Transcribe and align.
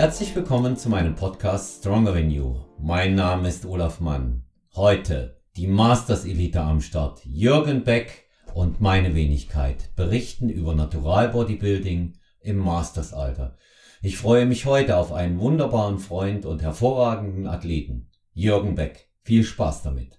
Herzlich 0.00 0.34
willkommen 0.34 0.78
zu 0.78 0.88
meinem 0.88 1.14
Podcast 1.14 1.80
Stronger 1.80 2.14
Than 2.14 2.30
You. 2.30 2.56
Mein 2.78 3.14
Name 3.14 3.46
ist 3.46 3.66
Olaf 3.66 4.00
Mann. 4.00 4.46
Heute 4.74 5.42
die 5.56 5.66
Masters 5.66 6.24
Elite 6.24 6.62
am 6.62 6.80
Start. 6.80 7.20
Jürgen 7.26 7.84
Beck 7.84 8.24
und 8.54 8.80
meine 8.80 9.14
Wenigkeit 9.14 9.94
berichten 9.96 10.48
über 10.48 10.74
Natural 10.74 11.28
Bodybuilding 11.28 12.14
im 12.40 12.56
Mastersalter. 12.56 13.58
Ich 14.00 14.16
freue 14.16 14.46
mich 14.46 14.64
heute 14.64 14.96
auf 14.96 15.12
einen 15.12 15.38
wunderbaren 15.38 15.98
Freund 15.98 16.46
und 16.46 16.62
hervorragenden 16.62 17.46
Athleten, 17.46 18.08
Jürgen 18.32 18.76
Beck. 18.76 19.10
Viel 19.20 19.44
Spaß 19.44 19.82
damit. 19.82 20.18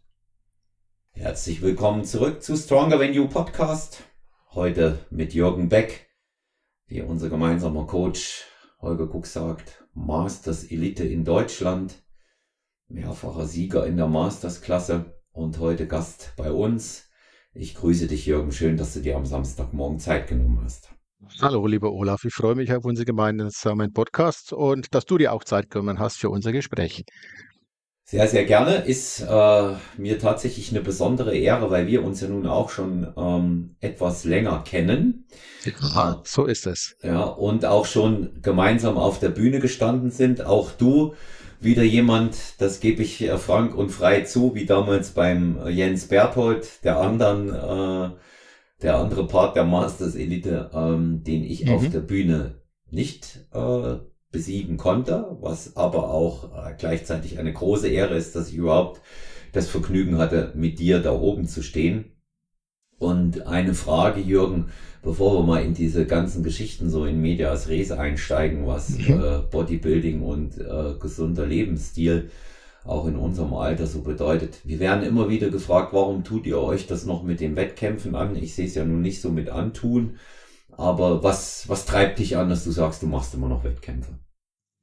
Herzlich 1.09 1.63
willkommen 1.63 2.03
zurück 2.03 2.43
zu 2.43 2.55
Stronger 2.55 2.99
Than 2.99 3.15
You 3.15 3.27
Podcast. 3.27 4.03
Heute 4.53 4.99
mit 5.09 5.33
Jürgen 5.33 5.69
Beck, 5.69 6.07
wie 6.85 7.01
unser 7.01 7.29
gemeinsamer 7.29 7.87
Coach 7.87 8.45
Holger 8.81 9.07
Kuck 9.07 9.27
sagt, 9.27 9.85
Masters 9.93 10.63
Elite 10.63 11.03
in 11.03 11.23
Deutschland, 11.23 12.03
mehrfacher 12.87 13.45
Sieger 13.45 13.85
in 13.85 13.95
der 13.95 14.07
Masters-Klasse 14.07 15.13
und 15.31 15.59
heute 15.59 15.87
Gast 15.87 16.33
bei 16.35 16.51
uns. 16.51 17.07
Ich 17.53 17.75
grüße 17.75 18.07
dich, 18.07 18.25
Jürgen. 18.25 18.51
Schön, 18.51 18.77
dass 18.77 18.95
du 18.95 19.01
dir 19.01 19.17
am 19.17 19.25
Samstagmorgen 19.25 19.99
Zeit 19.99 20.27
genommen 20.27 20.61
hast. 20.63 20.89
Hallo, 21.39 21.67
lieber 21.67 21.91
Olaf. 21.91 22.25
Ich 22.25 22.33
freue 22.33 22.55
mich 22.55 22.73
auf 22.73 22.83
unseren 22.83 23.05
gemeinsamen 23.05 23.93
Podcast 23.93 24.51
und 24.51 24.95
dass 24.95 25.05
du 25.05 25.19
dir 25.19 25.33
auch 25.33 25.43
Zeit 25.43 25.69
genommen 25.69 25.99
hast 25.99 26.17
für 26.17 26.31
unser 26.31 26.51
Gespräch. 26.51 27.03
Sehr, 28.11 28.27
sehr 28.27 28.43
gerne. 28.43 28.75
Ist 28.75 29.21
äh, 29.21 29.73
mir 29.95 30.19
tatsächlich 30.19 30.71
eine 30.71 30.81
besondere 30.81 31.33
Ehre, 31.33 31.71
weil 31.71 31.87
wir 31.87 32.03
uns 32.03 32.19
ja 32.19 32.27
nun 32.27 32.45
auch 32.45 32.69
schon 32.69 33.07
ähm, 33.15 33.77
etwas 33.79 34.25
länger 34.25 34.63
kennen. 34.65 35.27
Ja, 35.63 36.21
so 36.25 36.45
ist 36.45 36.67
es. 36.67 36.97
Ja, 37.01 37.23
und 37.23 37.63
auch 37.63 37.85
schon 37.85 38.41
gemeinsam 38.41 38.97
auf 38.97 39.19
der 39.19 39.29
Bühne 39.29 39.59
gestanden 39.59 40.11
sind. 40.11 40.45
Auch 40.45 40.71
du 40.71 41.13
wieder 41.61 41.83
jemand, 41.83 42.35
das 42.57 42.81
gebe 42.81 43.01
ich 43.01 43.21
äh, 43.21 43.37
frank 43.37 43.77
und 43.77 43.91
frei 43.91 44.23
zu, 44.23 44.55
wie 44.55 44.65
damals 44.65 45.11
beim 45.11 45.57
äh, 45.65 45.69
Jens 45.69 46.07
Berthold, 46.07 46.83
der 46.83 46.97
anderen, 46.97 47.47
äh, 47.47 48.13
der 48.81 48.97
andere 48.97 49.25
Part 49.25 49.55
der 49.55 49.63
Masters 49.63 50.15
Elite, 50.15 50.69
ähm, 50.73 51.23
den 51.23 51.45
ich 51.45 51.63
mhm. 51.63 51.71
auf 51.71 51.89
der 51.89 52.01
Bühne 52.01 52.55
nicht 52.89 53.47
äh, 53.53 53.99
besiegen 54.31 54.77
konnte, 54.77 55.37
was 55.41 55.75
aber 55.75 56.11
auch 56.11 56.45
äh, 56.55 56.73
gleichzeitig 56.77 57.37
eine 57.39 57.53
große 57.53 57.87
Ehre 57.89 58.15
ist, 58.15 58.35
dass 58.35 58.49
ich 58.49 58.55
überhaupt 58.55 59.01
das 59.51 59.67
Vergnügen 59.67 60.17
hatte, 60.17 60.53
mit 60.55 60.79
dir 60.79 60.99
da 60.99 61.11
oben 61.11 61.47
zu 61.47 61.61
stehen. 61.61 62.05
Und 62.97 63.47
eine 63.47 63.73
Frage, 63.73 64.21
Jürgen, 64.21 64.67
bevor 65.01 65.39
wir 65.39 65.43
mal 65.43 65.63
in 65.63 65.73
diese 65.73 66.05
ganzen 66.05 66.43
Geschichten 66.43 66.89
so 66.89 67.05
in 67.05 67.19
Medias 67.19 67.67
Res 67.67 67.91
einsteigen, 67.91 68.67
was 68.67 68.97
mhm. 68.97 69.21
äh, 69.21 69.39
Bodybuilding 69.49 70.21
und 70.21 70.57
äh, 70.59 70.93
gesunder 70.99 71.45
Lebensstil 71.45 72.29
auch 72.85 73.07
in 73.07 73.15
unserem 73.15 73.53
Alter 73.53 73.85
so 73.85 74.01
bedeutet. 74.01 74.59
Wir 74.63 74.79
werden 74.79 75.03
immer 75.03 75.29
wieder 75.29 75.49
gefragt, 75.49 75.93
warum 75.93 76.23
tut 76.23 76.45
ihr 76.45 76.59
euch 76.59 76.87
das 76.87 77.05
noch 77.05 77.23
mit 77.23 77.39
den 77.39 77.55
Wettkämpfen 77.55 78.15
an? 78.15 78.35
Ich 78.35 78.55
sehe 78.55 78.65
es 78.65 78.75
ja 78.75 78.85
nun 78.85 79.01
nicht 79.01 79.21
so 79.21 79.29
mit 79.29 79.49
antun. 79.49 80.17
Aber 80.77 81.23
was, 81.23 81.67
was 81.69 81.85
treibt 81.85 82.19
dich 82.19 82.37
an, 82.37 82.49
dass 82.49 82.63
du 82.63 82.71
sagst, 82.71 83.01
du 83.01 83.07
machst 83.07 83.33
immer 83.33 83.47
noch 83.47 83.63
Wettkämpfe? 83.63 84.19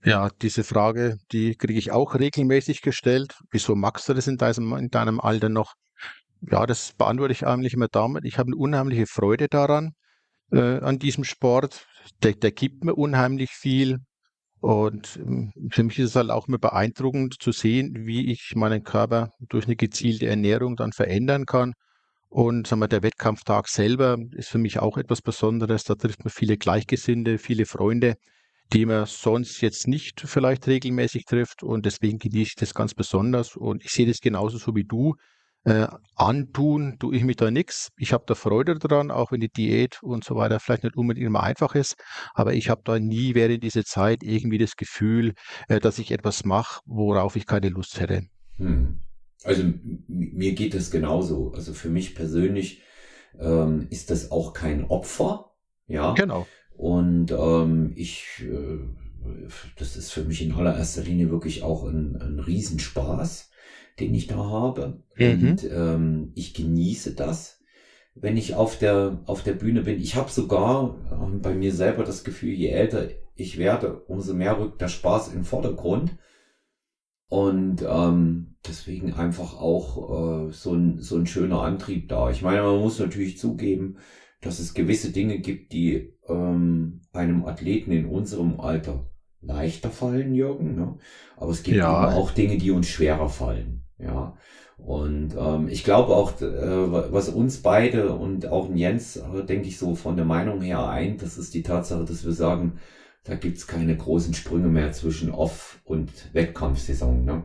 Ja, 0.05 0.31
diese 0.43 0.63
Frage, 0.63 1.19
die 1.33 1.57
kriege 1.57 1.79
ich 1.79 1.91
auch 1.91 2.15
regelmäßig 2.15 2.83
gestellt. 2.83 3.35
Wieso 3.51 3.75
magst 3.75 4.09
du 4.09 4.15
das 4.15 4.29
in 4.29 4.37
deinem, 4.37 4.73
in 4.75 4.91
deinem 4.91 5.21
Alter 5.21 5.49
noch? 5.49 5.75
Ja, 6.41 6.67
das 6.67 6.93
beantworte 6.93 7.33
ich 7.33 7.47
eigentlich 7.47 7.75
immer 7.75 7.89
damit. 7.91 8.25
Ich 8.25 8.39
habe 8.39 8.49
eine 8.49 8.57
unheimliche 8.57 9.07
Freude 9.07 9.49
daran, 9.49 9.95
äh, 10.53 10.79
an 10.79 10.99
diesem 10.99 11.25
Sport. 11.25 11.87
Der, 12.23 12.33
der 12.33 12.53
gibt 12.53 12.85
mir 12.85 12.95
unheimlich 12.95 13.51
viel. 13.51 13.99
Und 14.61 15.17
ähm, 15.17 15.53
für 15.71 15.83
mich 15.83 15.99
ist 15.99 16.11
es 16.11 16.17
halt 16.17 16.31
auch 16.31 16.47
immer 16.49 16.59
beeindruckend 16.59 17.37
zu 17.41 17.51
sehen, 17.53 18.07
wie 18.07 18.31
ich 18.31 18.53
meinen 18.55 18.85
Körper 18.85 19.33
durch 19.49 19.67
eine 19.67 19.77
gezielte 19.77 20.27
Ernährung 20.27 20.77
dann 20.77 20.93
verändern 20.93 21.45
kann 21.45 21.75
und 22.29 22.67
sagen 22.67 22.81
wir, 22.81 22.89
der 22.89 23.03
Wettkampftag 23.03 23.69
selber 23.69 24.19
ist 24.33 24.49
für 24.49 24.59
mich 24.59 24.79
auch 24.79 24.99
etwas 24.99 25.23
Besonderes. 25.23 25.85
Da 25.85 25.95
trifft 25.95 26.25
man 26.25 26.31
viele 26.31 26.57
Gleichgesinnte, 26.57 27.39
viele 27.39 27.65
Freunde, 27.65 28.17
die 28.73 28.85
man 28.85 29.07
sonst 29.07 29.61
jetzt 29.63 29.89
nicht 29.89 30.21
vielleicht 30.21 30.67
regelmäßig 30.67 31.25
trifft. 31.25 31.63
Und 31.63 31.87
deswegen 31.87 32.19
genieße 32.19 32.51
ich 32.51 32.55
das 32.57 32.75
ganz 32.75 32.95
besonders. 32.95 33.57
Und 33.57 33.85
ich 33.85 33.91
sehe 33.91 34.07
das 34.07 34.21
genauso 34.21 34.59
so 34.59 34.75
wie 34.75 34.85
du. 34.85 35.15
Äh, 35.65 35.89
antun 36.15 36.97
tue 36.99 37.17
ich 37.17 37.25
mich 37.25 37.37
da 37.37 37.51
nichts. 37.51 37.89
Ich 37.97 38.13
habe 38.13 38.25
da 38.27 38.35
Freude 38.35 38.79
dran, 38.79 39.11
auch 39.11 39.33
wenn 39.33 39.41
die 39.41 39.51
Diät 39.51 39.99
und 40.03 40.23
so 40.23 40.37
weiter 40.37 40.61
vielleicht 40.61 40.85
nicht 40.85 40.97
unbedingt 40.97 41.27
immer 41.27 41.43
einfach 41.43 41.75
ist. 41.75 41.97
Aber 42.35 42.53
ich 42.55 42.69
habe 42.69 42.83
da 42.85 42.99
nie 42.99 43.35
während 43.35 43.63
dieser 43.63 43.85
Zeit 43.85 44.23
irgendwie 44.23 44.59
das 44.59 44.77
Gefühl, 44.77 45.33
äh, 45.69 45.81
dass 45.81 45.99
ich 45.99 46.11
etwas 46.11 46.45
mache, 46.45 46.81
worauf 46.85 47.37
ich 47.37 47.47
keine 47.47 47.71
Lust 47.71 48.01
hätte. 48.01 48.23
Hm. 48.57 49.01
Also 49.45 49.63
mir 50.09 50.53
geht 50.53 50.75
es 50.75 50.91
genauso. 50.91 51.53
Also 51.55 51.73
für 51.73 51.89
mich 51.89 52.15
persönlich 52.15 52.83
ähm, 53.39 53.87
ist 53.91 54.11
das 54.11 54.31
auch 54.31 54.53
kein 54.53 54.85
Opfer. 54.85 55.53
Ja. 55.87 56.15
Genau. 56.15 56.47
Und 56.77 57.33
ähm, 57.33 57.93
ich, 57.97 58.43
äh, 58.43 58.79
das 59.77 59.97
ist 59.97 60.11
für 60.11 60.25
mich 60.25 60.43
in 60.43 60.53
allererster 60.53 61.03
Linie 61.03 61.31
wirklich 61.31 61.63
auch 61.63 61.85
ein, 61.85 62.17
ein 62.21 62.39
Riesenspaß, 62.39 63.51
den 64.01 64.15
ich 64.15 64.27
da 64.27 64.37
habe. 64.37 65.03
Mhm. 65.17 65.49
Und 65.49 65.69
ähm, 65.71 66.33
ich 66.35 66.55
genieße 66.55 67.15
das, 67.15 67.61
wenn 68.15 68.37
ich 68.37 68.55
auf 68.55 68.79
der, 68.79 69.21
auf 69.27 69.43
der 69.43 69.55
Bühne 69.55 69.83
bin. 69.83 70.01
Ich 70.01 70.17
habe 70.17 70.31
sogar 70.31 70.97
äh, 71.11 71.37
bei 71.39 71.55
mir 71.55 71.73
selber 71.73 72.05
das 72.05 72.25
Gefühl, 72.25 72.53
je 72.53 72.69
älter 72.69 73.09
ich 73.35 73.59
werde, 73.59 74.01
umso 74.09 74.35
mehr 74.35 74.59
rückt 74.59 74.81
der 74.81 74.89
Spaß 74.89 75.29
in 75.29 75.35
den 75.35 75.45
Vordergrund. 75.45 76.17
Und 77.29 77.85
ähm, 77.87 78.57
deswegen 78.67 79.13
einfach 79.13 79.55
auch 79.55 80.49
äh, 80.49 80.53
so, 80.53 80.73
ein, 80.73 81.01
so 81.01 81.17
ein 81.17 81.27
schöner 81.27 81.61
Antrieb 81.61 82.09
da. 82.09 82.31
Ich 82.31 82.43
meine, 82.43 82.63
man 82.63 82.81
muss 82.81 82.99
natürlich 82.99 83.39
zugeben, 83.39 83.99
dass 84.41 84.59
es 84.59 84.75
gewisse 84.75 85.11
Dinge 85.11 85.39
gibt, 85.39 85.73
die 85.73 86.15
ähm, 86.29 87.03
einem 87.13 87.45
Athleten 87.45 87.93
in 87.93 88.07
unserem 88.07 88.61
Alter 88.61 89.11
leichter 89.43 89.91
fallen, 89.91 90.35
Jürgen. 90.35 90.75
Ne? 90.75 90.97
Aber 91.37 91.51
es 91.51 91.63
gibt 91.63 91.77
ja. 91.77 92.15
auch 92.15 92.31
Dinge, 92.31 92.57
die 92.57 92.71
uns 92.71 92.89
schwerer 92.89 93.29
fallen. 93.29 93.85
Ja. 93.99 94.37
Und 94.79 95.35
ähm, 95.37 95.69
ich 95.69 95.85
glaube 95.85 96.15
auch, 96.15 96.41
äh, 96.41 97.13
was 97.13 97.29
uns 97.29 97.59
beide 97.63 98.13
und 98.13 98.47
auch 98.47 98.73
Jens, 98.73 99.17
äh, 99.17 99.45
denke 99.45 99.69
ich, 99.69 99.77
so 99.77 99.97
von 99.97 100.17
der 100.17 100.25
Meinung 100.25 100.63
her 100.63 100.89
eint, 100.89 101.21
das 101.21 101.37
ist 101.37 101.53
die 101.53 101.65
Tatsache, 101.65 102.05
dass 102.05 102.25
wir 102.25 102.33
sagen, 102.33 102.79
da 103.25 103.35
gibt's 103.35 103.67
keine 103.67 103.97
großen 103.97 104.35
Sprünge 104.35 104.69
mehr 104.69 104.93
zwischen 104.93 105.31
Off- 105.31 105.81
und 105.85 106.33
Wettkampfsaison. 106.33 107.25
Ne? 107.25 107.43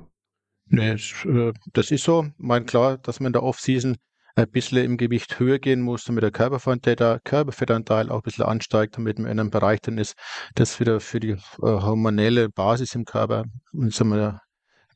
Nee, 0.67 0.91
äh, 0.91 1.53
das 1.73 1.91
ist 1.91 2.03
so. 2.03 2.25
Ich 2.25 2.34
meine, 2.38 2.66
klar, 2.66 2.97
dass 2.97 3.19
man 3.19 3.28
in 3.28 3.34
der 3.34 3.44
Off-Season 3.44 3.97
ein 4.35 4.50
bisschen 4.50 4.83
im 4.83 4.97
Gewicht 4.97 5.39
höher 5.39 5.59
gehen 5.59 5.81
muss, 5.81 6.06
damit 6.06 6.23
der 6.23 6.31
Körperfettanteil, 6.31 8.09
auch 8.09 8.17
ein 8.17 8.22
bisschen 8.23 8.45
ansteigt, 8.45 8.97
damit 8.97 9.19
man 9.19 9.31
in 9.31 9.39
einem 9.39 9.51
Bereich 9.51 9.81
dann 9.81 9.97
ist, 9.97 10.16
das 10.56 10.79
wieder 10.79 11.00
für 11.00 11.19
die 11.19 11.31
äh, 11.31 11.38
hormonelle 11.59 12.50
Basis 12.50 12.95
im 12.95 13.06
Körper 13.06 13.45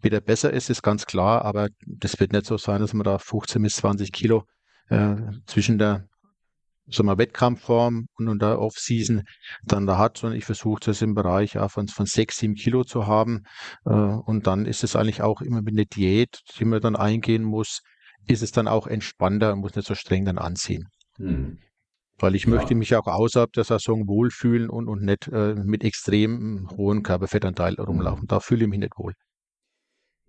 wieder 0.02 0.22
besser 0.22 0.52
ist, 0.54 0.70
ist 0.70 0.82
ganz 0.84 1.06
klar, 1.06 1.44
aber 1.44 1.70
das 1.86 2.20
wird 2.20 2.32
nicht 2.32 2.46
so 2.46 2.58
sein, 2.58 2.82
dass 2.82 2.94
man 2.94 3.04
da 3.04 3.18
15 3.20 3.62
bis 3.62 3.76
20 3.78 4.12
Kilo 4.12 4.46
äh, 4.90 5.16
zwischen 5.46 5.78
der 5.78 6.08
sagen 6.90 7.08
wir, 7.08 7.18
Wettkampfform 7.18 8.08
und 8.16 8.42
der 8.42 8.60
Off-Season 8.60 9.24
dann 9.64 9.86
da 9.86 9.98
hat, 9.98 10.18
sondern 10.18 10.38
ich 10.38 10.46
versuche 10.46 10.80
das 10.86 11.02
im 11.02 11.14
Bereich 11.14 11.54
ja, 11.54 11.68
von, 11.68 11.88
von 11.88 12.06
sechs, 12.06 12.38
sieben 12.38 12.56
Kilo 12.56 12.84
zu 12.84 13.08
haben. 13.08 13.44
Äh, 13.86 13.94
und 13.94 14.48
dann 14.48 14.66
ist 14.66 14.84
es 14.84 14.96
eigentlich 14.96 15.22
auch 15.22 15.42
immer 15.42 15.62
mit 15.62 15.74
einer 15.74 15.86
Diät, 15.86 16.40
die 16.58 16.66
man 16.66 16.82
dann 16.82 16.96
eingehen 16.96 17.44
muss, 17.44 17.82
ist 18.28 18.42
es 18.42 18.52
dann 18.52 18.68
auch 18.68 18.88
entspannter 18.88 19.54
und 19.54 19.60
muss 19.60 19.76
nicht 19.76 19.88
so 19.88 19.96
streng 19.96 20.26
dann 20.26 20.38
anziehen. 20.38 20.88
Hm. 21.18 21.60
Weil 22.20 22.36
ich 22.36 22.46
ja. 22.46 22.50
möchte 22.50 22.76
mich 22.76 22.96
auch 22.96 23.08
außerhalb 23.08 23.52
der 23.54 23.64
Saison 23.64 24.08
wohlfühlen 24.08 24.70
und, 24.70 24.88
und 24.88 25.04
nicht 25.04 25.28
äh, 25.28 25.56
mit 25.56 25.84
extrem 25.84 26.68
hohem 26.76 27.04
Körperfettanteil 27.04 27.76
rumlaufen. 27.76 28.22
Hm. 28.22 28.28
Da 28.28 28.40
fühle 28.40 28.64
ich 28.64 28.70
mich 28.70 28.80
nicht 28.80 28.98
wohl. 28.98 29.14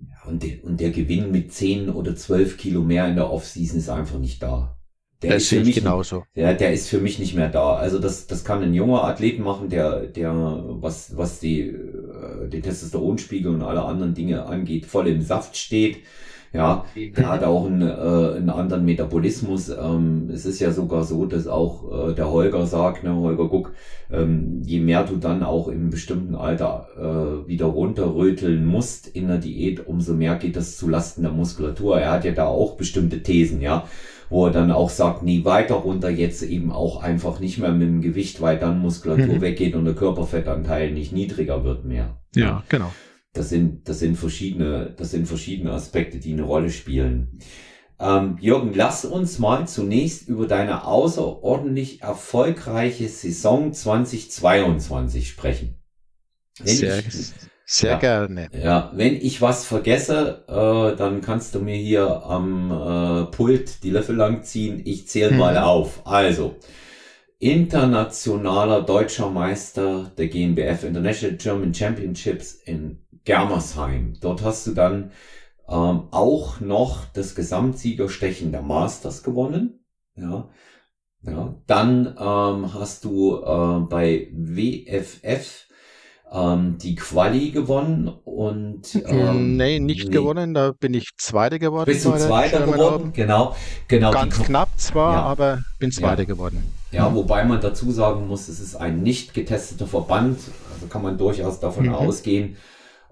Ja, 0.00 0.28
und, 0.28 0.42
der, 0.42 0.62
und 0.64 0.78
der 0.78 0.90
Gewinn 0.90 1.32
mit 1.32 1.52
zehn 1.52 1.88
oder 1.88 2.14
zwölf 2.14 2.56
Kilo 2.56 2.82
mehr 2.82 3.08
in 3.08 3.16
der 3.16 3.30
Off-Season 3.30 3.78
ist 3.78 3.88
einfach 3.88 4.18
nicht 4.18 4.40
da. 4.42 4.77
Der 5.22 5.34
das 5.34 5.44
ist 5.44 5.48
für 5.48 5.60
mich 5.60 5.74
genauso. 5.74 6.24
Der, 6.36 6.54
der 6.54 6.72
ist 6.72 6.88
für 6.88 7.00
mich 7.00 7.18
nicht 7.18 7.34
mehr 7.34 7.48
da. 7.48 7.74
Also 7.74 7.98
das, 7.98 8.26
das 8.28 8.44
kann 8.44 8.62
ein 8.62 8.74
junger 8.74 9.04
Athlet 9.04 9.40
machen, 9.40 9.68
der, 9.68 10.06
der 10.06 10.32
was, 10.34 11.16
was 11.16 11.40
die, 11.40 11.62
äh, 11.62 12.48
den 12.48 12.62
Testosteronspiegel 12.62 13.52
und 13.52 13.62
alle 13.62 13.82
anderen 13.82 14.14
Dinge 14.14 14.46
angeht, 14.46 14.86
voll 14.86 15.08
im 15.08 15.20
Saft 15.22 15.56
steht, 15.56 15.98
Ja, 16.52 16.86
der 16.94 17.28
hat 17.28 17.44
auch 17.44 17.66
einen, 17.66 17.82
äh, 17.82 18.36
einen 18.36 18.48
anderen 18.50 18.84
Metabolismus. 18.84 19.68
Ähm, 19.68 20.30
es 20.32 20.46
ist 20.46 20.60
ja 20.60 20.70
sogar 20.72 21.04
so, 21.04 21.26
dass 21.26 21.46
auch 21.46 22.10
äh, 22.10 22.14
der 22.14 22.30
Holger 22.30 22.66
sagt, 22.66 23.04
ne, 23.04 23.14
Holger 23.14 23.48
Guck, 23.48 23.74
ähm, 24.10 24.62
je 24.64 24.80
mehr 24.80 25.04
du 25.04 25.16
dann 25.16 25.42
auch 25.42 25.68
im 25.68 25.90
bestimmten 25.90 26.34
Alter 26.34 26.88
äh, 26.96 27.48
wieder 27.48 27.66
runterröteln 27.66 28.64
musst 28.64 29.08
in 29.08 29.28
der 29.28 29.38
Diät, 29.38 29.86
umso 29.86 30.14
mehr 30.14 30.36
geht 30.36 30.56
das 30.56 30.76
zu 30.78 30.88
Lasten 30.88 31.22
der 31.22 31.32
Muskulatur. 31.32 32.00
Er 32.00 32.12
hat 32.12 32.24
ja 32.24 32.32
da 32.32 32.46
auch 32.46 32.76
bestimmte 32.76 33.22
Thesen, 33.22 33.60
ja, 33.60 33.86
wo 34.30 34.46
er 34.46 34.52
dann 34.52 34.70
auch 34.70 34.90
sagt, 34.90 35.22
nie 35.22 35.44
weiter 35.44 35.76
runter, 35.76 36.10
jetzt 36.10 36.42
eben 36.42 36.72
auch 36.72 37.02
einfach 37.02 37.40
nicht 37.40 37.58
mehr 37.58 37.72
mit 37.72 37.88
dem 37.88 38.00
Gewicht, 38.00 38.40
weil 38.40 38.58
dann 38.58 38.80
Muskulatur 38.80 39.36
mhm. 39.36 39.40
weggeht 39.40 39.74
und 39.74 39.84
der 39.84 39.94
Körperfettanteil 39.94 40.92
nicht 40.92 41.12
niedriger 41.12 41.64
wird 41.64 41.84
mehr. 41.84 42.20
Ja, 42.34 42.62
genau. 42.68 42.92
Das 43.32 43.48
sind, 43.50 43.88
das 43.88 44.00
sind 44.00 44.16
verschiedene, 44.16 44.94
das 44.96 45.10
sind 45.10 45.26
verschiedene 45.26 45.72
Aspekte, 45.72 46.18
die 46.18 46.32
eine 46.32 46.42
Rolle 46.42 46.70
spielen. 46.70 47.38
Ähm, 48.00 48.36
Jürgen, 48.40 48.72
lass 48.74 49.04
uns 49.04 49.38
mal 49.38 49.66
zunächst 49.66 50.28
über 50.28 50.46
deine 50.46 50.84
außerordentlich 50.86 52.02
erfolgreiche 52.02 53.08
Saison 53.08 53.72
2022 53.72 55.28
sprechen. 55.28 55.74
Wenn 56.60 56.76
sehr, 56.76 56.98
ich, 56.98 57.32
sehr 57.70 57.92
ja, 57.92 57.98
gerne. 57.98 58.48
Ja, 58.58 58.90
wenn 58.94 59.14
ich 59.16 59.42
was 59.42 59.66
vergesse, 59.66 60.42
äh, 60.48 60.96
dann 60.96 61.20
kannst 61.20 61.54
du 61.54 61.60
mir 61.60 61.76
hier 61.76 62.24
am 62.24 62.70
äh, 62.70 63.24
Pult 63.30 63.82
die 63.82 63.90
Löffel 63.90 64.16
lang 64.16 64.42
ziehen. 64.42 64.80
Ich 64.86 65.06
zähle 65.06 65.32
hm. 65.32 65.36
mal 65.36 65.58
auf. 65.58 66.06
Also, 66.06 66.56
internationaler 67.38 68.80
deutscher 68.80 69.28
Meister 69.28 70.10
der 70.16 70.28
GmbF 70.28 70.82
International 70.82 71.36
German 71.36 71.74
Championships 71.74 72.54
in 72.54 73.02
Germersheim. 73.24 74.14
Dort 74.18 74.42
hast 74.42 74.66
du 74.66 74.72
dann 74.72 75.10
ähm, 75.68 76.08
auch 76.10 76.60
noch 76.60 77.04
das 77.12 77.34
Gesamtsiegerstechen 77.34 78.50
der 78.50 78.62
Masters 78.62 79.22
gewonnen. 79.22 79.84
Ja, 80.16 80.48
ja. 81.20 81.54
Dann 81.66 82.16
ähm, 82.18 82.72
hast 82.72 83.04
du 83.04 83.36
äh, 83.36 83.80
bei 83.80 84.28
WFF 84.32 85.67
ähm, 86.32 86.76
die 86.78 86.94
Quali 86.94 87.50
gewonnen 87.50 88.08
und 88.24 88.94
ähm, 89.06 89.56
nee, 89.56 89.78
nicht 89.78 90.06
nee. 90.06 90.10
gewonnen, 90.10 90.54
da 90.54 90.72
bin 90.72 90.94
ich 90.94 91.10
Zweiter 91.16 91.58
geworden. 91.58 91.86
Bist 91.86 92.04
du 92.04 92.12
Zweiter 92.16 92.66
geworden? 92.66 93.12
Genau, 93.14 93.56
genau. 93.86 94.10
Ganz 94.10 94.38
knapp 94.42 94.68
zwar, 94.76 95.14
ja. 95.14 95.22
aber 95.22 95.62
bin 95.78 95.90
Zweiter 95.90 96.22
ja. 96.22 96.28
geworden. 96.28 96.62
Ja, 96.92 97.14
wobei 97.14 97.44
man 97.44 97.60
dazu 97.60 97.90
sagen 97.90 98.28
muss, 98.28 98.48
es 98.48 98.60
ist 98.60 98.76
ein 98.76 99.02
nicht 99.02 99.34
getesteter 99.34 99.86
Verband, 99.86 100.38
also 100.74 100.86
kann 100.88 101.02
man 101.02 101.18
durchaus 101.18 101.60
davon 101.60 101.86
mhm. 101.86 101.94
ausgehen, 101.94 102.56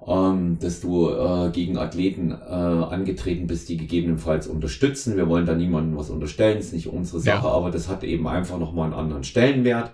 ähm, 0.07 0.59
dass 0.61 0.81
du 0.81 1.11
äh, 1.11 1.51
gegen 1.51 1.79
Athleten 1.79 2.31
äh, 2.31 2.35
angetreten 2.35 3.47
bist, 3.47 3.69
die 3.69 3.77
gegebenenfalls 3.77 4.47
unterstützen. 4.47 5.17
Wir 5.17 5.29
wollen 5.29 5.47
da 5.47 5.55
niemandem 5.55 5.97
was 5.97 6.11
unterstellen, 6.11 6.59
ist 6.59 6.73
nicht 6.73 6.89
unsere 6.89 7.21
Sache, 7.21 7.47
ja. 7.47 7.53
aber 7.53 7.71
das 7.71 7.89
hat 7.89 8.05
eben 8.05 8.29
einfach 8.29 8.59
nochmal 8.59 8.87
einen 8.87 8.95
anderen 8.95 9.25
Stellenwert. 9.25 9.93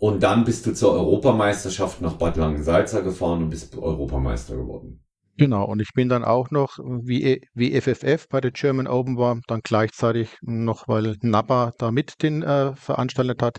Und 0.00 0.22
dann 0.22 0.44
bist 0.44 0.66
du 0.66 0.74
zur 0.74 0.92
Europameisterschaft 0.92 2.00
nach 2.00 2.14
Bad 2.14 2.36
Langensalza 2.36 3.00
gefahren 3.00 3.44
und 3.44 3.50
bist 3.50 3.76
Europameister 3.76 4.56
geworden. 4.56 5.00
Genau, 5.36 5.64
und 5.64 5.80
ich 5.80 5.92
bin 5.94 6.08
dann 6.08 6.24
auch 6.24 6.50
noch, 6.50 6.78
wie, 6.78 7.42
wie 7.54 7.80
FFF 7.80 8.28
bei 8.28 8.40
der 8.40 8.52
German 8.52 8.86
Open 8.86 9.16
war, 9.16 9.40
dann 9.48 9.60
gleichzeitig 9.64 10.36
noch, 10.42 10.86
weil 10.86 11.16
NAPA 11.22 11.72
da 11.78 11.90
mit 11.90 12.22
den 12.22 12.42
äh, 12.42 12.74
veranstaltet 12.76 13.42
hat, 13.42 13.58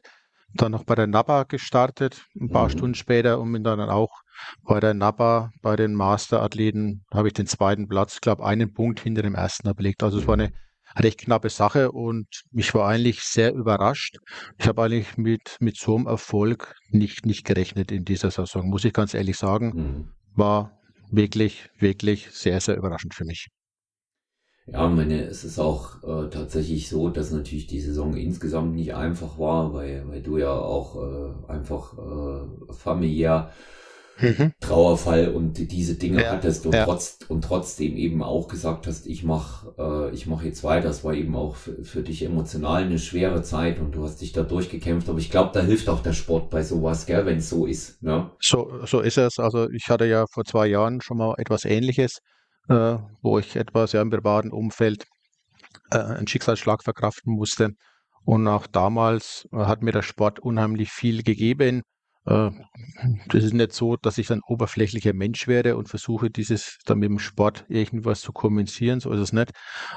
dann 0.54 0.72
noch 0.72 0.86
bei 0.86 0.96
der 0.96 1.08
NAPA 1.08 1.44
gestartet, 1.44 2.26
ein 2.40 2.50
paar 2.50 2.66
mhm. 2.66 2.70
Stunden 2.70 2.96
später 2.96 3.40
und 3.42 3.52
bin 3.52 3.64
dann 3.64 3.82
auch 3.82 4.12
bei 4.64 4.80
der 4.80 4.94
NAPA, 4.94 5.52
bei 5.62 5.76
den 5.76 5.94
Master-Athleten, 5.96 7.04
habe 7.14 7.28
ich 7.28 7.34
den 7.34 7.48
zweiten 7.48 7.88
Platz, 7.88 8.22
glaube 8.22 8.46
einen 8.46 8.74
Punkt 8.74 9.02
hinter 9.02 9.22
dem 9.22 9.36
ersten 9.36 9.74
belegt. 9.76 10.02
Also 10.02 10.20
es 10.20 10.28
war 10.28 10.36
eine 10.36 10.54
recht 10.98 11.20
knappe 11.20 11.50
Sache 11.50 11.92
und 11.92 12.28
ich 12.52 12.74
war 12.74 12.88
eigentlich 12.88 13.22
sehr 13.22 13.54
überrascht. 13.54 14.18
Ich 14.58 14.68
habe 14.68 14.84
eigentlich 14.84 15.18
mit, 15.18 15.58
mit 15.60 15.78
so 15.78 15.96
einem 15.96 16.08
Erfolg 16.08 16.76
nicht, 16.90 17.26
nicht 17.26 17.46
gerechnet 17.46 17.92
in 17.92 18.06
dieser 18.06 18.32
Saison, 18.32 18.70
muss 18.70 18.86
ich 18.86 18.94
ganz 18.94 19.14
ehrlich 19.14 19.38
sagen. 19.38 19.72
Mhm. 19.76 20.08
War 20.36 20.80
wirklich, 21.12 21.70
wirklich 21.80 22.32
sehr, 22.32 22.60
sehr 22.62 22.78
überraschend 22.78 23.14
für 23.14 23.26
mich. 23.26 23.48
Ja, 24.68 24.90
meine, 24.90 25.24
es 25.26 25.44
ist 25.44 25.60
auch 25.60 26.04
äh, 26.04 26.30
tatsächlich 26.30 26.90
so, 26.90 27.10
dass 27.10 27.30
natürlich 27.32 27.68
die 27.68 27.80
Saison 27.82 28.16
insgesamt 28.16 28.74
nicht 28.74 28.96
einfach 28.96 29.38
war, 29.38 29.74
weil, 29.74 30.08
weil 30.08 30.24
du 30.24 30.40
ja 30.40 30.52
auch 30.52 30.96
äh, 30.96 31.52
einfach 31.52 31.96
äh, 32.00 32.74
familiär 32.74 33.52
mhm. 34.20 34.54
Trauerfall 34.60 35.30
und 35.30 35.54
diese 35.72 35.96
Dinge 35.96 36.24
ja, 36.24 36.32
hattest 36.32 36.66
und, 36.66 36.74
ja. 36.74 36.86
trotz, 36.86 37.20
und 37.28 37.44
trotzdem 37.44 37.96
eben 37.96 38.24
auch 38.24 38.48
gesagt 38.48 38.88
hast, 38.88 39.08
ich 39.08 39.24
mach, 39.24 39.66
äh, 39.78 40.12
ich 40.12 40.28
mach 40.28 40.44
jetzt 40.44 40.64
weiter. 40.64 40.88
Das 40.88 41.04
war 41.04 41.14
eben 41.14 41.36
auch 41.36 41.56
für, 41.56 41.84
für 41.84 42.02
dich 42.02 42.24
emotional 42.24 42.84
eine 42.84 43.00
schwere 43.00 43.44
Zeit 43.44 43.80
und 43.80 43.94
du 43.94 44.04
hast 44.04 44.22
dich 44.22 44.32
da 44.32 44.44
durchgekämpft. 44.44 45.10
Aber 45.10 45.20
ich 45.20 45.32
glaube, 45.32 45.52
da 45.54 45.62
hilft 45.62 45.90
auch 45.90 46.02
der 46.02 46.14
Sport 46.14 46.50
bei 46.50 46.64
sowas, 46.64 47.06
gell, 47.06 47.26
wenn 47.26 47.38
es 47.38 47.50
so 47.50 47.66
ist. 47.66 48.02
Ne? 48.02 48.32
So, 48.40 48.86
so 48.86 49.02
ist 49.02 49.18
es. 49.18 49.40
Also 49.40 49.70
ich 49.70 49.90
hatte 49.90 50.06
ja 50.06 50.26
vor 50.32 50.46
zwei 50.46 50.68
Jahren 50.68 51.02
schon 51.02 51.18
mal 51.18 51.36
etwas 51.38 51.66
ähnliches, 51.66 52.20
äh, 52.70 52.98
wo 53.22 53.40
ich 53.40 53.56
etwas 53.56 53.92
ja 53.92 54.02
im 54.02 54.10
privaten 54.10 54.52
Umfeld 54.52 55.06
äh, 55.92 55.98
einen 55.98 56.28
Schicksalsschlag 56.28 56.84
verkraften 56.84 57.34
musste. 57.34 57.72
Und 58.24 58.48
auch 58.48 58.66
damals 58.66 59.48
hat 59.52 59.84
mir 59.84 59.92
der 59.92 60.02
Sport 60.02 60.40
unheimlich 60.40 60.90
viel 60.92 61.22
gegeben. 61.22 61.84
Äh, 62.26 62.52
das 63.28 63.44
ist 63.44 63.54
nicht 63.54 63.74
so, 63.74 63.98
dass 63.98 64.18
ich 64.18 64.32
ein 64.32 64.42
oberflächlicher 64.48 65.14
Mensch 65.14 65.48
werde 65.48 65.78
und 65.78 65.90
versuche, 65.90 66.30
dieses 66.30 66.78
dann 66.86 67.00
mit 67.00 67.10
dem 67.10 67.20
Sport 67.20 67.66
irgendwas 67.68 68.22
zu 68.22 68.32
kompensieren. 68.32 69.00
So 69.00 69.12
ist 69.12 69.20
es 69.20 69.34
nicht. 69.34 69.52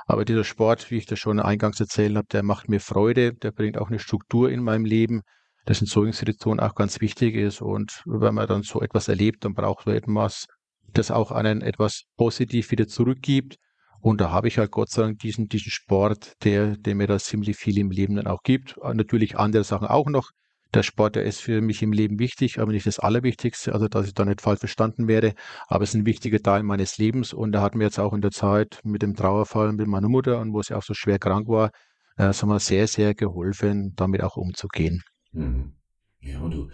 Aber 0.07 0.25
dieser 0.25 0.45
Sport, 0.45 0.91
wie 0.91 0.97
ich 0.97 1.07
das 1.07 1.19
schon 1.19 1.41
eingangs 1.41 1.81
erzählt 1.81 2.17
habe, 2.17 2.27
der 2.31 2.43
macht 2.43 2.69
mir 2.69 2.81
Freude, 2.81 3.35
der 3.35 3.53
bringt 3.53 3.79
auch 3.79 3.89
eine 3.89 3.99
Struktur 3.99 4.51
in 4.51 4.63
meinem 4.63 4.85
Leben, 4.85 5.23
das 5.65 5.81
in 5.81 5.87
solchen 5.87 6.13
Situationen 6.13 6.61
auch 6.61 6.75
ganz 6.75 7.01
wichtig 7.01 7.35
ist. 7.35 7.63
Und 7.63 8.03
wenn 8.05 8.35
man 8.35 8.47
dann 8.47 8.63
so 8.63 8.81
etwas 8.81 9.09
erlebt, 9.09 9.45
dann 9.45 9.55
braucht 9.55 9.87
man 9.87 9.97
etwas, 9.97 10.47
das 10.93 11.11
auch 11.11 11.33
einen 11.33 11.63
etwas 11.63 12.05
positiv 12.17 12.71
wieder 12.71 12.89
zurückgibt. 12.89 13.57
Und 14.01 14.21
da 14.21 14.31
habe 14.31 14.49
ich 14.49 14.59
halt 14.59 14.71
Gott 14.71 14.91
sei 14.91 15.03
Dank 15.03 15.19
diesen, 15.19 15.49
diesen 15.49 15.71
Sport, 15.71 16.33
der, 16.45 16.77
der 16.77 16.95
mir 16.95 17.07
da 17.07 17.19
ziemlich 17.19 17.57
viel 17.57 17.79
im 17.79 17.91
Leben 17.91 18.15
dann 18.15 18.29
auch 18.29 18.43
gibt. 18.43 18.77
Natürlich 18.83 19.37
andere 19.37 19.65
Sachen 19.65 19.89
auch 19.89 20.07
noch, 20.07 20.31
der 20.75 20.83
Sport, 20.83 21.17
der 21.17 21.25
ist 21.25 21.41
für 21.41 21.61
mich 21.61 21.83
im 21.83 21.93
Leben 21.93 22.19
wichtig, 22.19 22.59
aber 22.59 22.73
nicht 22.73 22.87
das 22.87 22.99
Allerwichtigste, 22.99 23.73
also 23.73 23.89
dass 23.89 24.07
ich 24.07 24.15
da 24.15 24.25
nicht 24.25 24.41
falsch 24.41 24.61
verstanden 24.61 25.09
werde, 25.09 25.35
aber 25.67 25.85
es 25.85 25.91
ist 25.91 25.97
ein 25.97 26.07
wichtiger 26.07 26.41
Teil 26.41 26.63
meines 26.63 26.99
Lebens 26.99 27.33
und 27.33 27.53
da 27.53 27.63
hat 27.63 27.75
mir 27.75 27.85
jetzt 27.85 27.99
auch 27.99 28.13
in 28.13 28.21
der 28.21 28.31
Zeit 28.31 28.81
mit 28.85 29.03
dem 29.03 29.15
Trauerfall 29.15 29.73
mit 29.73 29.87
meiner 29.87 30.09
Mutter 30.09 30.41
und 30.41 30.53
wo 30.53 30.63
sie 30.63 30.75
auch 30.75 30.83
so 30.83 30.95
schwer 30.95 31.19
krank 31.19 31.49
war, 31.49 31.71
äh, 32.17 32.33
sagen 32.33 32.53
wir, 32.53 32.59
sehr, 32.59 32.87
sehr 32.87 33.15
geholfen, 33.15 33.95
damit 33.97 34.23
auch 34.23 34.37
umzugehen. 34.37 35.03
Mhm. 35.33 35.75
Ja, 36.21 36.47
du, 36.49 36.69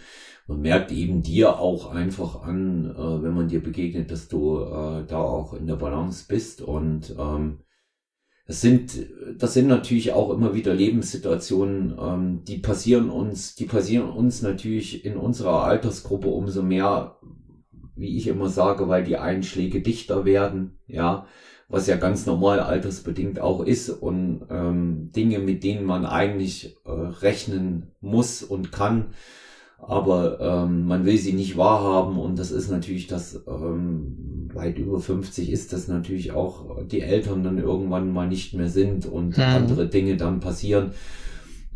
man 0.46 0.60
merkt 0.62 0.90
eben 0.90 1.22
dir 1.22 1.58
auch 1.58 1.90
einfach 1.90 2.42
an, 2.42 2.90
äh, 2.90 3.22
wenn 3.22 3.34
man 3.34 3.48
dir 3.48 3.62
begegnet, 3.62 4.10
dass 4.10 4.28
du 4.28 4.58
äh, 4.60 5.06
da 5.06 5.18
auch 5.18 5.52
in 5.52 5.66
der 5.66 5.76
Balance 5.76 6.24
bist 6.26 6.62
und 6.62 7.14
ähm, 7.18 7.60
das 8.46 8.60
sind, 8.60 9.06
das 9.38 9.54
sind 9.54 9.68
natürlich 9.68 10.12
auch 10.12 10.30
immer 10.30 10.54
wieder 10.54 10.74
Lebenssituationen, 10.74 11.96
ähm, 11.98 12.44
die 12.44 12.58
passieren 12.58 13.08
uns, 13.08 13.54
die 13.54 13.64
passieren 13.64 14.10
uns 14.10 14.42
natürlich 14.42 15.04
in 15.04 15.16
unserer 15.16 15.64
Altersgruppe 15.64 16.28
umso 16.28 16.62
mehr, 16.62 17.16
wie 17.96 18.16
ich 18.16 18.26
immer 18.26 18.50
sage, 18.50 18.88
weil 18.88 19.04
die 19.04 19.16
Einschläge 19.16 19.80
dichter 19.80 20.26
werden, 20.26 20.78
ja, 20.86 21.26
was 21.68 21.86
ja 21.86 21.96
ganz 21.96 22.26
normal 22.26 22.60
altersbedingt 22.60 23.40
auch 23.40 23.64
ist 23.64 23.88
und 23.88 24.46
ähm, 24.50 25.10
Dinge, 25.12 25.38
mit 25.38 25.64
denen 25.64 25.86
man 25.86 26.04
eigentlich 26.04 26.76
äh, 26.84 26.90
rechnen 26.90 27.92
muss 28.02 28.42
und 28.42 28.72
kann, 28.72 29.14
aber 29.88 30.40
ähm, 30.40 30.86
man 30.86 31.04
will 31.04 31.18
sie 31.18 31.32
nicht 31.32 31.56
wahrhaben 31.56 32.18
und 32.18 32.38
das 32.38 32.50
ist 32.50 32.70
natürlich 32.70 33.06
das 33.06 33.42
ähm, 33.46 34.50
weit 34.52 34.78
über 34.78 35.00
50 35.00 35.50
ist 35.50 35.72
das 35.72 35.88
natürlich 35.88 36.32
auch 36.32 36.84
die 36.84 37.00
Eltern 37.00 37.42
dann 37.42 37.58
irgendwann 37.58 38.12
mal 38.12 38.28
nicht 38.28 38.54
mehr 38.54 38.68
sind 38.68 39.06
und 39.06 39.36
mhm. 39.36 39.42
andere 39.42 39.88
Dinge 39.88 40.16
dann 40.16 40.40
passieren 40.40 40.92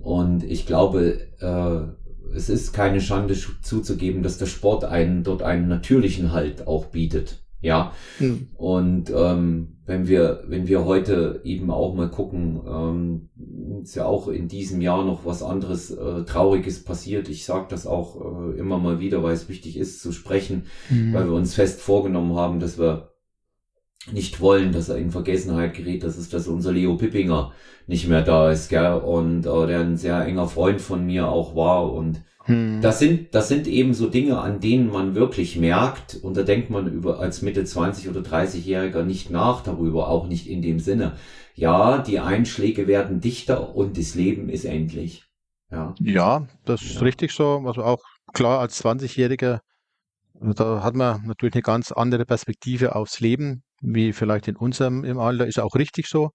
und 0.00 0.44
ich 0.44 0.66
glaube 0.66 1.20
äh, 1.40 2.34
es 2.34 2.50
ist 2.50 2.72
keine 2.72 3.00
Schande 3.00 3.34
zuzugeben, 3.62 4.22
dass 4.22 4.36
der 4.36 4.46
Sport 4.46 4.84
einen 4.84 5.24
dort 5.24 5.42
einen 5.42 5.68
natürlichen 5.68 6.32
Halt 6.32 6.66
auch 6.66 6.86
bietet 6.86 7.42
ja. 7.60 7.92
Hm. 8.18 8.48
Und 8.56 9.10
ähm, 9.14 9.78
wenn 9.86 10.06
wir, 10.06 10.44
wenn 10.46 10.68
wir 10.68 10.84
heute 10.84 11.40
eben 11.44 11.70
auch 11.70 11.94
mal 11.94 12.10
gucken, 12.10 12.60
ähm, 12.68 13.28
ist 13.82 13.96
ja 13.96 14.04
auch 14.04 14.28
in 14.28 14.48
diesem 14.48 14.80
Jahr 14.80 15.04
noch 15.04 15.24
was 15.24 15.42
anderes 15.42 15.90
äh, 15.90 16.24
Trauriges 16.24 16.84
passiert. 16.84 17.28
Ich 17.28 17.44
sage 17.44 17.66
das 17.68 17.86
auch 17.86 18.52
äh, 18.52 18.58
immer 18.58 18.78
mal 18.78 19.00
wieder, 19.00 19.22
weil 19.22 19.32
es 19.32 19.48
wichtig 19.48 19.76
ist 19.76 20.00
zu 20.00 20.12
sprechen, 20.12 20.66
hm. 20.88 21.12
weil 21.12 21.26
wir 21.26 21.34
uns 21.34 21.54
fest 21.54 21.80
vorgenommen 21.80 22.36
haben, 22.36 22.60
dass 22.60 22.78
wir 22.78 23.12
nicht 24.12 24.40
wollen, 24.40 24.72
dass 24.72 24.88
er 24.88 24.96
in 24.96 25.10
Vergessenheit 25.10 25.74
gerät, 25.74 26.02
das 26.02 26.16
ist, 26.16 26.32
dass 26.32 26.48
unser 26.48 26.72
Leo 26.72 26.96
Pippinger 26.96 27.52
nicht 27.86 28.08
mehr 28.08 28.22
da 28.22 28.50
ist, 28.50 28.68
gell? 28.68 28.94
Und 28.94 29.46
äh, 29.46 29.66
der 29.66 29.80
ein 29.80 29.96
sehr 29.96 30.24
enger 30.24 30.48
Freund 30.48 30.80
von 30.80 31.04
mir 31.04 31.28
auch 31.28 31.56
war 31.56 31.92
und 31.92 32.22
hm. 32.48 32.80
Das 32.80 32.98
sind, 32.98 33.34
das 33.34 33.48
sind 33.48 33.66
eben 33.66 33.92
so 33.92 34.08
Dinge, 34.08 34.40
an 34.40 34.58
denen 34.58 34.90
man 34.90 35.14
wirklich 35.14 35.56
merkt, 35.56 36.14
und 36.14 36.34
da 36.34 36.42
denkt 36.42 36.70
man 36.70 36.90
über, 36.90 37.20
als 37.20 37.42
Mitte 37.42 37.62
20 37.62 38.08
oder 38.08 38.20
30-Jähriger 38.20 39.02
nicht 39.02 39.30
nach 39.30 39.62
darüber, 39.62 40.08
auch 40.08 40.26
nicht 40.26 40.48
in 40.48 40.62
dem 40.62 40.80
Sinne. 40.80 41.12
Ja, 41.54 41.98
die 41.98 42.20
Einschläge 42.20 42.86
werden 42.86 43.20
dichter 43.20 43.74
und 43.74 43.98
das 43.98 44.14
Leben 44.14 44.48
ist 44.48 44.64
endlich. 44.64 45.24
Ja, 45.70 45.94
ja 46.00 46.48
das 46.64 46.80
ist 46.80 46.94
ja. 46.94 47.02
richtig 47.02 47.32
so. 47.32 47.62
Also 47.66 47.82
auch 47.84 48.00
klar, 48.32 48.60
als 48.60 48.82
20-Jähriger, 48.82 49.60
da 50.40 50.82
hat 50.82 50.94
man 50.94 51.26
natürlich 51.26 51.54
eine 51.54 51.62
ganz 51.62 51.92
andere 51.92 52.24
Perspektive 52.24 52.96
aufs 52.96 53.20
Leben, 53.20 53.62
wie 53.82 54.14
vielleicht 54.14 54.48
in 54.48 54.56
unserem 54.56 55.04
im 55.04 55.18
Alter, 55.18 55.46
ist 55.46 55.60
auch 55.60 55.74
richtig 55.74 56.06
so. 56.06 56.30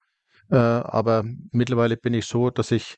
Äh, 0.51 0.57
aber 0.57 1.23
mittlerweile 1.51 1.97
bin 1.97 2.13
ich 2.13 2.27
so, 2.27 2.51
dass 2.51 2.69
ich 2.69 2.97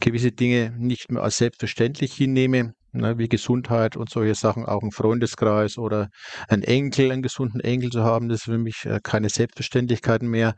gewisse 0.00 0.32
Dinge 0.32 0.74
nicht 0.78 1.10
mehr 1.10 1.22
als 1.22 1.38
selbstverständlich 1.38 2.14
hinnehme, 2.14 2.74
ne, 2.92 3.18
wie 3.18 3.28
Gesundheit 3.28 3.96
und 3.96 4.10
solche 4.10 4.34
Sachen, 4.34 4.64
auch 4.64 4.82
ein 4.82 4.90
Freundeskreis 4.90 5.78
oder 5.78 6.08
ein 6.48 6.62
Enkel, 6.62 7.10
einen 7.10 7.22
gesunden 7.22 7.60
Enkel 7.60 7.90
zu 7.90 8.04
haben, 8.04 8.28
das 8.28 8.40
ist 8.40 8.44
für 8.44 8.58
mich 8.58 8.84
äh, 8.84 9.00
keine 9.02 9.28
Selbstverständlichkeiten 9.28 10.28
mehr. 10.28 10.54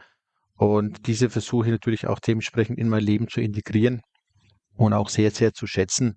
Und 0.56 1.06
diese 1.06 1.28
versuche 1.28 1.66
ich 1.66 1.72
natürlich 1.72 2.06
auch 2.06 2.18
dementsprechend 2.18 2.78
in 2.78 2.88
mein 2.88 3.02
Leben 3.02 3.28
zu 3.28 3.40
integrieren 3.40 4.00
und 4.76 4.92
auch 4.92 5.08
sehr, 5.10 5.30
sehr 5.30 5.52
zu 5.52 5.66
schätzen. 5.66 6.16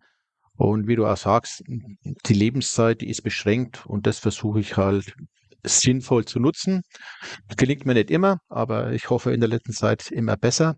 Und 0.56 0.88
wie 0.88 0.96
du 0.96 1.06
auch 1.06 1.18
sagst, 1.18 1.64
die 1.68 2.34
Lebenszeit, 2.34 3.02
die 3.02 3.10
ist 3.10 3.22
beschränkt 3.22 3.86
und 3.86 4.08
das 4.08 4.20
versuche 4.20 4.60
ich 4.60 4.78
halt 4.78 5.14
sinnvoll 5.64 6.26
zu 6.26 6.40
nutzen. 6.40 6.82
Das 7.48 7.58
gelingt 7.58 7.86
mir 7.86 7.94
nicht 7.94 8.12
immer, 8.12 8.40
aber 8.48 8.94
ich 8.94 9.10
hoffe 9.10 9.34
in 9.34 9.42
der 9.42 9.50
letzten 9.50 9.74
Zeit 9.74 10.10
immer 10.12 10.38
besser 10.38 10.78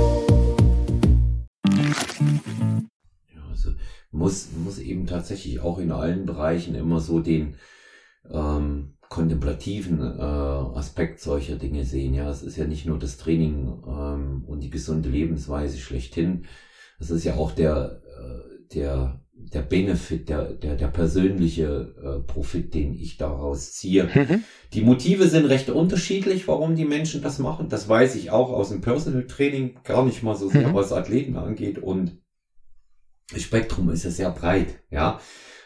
muss, 4.21 4.49
muss 4.63 4.79
eben 4.79 5.07
tatsächlich 5.07 5.59
auch 5.59 5.79
in 5.79 5.91
allen 5.91 6.25
Bereichen 6.25 6.75
immer 6.75 6.99
so 6.99 7.19
den 7.19 7.55
ähm, 8.31 8.93
kontemplativen 9.09 9.99
äh, 9.99 10.21
Aspekt 10.21 11.19
solcher 11.19 11.57
Dinge 11.57 11.83
sehen. 11.83 12.13
Ja, 12.13 12.29
es 12.29 12.43
ist 12.43 12.55
ja 12.55 12.65
nicht 12.65 12.85
nur 12.85 12.97
das 12.97 13.17
Training 13.17 13.83
ähm, 13.85 14.43
und 14.47 14.61
die 14.61 14.69
gesunde 14.69 15.09
Lebensweise 15.09 15.77
schlechthin. 15.77 16.45
Es 16.99 17.11
ist 17.11 17.25
ja 17.25 17.35
auch 17.35 17.51
der, 17.51 18.01
äh, 18.05 18.73
der, 18.73 19.19
der 19.33 19.63
Benefit, 19.63 20.29
der, 20.29 20.53
der, 20.53 20.75
der 20.75 20.87
persönliche 20.87 21.93
äh, 22.01 22.31
Profit, 22.31 22.73
den 22.73 22.93
ich 22.93 23.17
daraus 23.17 23.73
ziehe. 23.73 24.05
Mhm. 24.05 24.43
Die 24.73 24.81
Motive 24.81 25.27
sind 25.27 25.45
recht 25.45 25.69
unterschiedlich, 25.69 26.47
warum 26.47 26.75
die 26.75 26.85
Menschen 26.85 27.21
das 27.21 27.39
machen. 27.39 27.67
Das 27.67 27.89
weiß 27.89 28.15
ich 28.15 28.31
auch 28.31 28.51
aus 28.51 28.69
dem 28.69 28.81
Personal 28.81 29.27
Training, 29.27 29.79
gar 29.83 30.05
nicht 30.05 30.23
mal 30.23 30.35
so 30.35 30.47
sehr, 30.47 30.69
mhm. 30.69 30.73
was 30.75 30.93
Athleten 30.93 31.35
angeht. 31.35 31.79
Und 31.79 32.21
Spektrum 33.37 33.89
ist 33.89 34.03
ja 34.03 34.11
sehr 34.11 34.31
breit, 34.31 34.79
ja. 34.89 35.19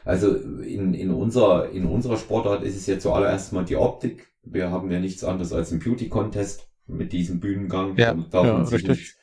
Also 0.04 0.36
in, 0.36 0.94
in, 0.94 1.10
unserer, 1.10 1.70
in 1.72 1.86
unserer 1.86 2.18
Sportart 2.18 2.64
ist 2.64 2.76
es 2.76 2.86
ja 2.86 3.00
zuallererst 3.00 3.54
mal 3.54 3.66
die 3.66 3.76
Optik. 3.76 4.32
Wir 4.44 4.70
haben 4.70 4.92
ja 4.92 5.00
nichts 5.00 5.24
anderes 5.24 5.52
als 5.52 5.72
einen 5.72 5.82
Beauty-Contest 5.82 6.70
mit 6.86 7.12
diesem 7.12 7.40
Bühnengang. 7.40 7.98
Ja, 7.98 8.14
da 8.14 8.24
darf, 8.30 8.46
ja, 8.46 8.54
man 8.54 8.66
sich 8.68 8.88
nichts, 8.88 9.18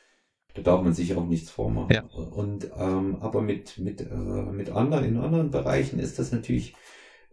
da 0.53 0.61
darf 0.61 0.83
man 0.83 0.93
sich 0.93 1.15
auch 1.15 1.25
nichts 1.25 1.49
vormachen. 1.49 1.93
Ja. 1.93 2.03
Und 2.03 2.69
ähm, 2.77 3.17
aber 3.21 3.41
mit, 3.41 3.77
mit, 3.79 4.01
äh, 4.01 4.13
mit 4.13 4.71
anderen, 4.71 5.05
in 5.05 5.17
anderen 5.17 5.51
Bereichen 5.51 5.99
ist 5.99 6.19
das 6.19 6.33
natürlich 6.33 6.75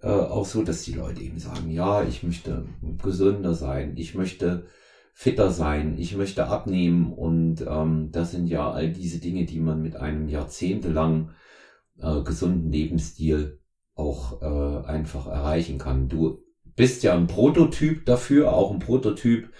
äh, 0.02 0.09
auch 0.09 0.47
so, 0.47 0.62
dass 0.62 0.83
die 0.83 0.93
Leute 0.93 1.21
eben 1.21 1.38
sagen, 1.38 1.71
ja, 1.71 2.05
ich 2.05 2.23
möchte 2.23 2.67
gesünder 3.02 3.55
sein, 3.55 3.95
ich 3.97 4.14
möchte 4.14 4.67
fitter 5.21 5.50
sein, 5.50 5.97
ich 5.99 6.17
möchte 6.17 6.47
abnehmen 6.47 7.12
und 7.12 7.61
ähm, 7.69 8.09
das 8.11 8.31
sind 8.31 8.47
ja 8.47 8.71
all 8.71 8.91
diese 8.91 9.19
Dinge, 9.19 9.45
die 9.45 9.61
man 9.61 9.83
mit 9.83 9.95
einem 9.95 10.31
jahrzehntelang 10.31 11.33
äh, 12.00 12.23
gesunden 12.23 12.73
Lebensstil 12.73 13.61
auch 13.95 14.41
äh, 14.41 14.87
einfach 14.87 15.27
erreichen 15.27 15.77
kann. 15.77 16.09
Du 16.09 16.39
bist 16.75 17.03
ja 17.03 17.15
ein 17.15 17.27
Prototyp 17.27 18.07
dafür, 18.07 18.55
auch 18.55 18.73
ein 18.73 18.79
Prototyp 18.79 19.53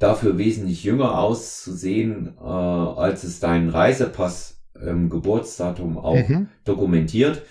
dafür 0.00 0.38
wesentlich 0.38 0.82
jünger 0.82 1.20
auszusehen, 1.20 2.36
äh, 2.36 2.42
als 2.42 3.22
es 3.22 3.38
dein 3.38 3.68
Reisepass 3.68 4.60
im 4.74 5.08
Geburtsdatum 5.08 5.98
auch 5.98 6.28
mhm. 6.28 6.48
dokumentiert. 6.64 7.42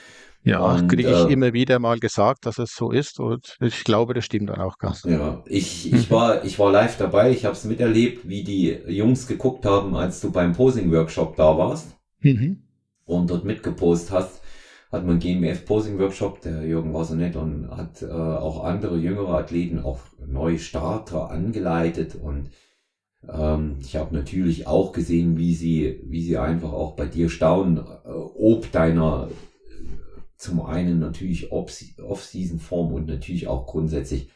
Ja, 0.46 0.80
kriege 0.88 1.10
ich 1.10 1.28
äh, 1.28 1.34
immer 1.34 1.54
wieder 1.54 1.80
mal 1.80 2.00
gesagt, 2.00 2.46
dass 2.46 2.60
es 2.60 2.76
so 2.76 2.92
ist 2.92 3.20
und 3.20 3.58
ich 3.62 3.84
glaube, 3.84 4.14
das 4.14 4.26
stimmt 4.26 4.50
dann 4.50 4.62
auch 4.62 4.78
ganz. 4.78 5.04
Ja, 5.04 5.44
ich, 5.48 5.92
ich, 5.92 6.12
war, 6.12 6.46
ich 6.46 6.60
war 6.60 6.72
live 6.72 6.98
dabei, 6.98 7.32
ich 7.32 7.46
habe 7.46 7.56
es 7.56 7.66
miterlebt, 7.66 8.30
wie 8.30 8.44
die 8.44 8.78
Jungs 8.88 9.26
geguckt 9.26 9.66
haben, 9.66 9.96
als 9.96 10.22
du 10.22 10.32
beim 10.32 10.54
Posing-Workshop 10.54 11.36
da 11.36 11.58
warst 11.58 11.98
mhm. 12.22 12.62
und 13.06 13.30
dort 13.32 13.44
mitgepost 13.44 14.12
hast. 14.12 14.42
Hat 14.92 15.04
man 15.04 15.18
GMF 15.18 15.66
Posing 15.66 15.98
Workshop, 15.98 16.42
der 16.42 16.64
Jürgen 16.64 16.94
war 16.94 17.06
so 17.06 17.16
nett 17.16 17.36
und 17.36 17.70
hat 17.72 18.04
äh, 18.04 18.06
auch 18.06 18.64
andere 18.64 18.98
jüngere 18.98 19.34
Athleten, 19.34 19.80
auch 19.80 20.00
neue 20.26 20.60
Starter 20.60 21.32
angeleitet 21.32 22.16
und 22.16 22.52
ähm, 23.28 23.78
ich 23.82 23.96
habe 23.96 24.16
natürlich 24.16 24.68
auch 24.68 24.92
gesehen, 24.92 25.38
wie 25.38 25.56
sie, 25.56 26.02
wie 26.06 26.22
sie 26.22 26.38
einfach 26.38 26.72
auch 26.72 26.96
bei 26.96 27.08
dir 27.08 27.30
staunen, 27.30 27.78
äh, 27.78 28.10
ob 28.10 28.72
deiner 28.72 29.30
zum 30.46 30.62
einen 30.62 31.00
natürlich 31.00 31.52
Off-Season-Form 31.52 32.94
und 32.94 33.08
natürlich 33.08 33.48
auch 33.48 33.66
grundsätzlich 33.66 34.30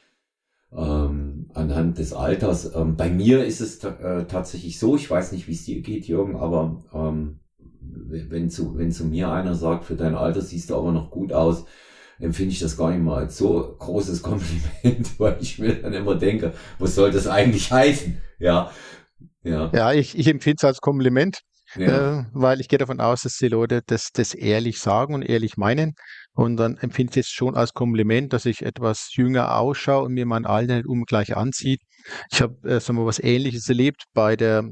ähm, 0.75 1.50
anhand 1.54 1.98
des 1.98 2.13
Alters. 2.13 2.74
Ähm, 2.75 2.96
bei 2.96 3.10
mir 3.10 3.46
ist 3.46 3.62
es 3.62 3.84
äh, 3.84 4.25
tatsächlich 4.25 4.80
so, 4.80 4.96
ich 4.96 5.10
weiß 5.10 5.32
nicht, 5.32 5.48
wie 5.48 5.54
es 5.54 5.66
dir 5.66 5.82
geht, 5.82 6.08
Jürgen, 6.08 6.36
aber 6.36 6.84
ähm, 6.94 7.39
wenn, 7.82 8.50
zu, 8.50 8.78
wenn 8.78 8.92
zu 8.92 9.06
mir 9.06 9.32
einer 9.32 9.56
sagt, 9.56 9.86
für 9.86 9.96
dein 9.96 10.16
Alter 10.16 10.42
siehst 10.42 10.70
du 10.70 10.75
aber 10.75 10.92
noch 10.92 11.12
gut 11.12 11.32
aus, 11.32 11.66
empfinde 12.20 12.51
ich 12.51 12.60
das 12.60 12.75
gar 12.75 12.92
nicht 12.92 13.04
mal 13.04 13.18
als 13.18 13.38
so 13.38 13.75
großes 13.78 14.22
Kompliment, 14.24 15.20
weil 15.20 15.38
ich 15.42 15.60
mir 15.60 15.82
dann 15.82 15.94
immer 15.94 16.16
denke, 16.16 16.54
was 16.80 16.96
soll 16.96 17.12
das 17.12 17.28
eigentlich 17.28 17.72
heißen? 17.72 18.22
Ja, 18.39 18.72
ja. 19.44 19.72
Ja, 19.74 19.94
ich, 19.94 20.18
ich 20.18 20.28
empfinde 20.28 20.58
es 20.60 20.63
als 20.63 20.82
Kompliment. 20.82 21.39
Ja. 21.76 22.20
Äh, 22.20 22.26
weil 22.34 22.62
ich 22.62 22.68
gehe 22.68 22.80
davon 22.80 23.00
aus, 23.00 23.22
dass 23.22 23.38
die 23.38 23.48
Leute 23.48 23.82
das, 23.86 24.10
das 24.12 24.34
ehrlich 24.34 24.80
sagen 24.80 25.14
und 25.14 25.22
ehrlich 25.22 25.58
meinen. 25.58 25.94
Und 26.34 26.58
dann 26.58 26.78
empfinde 26.78 27.20
ich 27.20 27.28
es 27.28 27.32
schon 27.32 27.56
als 27.56 27.74
Kompliment, 27.74 28.34
dass 28.34 28.46
ich 28.46 28.62
etwas 28.62 29.10
jünger 29.14 29.56
ausschaue 29.58 30.06
und 30.06 30.14
mir 30.14 30.26
mein 30.26 30.46
Alter 30.46 30.76
nicht 30.78 30.88
ungleich 30.88 31.36
anzieht. 31.36 31.82
Ich 32.32 32.42
habe 32.42 32.56
äh, 32.68 32.80
sagen 32.80 32.98
wir, 32.98 33.06
was 33.06 33.20
Ähnliches 33.20 33.68
erlebt 33.70 34.06
bei 34.14 34.36
der 34.36 34.64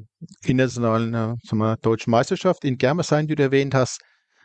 internationalen 0.43 1.13
äh, 1.13 1.35
sagen 1.43 1.75
deutschen 1.81 2.11
Meisterschaft 2.11 2.63
in 2.63 2.77
Germersheim, 2.77 3.27
die 3.27 3.35
du 3.35 3.43
erwähnt 3.43 3.75
hast 3.75 4.01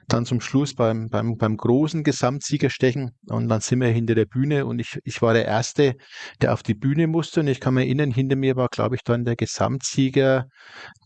dann 0.08 0.26
zum 0.26 0.40
Schluss 0.40 0.74
beim, 0.74 1.08
beim, 1.08 1.36
beim 1.36 1.56
großen 1.56 2.02
Gesamtsiegerstechen 2.02 3.12
und 3.28 3.48
dann 3.48 3.60
sind 3.60 3.80
wir 3.80 3.88
hinter 3.88 4.14
der 4.14 4.26
Bühne 4.26 4.66
und 4.66 4.78
ich, 4.78 4.98
ich 5.04 5.22
war 5.22 5.34
der 5.34 5.46
Erste, 5.46 5.94
der 6.40 6.52
auf 6.52 6.62
die 6.62 6.74
Bühne 6.74 7.06
musste 7.06 7.40
und 7.40 7.48
ich 7.48 7.60
kann 7.60 7.74
mir 7.74 7.82
erinnern, 7.82 8.10
hinter 8.10 8.36
mir 8.36 8.56
war, 8.56 8.68
glaube 8.68 8.96
ich, 8.96 9.02
dann 9.04 9.24
der 9.24 9.36
Gesamtsieger, 9.36 10.46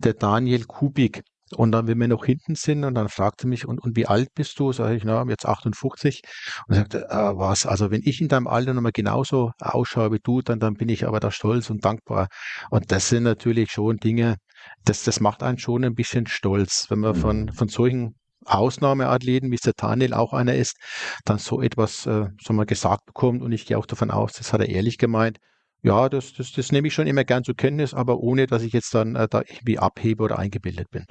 der 0.03 0.15
Daniel 0.15 0.65
Kubik. 0.65 1.23
Und 1.55 1.71
dann, 1.73 1.87
wenn 1.87 2.01
wir 2.01 2.09
noch 2.09 2.25
hinten 2.25 2.57
sind, 2.57 2.85
und 2.85 2.95
dann 2.95 3.09
fragte 3.09 3.47
mich, 3.47 3.67
und, 3.67 3.79
und 3.79 3.97
wie 3.97 4.07
alt 4.07 4.35
bist 4.35 4.59
du? 4.59 4.73
Sag 4.73 4.93
ich, 4.93 5.05
na, 5.05 5.25
jetzt 5.29 5.47
58. 5.47 6.23
Und 6.67 6.75
er 6.75 6.79
sagte, 6.81 7.07
äh, 7.09 7.37
was? 7.37 7.67
Also 7.67 7.91
wenn 7.91 8.03
ich 8.05 8.21
in 8.21 8.29
deinem 8.29 8.49
Alter 8.49 8.75
nochmal 8.75 8.93
genauso 8.93 9.53
ausschaue 9.61 10.11
wie 10.13 10.19
du, 10.21 10.43
dann, 10.43 10.59
dann 10.59 10.75
bin 10.75 10.89
ich 10.89 11.07
aber 11.07 11.21
da 11.21 11.31
stolz 11.31 11.71
und 11.71 11.85
dankbar. 11.85 12.29
Und 12.71 12.91
das 12.91 13.09
sind 13.09 13.23
natürlich 13.23 13.71
schon 13.71 13.99
Dinge, 13.99 14.37
das, 14.85 15.05
das 15.05 15.21
macht 15.21 15.43
einen 15.43 15.59
schon 15.59 15.85
ein 15.85 15.95
bisschen 15.95 16.27
stolz, 16.27 16.87
wenn 16.89 17.01
man 17.01 17.17
mhm. 17.17 17.21
von, 17.21 17.53
von 17.53 17.69
solchen 17.69 18.17
Ausnahmeathleten, 18.45 19.51
wie 19.51 19.57
es 19.57 19.63
der 19.63 19.75
Daniel 19.77 20.15
auch 20.15 20.33
einer 20.33 20.55
ist, 20.55 20.77
dann 21.25 21.39
so 21.39 21.63
etwas, 21.63 22.07
äh, 22.07 22.27
so 22.41 22.53
mal 22.53 22.67
gesagt 22.67 23.05
bekommt. 23.07 23.43
Und 23.43 23.53
ich 23.53 23.67
gehe 23.67 23.79
auch 23.79 23.87
davon 23.87 24.11
aus, 24.11 24.33
das 24.35 24.53
hat 24.53 24.61
er 24.61 24.69
ehrlich 24.69 24.99
gemeint. 24.99 25.39
ja, 25.83 26.09
das, 26.09 26.33
das, 26.35 26.53
das 26.53 26.73
nehme 26.73 26.89
ich 26.89 26.95
schon 26.95 27.07
immer 27.07 27.25
gern 27.25 27.45
zur 27.45 27.55
Kenntnis, 27.55 27.95
aber 27.95 28.19
ohne, 28.19 28.47
dass 28.47 28.63
ich 28.63 28.73
jetzt 28.73 28.95
dann 28.95 29.15
äh, 29.15 29.29
da 29.29 29.41
irgendwie 29.41 29.79
abhebe 29.79 30.25
oder 30.25 30.39
eingebildet 30.39 30.91
bin. 30.91 31.05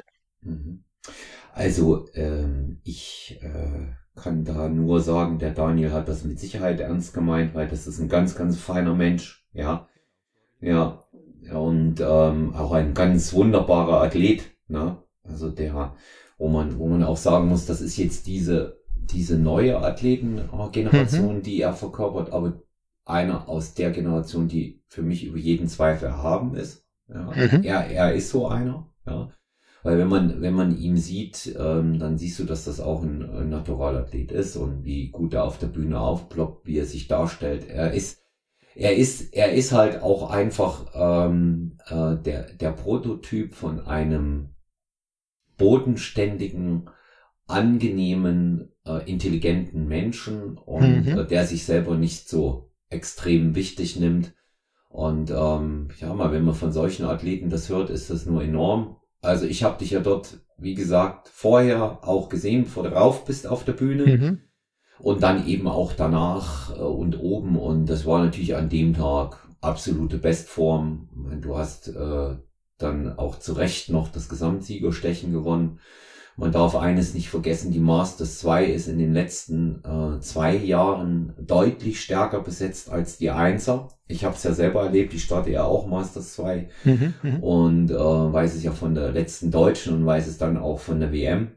Mhm. 0.45 0.83
Also 1.53 2.07
ähm, 2.13 2.79
ich 2.83 3.39
äh, 3.41 3.93
kann 4.15 4.43
da 4.43 4.69
nur 4.69 5.01
sagen, 5.01 5.39
der 5.39 5.51
Daniel 5.51 5.91
hat 5.91 6.07
das 6.07 6.23
mit 6.23 6.39
Sicherheit 6.39 6.79
ernst 6.79 7.13
gemeint, 7.13 7.53
weil 7.53 7.67
das 7.67 7.87
ist 7.87 7.99
ein 7.99 8.09
ganz, 8.09 8.35
ganz 8.35 8.57
feiner 8.57 8.93
Mensch, 8.93 9.45
ja. 9.53 9.87
Ja. 10.61 10.99
Und 11.53 12.01
ähm, 12.01 12.55
auch 12.55 12.71
ein 12.71 12.93
ganz 12.93 13.33
wunderbarer 13.33 14.01
Athlet, 14.01 14.51
ne? 14.67 14.97
Also 15.23 15.49
der, 15.49 15.95
wo 16.37 16.49
man, 16.49 16.79
wo 16.79 16.87
man 16.87 17.03
auch 17.03 17.17
sagen 17.17 17.47
muss, 17.47 17.65
das 17.65 17.81
ist 17.81 17.97
jetzt 17.97 18.27
diese, 18.27 18.79
diese 18.95 19.37
neue 19.37 19.79
Athletengeneration, 19.79 21.37
mhm. 21.37 21.41
die 21.43 21.61
er 21.61 21.73
verkörpert, 21.73 22.31
aber 22.31 22.61
einer 23.05 23.47
aus 23.47 23.75
der 23.75 23.91
Generation, 23.91 24.47
die 24.47 24.81
für 24.87 25.03
mich 25.03 25.23
über 25.23 25.37
jeden 25.37 25.67
Zweifel 25.67 26.07
erhaben 26.07 26.55
ist. 26.55 26.83
Ja. 27.07 27.31
Mhm. 27.31 27.63
Er, 27.63 27.87
er 27.87 28.13
ist 28.13 28.29
so 28.29 28.47
einer, 28.47 28.89
ja. 29.05 29.29
Weil 29.85 29.99
wenn 29.99 30.07
man, 30.07 30.41
wenn 30.41 30.55
man 30.55 30.75
ihn 30.75 30.97
sieht, 30.97 31.55
ähm, 31.59 31.99
dann 31.99 32.17
siehst 32.17 32.39
du, 32.39 32.43
dass 32.43 32.65
das 32.65 32.79
auch 32.79 33.03
ein, 33.03 33.21
ein 33.21 33.49
Naturalathlet 33.49 34.31
ist 34.31 34.55
und 34.55 34.83
wie 34.83 35.09
gut 35.09 35.35
er 35.35 35.43
auf 35.43 35.59
der 35.59 35.67
Bühne 35.67 35.99
aufploppt, 35.99 36.65
wie 36.65 36.79
er 36.79 36.87
sich 36.87 37.07
darstellt. 37.07 37.69
Er 37.69 37.91
ist, 37.93 38.23
er 38.73 38.95
ist, 38.95 39.35
er 39.35 39.53
ist 39.53 39.73
halt 39.73 40.01
auch 40.01 40.31
einfach 40.31 40.87
ähm, 40.95 41.77
äh, 41.85 42.15
der, 42.15 42.51
der 42.53 42.71
Prototyp 42.71 43.53
von 43.53 43.79
einem 43.79 44.55
bodenständigen, 45.59 46.89
angenehmen, 47.45 48.71
äh, 48.87 49.07
intelligenten 49.07 49.87
Menschen 49.87 50.57
und 50.57 51.05
mhm. 51.05 51.19
äh, 51.19 51.27
der 51.27 51.45
sich 51.45 51.63
selber 51.63 51.95
nicht 51.95 52.27
so 52.27 52.71
extrem 52.89 53.53
wichtig 53.53 53.99
nimmt. 53.99 54.33
Und 54.89 55.29
ähm, 55.29 55.89
ja, 55.99 56.11
mal 56.11 56.31
wenn 56.31 56.43
man 56.43 56.55
von 56.55 56.71
solchen 56.71 57.05
Athleten 57.05 57.51
das 57.51 57.69
hört, 57.69 57.91
ist 57.91 58.09
das 58.09 58.25
nur 58.25 58.41
enorm. 58.41 58.97
Also 59.25 59.45
ich 59.45 59.63
habe 59.63 59.79
dich 59.79 59.91
ja 59.91 59.99
dort, 59.99 60.37
wie 60.57 60.75
gesagt, 60.75 61.29
vorher 61.29 62.07
auch 62.07 62.29
gesehen, 62.29 62.63
bevor 62.63 62.83
du 62.83 62.93
rauf 62.93 63.25
bist 63.25 63.47
auf 63.47 63.63
der 63.63 63.73
Bühne. 63.73 64.05
Mhm. 64.05 64.39
Und 64.99 65.23
dann 65.23 65.45
eben 65.45 65.67
auch 65.67 65.91
danach 65.91 66.75
äh, 66.75 66.79
und 66.79 67.19
oben. 67.19 67.57
Und 67.57 67.87
das 67.87 68.05
war 68.05 68.23
natürlich 68.23 68.55
an 68.55 68.69
dem 68.69 68.93
Tag 68.93 69.45
absolute 69.59 70.17
Bestform. 70.17 71.09
Du 71.41 71.57
hast 71.57 71.89
äh, 71.89 72.35
dann 72.77 73.17
auch 73.17 73.39
zu 73.39 73.53
Recht 73.53 73.89
noch 73.89 74.09
das 74.09 74.29
Gesamtsiegerstechen 74.29 75.33
gewonnen. 75.33 75.79
Man 76.37 76.51
darf 76.51 76.75
eines 76.75 77.13
nicht 77.13 77.29
vergessen, 77.29 77.71
die 77.71 77.79
Masters 77.79 78.39
2 78.39 78.65
ist 78.65 78.87
in 78.87 78.97
den 78.97 79.13
letzten 79.13 79.81
äh, 79.85 80.19
zwei 80.19 80.55
Jahren 80.55 81.33
deutlich 81.39 82.01
stärker 82.01 82.41
besetzt 82.41 82.89
als 82.89 83.17
die 83.17 83.29
Einser. 83.29 83.87
Ich 84.07 84.25
habe 84.25 84.35
es 84.35 84.43
ja 84.43 84.51
selber 84.51 84.83
erlebt, 84.83 85.13
ich 85.13 85.23
starte 85.23 85.49
ja 85.49 85.63
auch 85.63 85.87
Masters 85.87 86.33
2 86.33 86.69
mhm, 86.83 87.13
mhm, 87.23 87.43
und 87.43 87.91
äh, 87.91 87.95
weiß 87.95 88.53
es 88.53 88.63
ja 88.63 88.73
von 88.73 88.95
der 88.95 89.11
letzten 89.11 89.49
Deutschen 89.49 89.95
und 89.95 90.05
weiß 90.05 90.27
es 90.27 90.37
dann 90.37 90.57
auch 90.57 90.79
von 90.79 90.99
der 90.99 91.13
WM. 91.13 91.51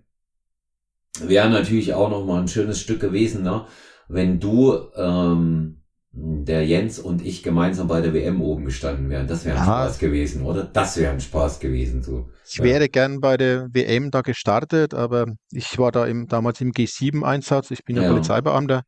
Wäre 1.20 1.50
natürlich 1.50 1.94
auch 1.94 2.11
noch 2.11 2.25
mal 2.25 2.40
ein 2.40 2.49
schönes 2.49 2.80
Stück 2.80 3.00
gewesen, 3.00 3.42
ne? 3.42 3.66
wenn 4.06 4.38
du 4.38 4.78
ähm, 4.97 5.77
der 6.20 6.66
Jens 6.66 6.98
und 6.98 7.25
ich 7.25 7.42
gemeinsam 7.42 7.87
bei 7.87 8.00
der 8.00 8.12
WM 8.12 8.40
oben 8.40 8.64
gestanden 8.64 9.08
wären. 9.08 9.26
Das 9.26 9.44
wäre 9.44 9.56
ein 9.56 9.66
ja. 9.66 9.84
Spaß 9.84 9.98
gewesen, 9.98 10.42
oder? 10.42 10.64
Das 10.64 10.96
wäre 10.96 11.12
ein 11.12 11.20
Spaß 11.20 11.60
gewesen. 11.60 12.02
So. 12.02 12.28
Ich 12.48 12.56
ja. 12.56 12.64
wäre 12.64 12.88
gern 12.88 13.20
bei 13.20 13.37
der 13.37 13.68
WM 13.72 14.10
da 14.10 14.22
gestartet, 14.22 14.94
aber 14.94 15.26
ich 15.52 15.78
war 15.78 15.92
da 15.92 16.06
im, 16.06 16.26
damals 16.26 16.60
im 16.60 16.72
G7-Einsatz. 16.72 17.70
Ich 17.70 17.84
bin 17.84 17.96
ja, 17.96 18.02
ja 18.02 18.10
Polizeibeamter 18.10 18.82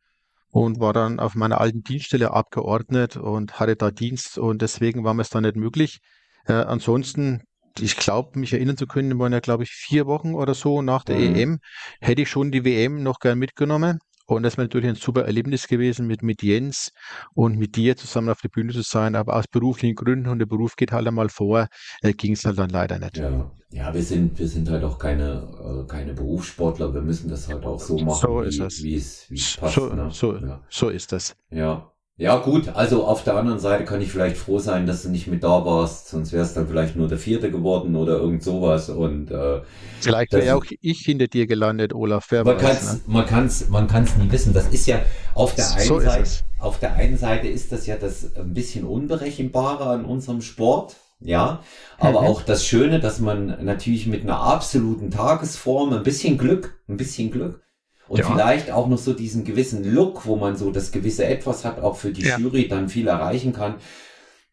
und 0.50 0.80
war 0.80 0.92
dann 0.92 1.20
auf 1.20 1.34
meiner 1.34 1.60
alten 1.60 1.82
Dienststelle 1.82 2.32
abgeordnet 2.32 3.16
und 3.16 3.60
hatte 3.60 3.76
da 3.76 3.90
Dienst 3.90 4.37
und 4.37 4.62
deswegen 4.62 5.04
war 5.04 5.14
mir 5.14 5.22
es 5.22 5.30
da 5.30 5.40
nicht 5.40 5.56
möglich. 5.56 5.99
Äh, 6.46 6.54
ansonsten 6.54 7.42
ich 7.78 7.96
glaube, 7.96 8.38
mich 8.38 8.52
erinnern 8.52 8.76
zu 8.76 8.87
können, 8.87 9.18
waren 9.18 9.32
ja, 9.32 9.40
glaube 9.40 9.62
ich, 9.62 9.70
vier 9.70 10.06
Wochen 10.06 10.34
oder 10.34 10.54
so 10.54 10.82
nach 10.82 11.04
der 11.04 11.16
mhm. 11.16 11.34
EM, 11.37 11.58
hätte 12.00 12.22
ich 12.22 12.28
schon 12.28 12.50
die 12.50 12.64
WM 12.64 13.02
noch 13.02 13.20
gern 13.20 13.38
mitgenommen. 13.38 13.99
Und 14.30 14.44
das 14.44 14.56
wäre 14.56 14.66
natürlich 14.66 14.88
ein 14.88 14.94
super 14.94 15.25
Erlebnis 15.25 15.66
gewesen, 15.66 16.06
mit, 16.06 16.22
mit 16.22 16.42
Jens 16.42 16.92
und 17.34 17.58
mit 17.58 17.76
dir 17.76 17.96
zusammen 17.96 18.28
auf 18.28 18.40
der 18.40 18.49
Bühne 18.49 18.72
zu 18.72 18.82
sein. 18.82 19.16
Aber 19.16 19.37
aus 19.37 19.49
beruflichen 19.49 19.96
Gründen, 19.96 20.28
und 20.28 20.38
der 20.38 20.46
Beruf 20.46 20.76
geht 20.76 20.92
halt 20.92 21.06
einmal 21.06 21.28
vor, 21.28 21.68
äh, 22.02 22.12
ging 22.12 22.34
es 22.34 22.44
halt 22.44 22.58
dann 22.58 22.70
leider 22.70 22.99
nicht. 22.99 23.16
Ja, 23.16 23.50
ja 23.70 23.92
wir, 23.92 24.02
sind, 24.02 24.38
wir 24.38 24.46
sind 24.46 24.70
halt 24.70 24.84
auch 24.84 24.99
keine, 24.99 25.82
äh, 25.84 25.88
keine 25.88 26.14
Berufssportler. 26.14 26.94
Wir 26.94 27.02
müssen 27.02 27.28
das 27.28 27.49
halt 27.49 27.64
auch 27.64 27.80
so 27.80 27.99
machen, 27.99 28.20
so 28.20 28.44
wie, 28.44 28.84
wie, 28.84 28.94
es, 28.94 29.30
wie 29.30 29.34
es 29.34 29.56
passt. 29.56 29.75
So, 29.75 29.92
ne? 29.92 30.10
so, 30.12 30.37
ja. 30.37 30.60
so 30.68 30.88
ist 30.88 31.10
das. 31.12 31.37
Ja. 31.50 31.90
Ja, 32.20 32.36
gut, 32.36 32.68
also 32.68 33.06
auf 33.06 33.24
der 33.24 33.34
anderen 33.34 33.58
Seite 33.58 33.86
kann 33.86 34.02
ich 34.02 34.12
vielleicht 34.12 34.36
froh 34.36 34.58
sein, 34.58 34.84
dass 34.86 35.04
du 35.04 35.08
nicht 35.08 35.26
mit 35.26 35.42
da 35.42 35.64
warst, 35.64 36.08
sonst 36.08 36.34
wärst 36.34 36.54
dann 36.54 36.68
vielleicht 36.68 36.95
nur 36.95 37.08
der 37.08 37.16
Vierte 37.16 37.50
geworden 37.50 37.97
oder 37.97 38.18
irgend 38.18 38.42
sowas. 38.42 38.90
Und 38.90 39.30
äh, 39.30 39.62
vielleicht 40.02 40.34
wäre 40.34 40.54
auch 40.54 40.66
ich 40.82 41.00
hinter 41.00 41.28
dir 41.28 41.47
gelandet, 41.47 41.95
Olaf. 41.95 42.26
Wer 42.28 42.45
man 42.45 42.58
kann 42.58 42.73
es, 42.73 42.92
ne? 42.92 43.00
man 43.06 43.25
kann's, 43.25 43.68
man 43.71 43.88
kann's 43.88 44.16
nie 44.16 44.30
wissen. 44.30 44.52
Das 44.52 44.68
ist 44.68 44.86
ja 44.86 45.00
auf 45.34 45.54
der 45.54 45.73
einen 45.73 45.86
so 45.86 45.99
Seite, 45.99 46.30
auf 46.58 46.78
der 46.78 46.92
einen 46.97 47.16
Seite 47.16 47.49
ist 47.49 47.73
das 47.73 47.86
ja 47.86 47.97
das 47.97 48.36
ein 48.36 48.52
bisschen 48.52 48.84
unberechenbare 48.84 49.86
an 49.86 50.04
unserem 50.04 50.42
Sport. 50.42 50.97
Ja, 51.21 51.62
aber 51.99 52.21
mhm. 52.21 52.26
auch 52.26 52.42
das 52.42 52.66
Schöne, 52.66 53.00
dass 53.00 53.21
man 53.21 53.64
natürlich 53.64 54.06
mit 54.06 54.25
einer 54.25 54.40
absoluten 54.40 55.10
Tagesform 55.10 55.95
ein 55.95 56.02
bisschen 56.02 56.36
Glück, 56.36 56.78
ein 56.86 56.99
bisschen 56.99 57.30
Glück 57.30 57.62
und 58.10 58.18
ja. 58.18 58.26
vielleicht 58.26 58.73
auch 58.73 58.88
noch 58.88 58.99
so 58.99 59.12
diesen 59.12 59.44
gewissen 59.44 59.84
Look, 59.84 60.26
wo 60.26 60.34
man 60.34 60.56
so 60.56 60.73
das 60.73 60.90
gewisse 60.90 61.26
Etwas 61.26 61.64
hat, 61.64 61.80
auch 61.80 61.94
für 61.94 62.10
die 62.10 62.23
ja. 62.23 62.38
Jury 62.38 62.66
dann 62.66 62.88
viel 62.88 63.06
erreichen 63.06 63.52
kann. 63.52 63.76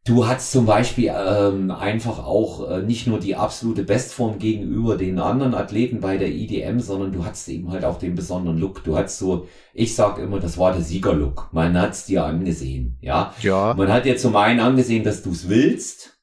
Du 0.05 0.27
hast 0.27 0.51
zum 0.51 0.67
Beispiel 0.67 1.11
ähm, 1.11 1.71
einfach 1.71 2.23
auch 2.23 2.69
äh, 2.69 2.83
nicht 2.83 3.07
nur 3.07 3.19
die 3.19 3.35
absolute 3.35 3.81
Bestform 3.81 4.37
gegenüber 4.37 4.95
den 4.95 5.17
anderen 5.17 5.55
Athleten 5.55 6.01
bei 6.01 6.17
der 6.17 6.27
IDM, 6.27 6.79
sondern 6.79 7.11
du 7.11 7.25
hattest 7.25 7.49
eben 7.49 7.71
halt 7.71 7.83
auch 7.83 7.97
den 7.97 8.13
besonderen 8.13 8.59
Look. 8.59 8.83
Du 8.83 8.95
hattest 8.95 9.17
so, 9.17 9.47
ich 9.73 9.95
sag 9.95 10.19
immer, 10.19 10.39
das 10.39 10.59
war 10.59 10.71
der 10.73 10.83
Siegerlook. 10.83 11.49
Man 11.51 11.81
hat's 11.81 12.05
dir 12.05 12.25
angesehen, 12.25 12.99
ja. 13.01 13.33
Ja. 13.41 13.73
Man 13.75 13.91
hat 13.91 14.05
dir 14.05 14.17
zum 14.17 14.35
einen 14.35 14.59
angesehen, 14.59 15.03
dass 15.03 15.23
du 15.23 15.31
es 15.31 15.49
willst. 15.49 16.19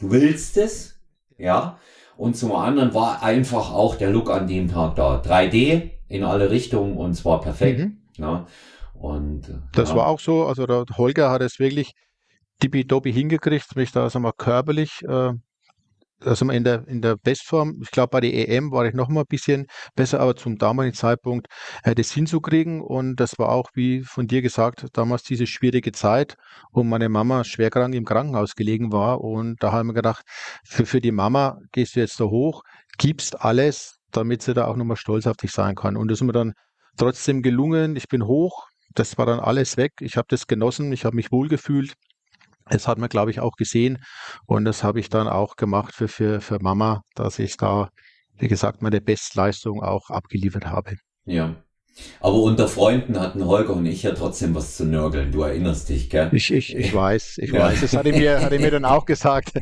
Du 0.00 0.10
willst 0.10 0.58
es, 0.58 0.96
ja. 1.38 1.78
Und 2.18 2.36
zum 2.36 2.52
anderen 2.52 2.92
war 2.92 3.22
einfach 3.22 3.72
auch 3.72 3.94
der 3.94 4.10
Look 4.10 4.30
an 4.30 4.46
dem 4.46 4.70
Tag 4.70 4.96
da. 4.96 5.22
3D, 5.22 5.93
in 6.14 6.22
alle 6.24 6.50
Richtungen 6.50 6.96
und 6.96 7.14
zwar 7.14 7.40
perfekt. 7.40 7.80
Mhm. 7.80 7.98
Ja. 8.16 8.46
Und, 8.94 9.42
das 9.72 9.90
ja. 9.90 9.96
war 9.96 10.06
auch 10.06 10.20
so, 10.20 10.46
also 10.46 10.66
der 10.66 10.84
Holger 10.96 11.30
hat 11.30 11.42
es 11.42 11.58
wirklich 11.58 11.92
tippitoppi 12.60 13.12
hingekriegt, 13.12 13.74
mich 13.76 13.92
da 13.92 14.08
sagen 14.08 14.24
wir, 14.24 14.32
körperlich 14.32 15.02
äh, 15.08 15.32
also 16.20 16.48
in 16.50 16.64
der, 16.64 16.86
in 16.88 17.02
der 17.02 17.16
Bestform, 17.16 17.80
ich 17.82 17.90
glaube, 17.90 18.10
bei 18.10 18.20
der 18.20 18.48
EM 18.48 18.70
war 18.70 18.86
ich 18.86 18.94
noch 18.94 19.08
mal 19.08 19.22
ein 19.22 19.26
bisschen 19.28 19.66
besser, 19.94 20.20
aber 20.20 20.36
zum 20.36 20.56
damaligen 20.58 20.94
Zeitpunkt 20.94 21.48
äh, 21.82 21.94
das 21.94 22.12
hinzukriegen. 22.12 22.80
Und 22.80 23.16
das 23.16 23.38
war 23.38 23.50
auch, 23.50 23.70
wie 23.74 24.02
von 24.02 24.26
dir 24.26 24.42
gesagt, 24.42 24.86
damals 24.92 25.22
diese 25.22 25.46
schwierige 25.46 25.92
Zeit, 25.92 26.36
wo 26.72 26.82
meine 26.82 27.08
Mama 27.08 27.44
schwerkrank 27.44 27.94
im 27.94 28.04
Krankenhaus 28.04 28.54
gelegen 28.54 28.92
war. 28.92 29.20
Und 29.20 29.62
da 29.62 29.72
haben 29.72 29.88
wir 29.88 29.94
gedacht, 29.94 30.24
für, 30.64 30.86
für 30.86 31.00
die 31.00 31.12
Mama 31.12 31.58
gehst 31.72 31.96
du 31.96 32.00
jetzt 32.00 32.20
da 32.20 32.24
hoch, 32.24 32.62
gibst 32.98 33.40
alles, 33.40 33.98
damit 34.16 34.42
sie 34.42 34.54
da 34.54 34.66
auch 34.66 34.76
nochmal 34.76 34.96
stolz 34.96 35.26
auf 35.26 35.36
dich 35.36 35.52
sein 35.52 35.74
kann. 35.74 35.96
Und 35.96 36.08
das 36.08 36.18
ist 36.20 36.24
mir 36.24 36.32
dann 36.32 36.54
trotzdem 36.96 37.42
gelungen. 37.42 37.96
Ich 37.96 38.08
bin 38.08 38.26
hoch, 38.26 38.66
das 38.94 39.18
war 39.18 39.26
dann 39.26 39.40
alles 39.40 39.76
weg. 39.76 39.92
Ich 40.00 40.16
habe 40.16 40.26
das 40.28 40.46
genossen, 40.46 40.92
ich 40.92 41.04
habe 41.04 41.16
mich 41.16 41.32
wohlgefühlt. 41.32 41.94
Das 42.66 42.88
hat 42.88 42.98
man, 42.98 43.08
glaube 43.08 43.30
ich, 43.30 43.40
auch 43.40 43.56
gesehen. 43.56 44.02
Und 44.46 44.64
das 44.64 44.82
habe 44.82 45.00
ich 45.00 45.10
dann 45.10 45.28
auch 45.28 45.56
gemacht 45.56 45.94
für, 45.94 46.08
für, 46.08 46.40
für 46.40 46.58
Mama, 46.60 47.02
dass 47.14 47.38
ich 47.38 47.56
da, 47.56 47.90
wie 48.38 48.48
gesagt, 48.48 48.80
meine 48.80 49.00
Bestleistung 49.00 49.82
auch 49.82 50.10
abgeliefert 50.10 50.66
habe. 50.66 50.96
Ja. 51.26 51.56
Aber 52.20 52.36
unter 52.42 52.68
Freunden 52.68 53.20
hatten 53.20 53.44
Holger 53.44 53.74
und 53.74 53.86
ich 53.86 54.02
ja 54.02 54.12
trotzdem 54.12 54.54
was 54.54 54.76
zu 54.76 54.84
nörgeln. 54.84 55.30
Du 55.30 55.42
erinnerst 55.42 55.88
dich, 55.88 56.10
gell? 56.10 56.30
Ich, 56.32 56.52
ich, 56.52 56.74
ich 56.74 56.94
weiß, 56.94 57.38
ich 57.38 57.52
ja. 57.52 57.60
weiß. 57.60 57.80
Das 57.82 57.96
hat 57.96 58.06
er 58.06 58.12
mir, 58.12 58.42
hat 58.42 58.52
er 58.52 58.58
mir 58.58 58.70
dann 58.70 58.84
auch 58.84 59.04
gesagt 59.04 59.52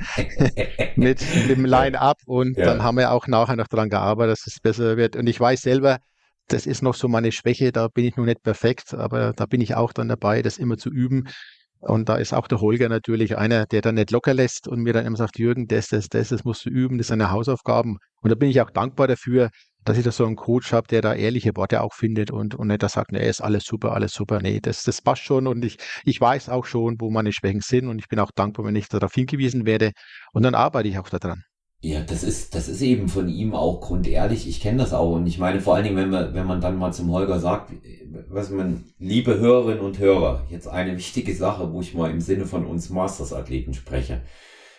mit, 0.96 1.22
mit 1.48 1.48
dem 1.48 1.64
Line-Up. 1.64 2.18
Und 2.26 2.56
ja. 2.56 2.64
dann 2.64 2.82
haben 2.82 2.96
wir 2.96 3.12
auch 3.12 3.26
nachher 3.26 3.56
noch 3.56 3.68
dran 3.68 3.90
gearbeitet, 3.90 4.32
dass 4.32 4.46
es 4.46 4.60
besser 4.60 4.96
wird. 4.96 5.16
Und 5.16 5.26
ich 5.26 5.38
weiß 5.38 5.62
selber, 5.62 5.98
das 6.48 6.66
ist 6.66 6.82
noch 6.82 6.94
so 6.94 7.08
meine 7.08 7.32
Schwäche. 7.32 7.72
Da 7.72 7.88
bin 7.88 8.04
ich 8.04 8.16
noch 8.16 8.24
nicht 8.24 8.42
perfekt, 8.42 8.94
aber 8.94 9.32
da 9.32 9.46
bin 9.46 9.60
ich 9.60 9.74
auch 9.74 9.92
dann 9.92 10.08
dabei, 10.08 10.42
das 10.42 10.58
immer 10.58 10.78
zu 10.78 10.90
üben. 10.90 11.28
Und 11.80 12.08
da 12.08 12.14
ist 12.14 12.32
auch 12.32 12.46
der 12.46 12.60
Holger 12.60 12.88
natürlich 12.88 13.36
einer, 13.36 13.66
der 13.66 13.80
dann 13.80 13.96
nicht 13.96 14.12
locker 14.12 14.34
lässt 14.34 14.68
und 14.68 14.82
mir 14.82 14.92
dann 14.92 15.04
immer 15.04 15.16
sagt, 15.16 15.38
Jürgen, 15.38 15.66
das, 15.66 15.88
das, 15.88 16.08
das, 16.08 16.28
das 16.28 16.44
musst 16.44 16.64
du 16.64 16.70
üben, 16.70 16.96
das 16.96 17.08
sind 17.08 17.18
deine 17.18 17.32
Hausaufgaben. 17.32 17.98
Und 18.20 18.30
da 18.30 18.36
bin 18.36 18.50
ich 18.50 18.60
auch 18.60 18.70
dankbar 18.70 19.08
dafür, 19.08 19.50
dass 19.84 19.98
ich 19.98 20.04
da 20.04 20.12
so 20.12 20.26
einen 20.26 20.36
Coach 20.36 20.72
habe, 20.72 20.88
der 20.88 21.02
da 21.02 21.14
ehrliche 21.14 21.56
Worte 21.56 21.82
auch 21.82 21.94
findet 21.94 22.30
und, 22.30 22.54
und 22.54 22.68
nicht 22.68 22.82
da 22.82 22.88
sagt, 22.88 23.12
nee, 23.12 23.28
ist 23.28 23.40
alles 23.40 23.64
super, 23.64 23.92
alles 23.92 24.12
super. 24.12 24.40
Nee, 24.40 24.60
das, 24.60 24.82
das 24.84 25.00
passt 25.00 25.22
schon 25.22 25.46
und 25.46 25.64
ich, 25.64 25.76
ich 26.04 26.20
weiß 26.20 26.48
auch 26.48 26.66
schon, 26.66 26.96
wo 27.00 27.10
meine 27.10 27.32
Schwächen 27.32 27.60
sind 27.60 27.88
und 27.88 27.98
ich 27.98 28.08
bin 28.08 28.18
auch 28.18 28.30
dankbar, 28.34 28.66
wenn 28.66 28.76
ich 28.76 28.88
darauf 28.88 29.14
hingewiesen 29.14 29.66
werde 29.66 29.92
und 30.32 30.42
dann 30.42 30.54
arbeite 30.54 30.88
ich 30.88 30.98
auch 30.98 31.08
daran. 31.08 31.44
Ja, 31.84 32.00
das 32.00 32.22
ist, 32.22 32.54
das 32.54 32.68
ist 32.68 32.80
eben 32.80 33.08
von 33.08 33.28
ihm 33.28 33.54
auch 33.54 33.80
grundehrlich. 33.80 34.46
Ich 34.46 34.60
kenne 34.60 34.78
das 34.78 34.92
auch. 34.92 35.16
Und 35.16 35.26
ich 35.26 35.38
meine, 35.38 35.60
vor 35.60 35.74
allen 35.74 35.82
Dingen, 35.82 35.96
wenn 35.96 36.10
man, 36.10 36.32
wenn 36.32 36.46
man 36.46 36.60
dann 36.60 36.78
mal 36.78 36.92
zum 36.92 37.10
Holger 37.10 37.40
sagt, 37.40 37.72
was 38.28 38.50
man, 38.50 38.84
liebe 39.00 39.36
Hörerinnen 39.36 39.80
und 39.80 39.98
Hörer, 39.98 40.46
jetzt 40.48 40.68
eine 40.68 40.96
wichtige 40.96 41.34
Sache, 41.34 41.72
wo 41.72 41.80
ich 41.80 41.92
mal 41.92 42.08
im 42.08 42.20
Sinne 42.20 42.46
von 42.46 42.66
uns 42.66 42.88
Masters-Athleten 42.88 43.74
spreche. 43.74 44.22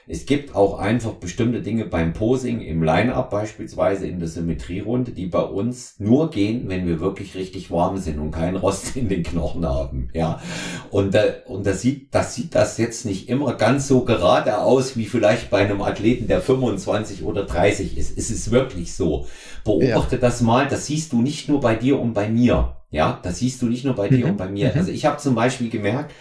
Es 0.06 0.26
gibt 0.26 0.54
auch 0.54 0.80
einfach 0.80 1.13
bestimmte 1.13 1.62
Dinge 1.62 1.86
beim 1.86 2.12
Posing 2.12 2.60
im 2.60 2.84
Line-Up 2.84 3.30
beispielsweise 3.30 4.06
in 4.06 4.20
der 4.20 4.28
Symmetrierunde, 4.28 5.12
die 5.12 5.28
bei 5.28 5.42
uns 5.42 5.96
nur 5.98 6.30
gehen, 6.30 6.68
wenn 6.68 6.86
wir 6.86 7.00
wirklich 7.00 7.36
richtig 7.36 7.72
warm 7.72 7.98
sind 7.98 8.20
und 8.20 8.32
keinen 8.32 8.58
Rost 8.58 8.98
in 8.98 9.08
den 9.08 9.24
Knochen 9.24 9.66
haben. 9.66 10.10
Ja. 10.13 10.42
Und, 10.89 11.16
äh, 11.16 11.36
und 11.46 11.66
das 11.66 11.82
sieht, 11.82 12.13
das 12.13 12.36
sieht 12.36 12.54
das 12.54 12.78
jetzt 12.78 13.06
nicht 13.06 13.30
immer 13.30 13.54
ganz 13.54 13.88
so 13.88 14.04
gerade 14.04 14.58
aus 14.58 14.98
wie 14.98 15.06
vielleicht 15.06 15.50
bei 15.50 15.60
einem 15.60 15.82
Athleten, 15.82 16.28
der 16.28 16.42
25 16.42 17.24
oder 17.24 17.46
30 17.46 17.98
ist. 17.98 18.18
Es 18.18 18.30
ist 18.30 18.52
wirklich 18.52 18.94
so. 18.94 19.28
Beobachte 19.63 20.16
ja. 20.16 20.22
das 20.22 20.42
mal. 20.42 20.68
Das 20.68 20.88
siehst 20.88 21.13
du 21.13 21.22
nicht 21.22 21.48
nur 21.48 21.62
bei 21.62 21.76
dir 21.76 22.00
und 22.00 22.13
bei 22.13 22.28
mir. 22.28 22.76
Ja, 22.92 23.20
das 23.24 23.39
siehst 23.39 23.62
du 23.62 23.66
nicht 23.66 23.86
nur 23.86 23.96
bei 23.96 24.08
dir 24.08 24.26
mhm. 24.26 24.32
und 24.32 24.38
bei 24.38 24.50
mir. 24.50 24.70
Mhm. 24.70 24.80
Also 24.80 24.92
ich 24.92 25.06
habe 25.06 25.18
zum 25.18 25.34
Beispiel 25.34 25.70
gemerkt, 25.70 26.12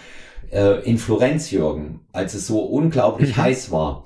äh, 0.52 0.80
in 0.82 0.98
Florenz, 0.98 1.50
Jürgen, 1.50 2.06
als 2.12 2.34
es 2.34 2.46
so 2.46 2.60
unglaublich 2.60 3.36
mhm. 3.36 3.42
heiß 3.42 3.70
war. 3.72 4.04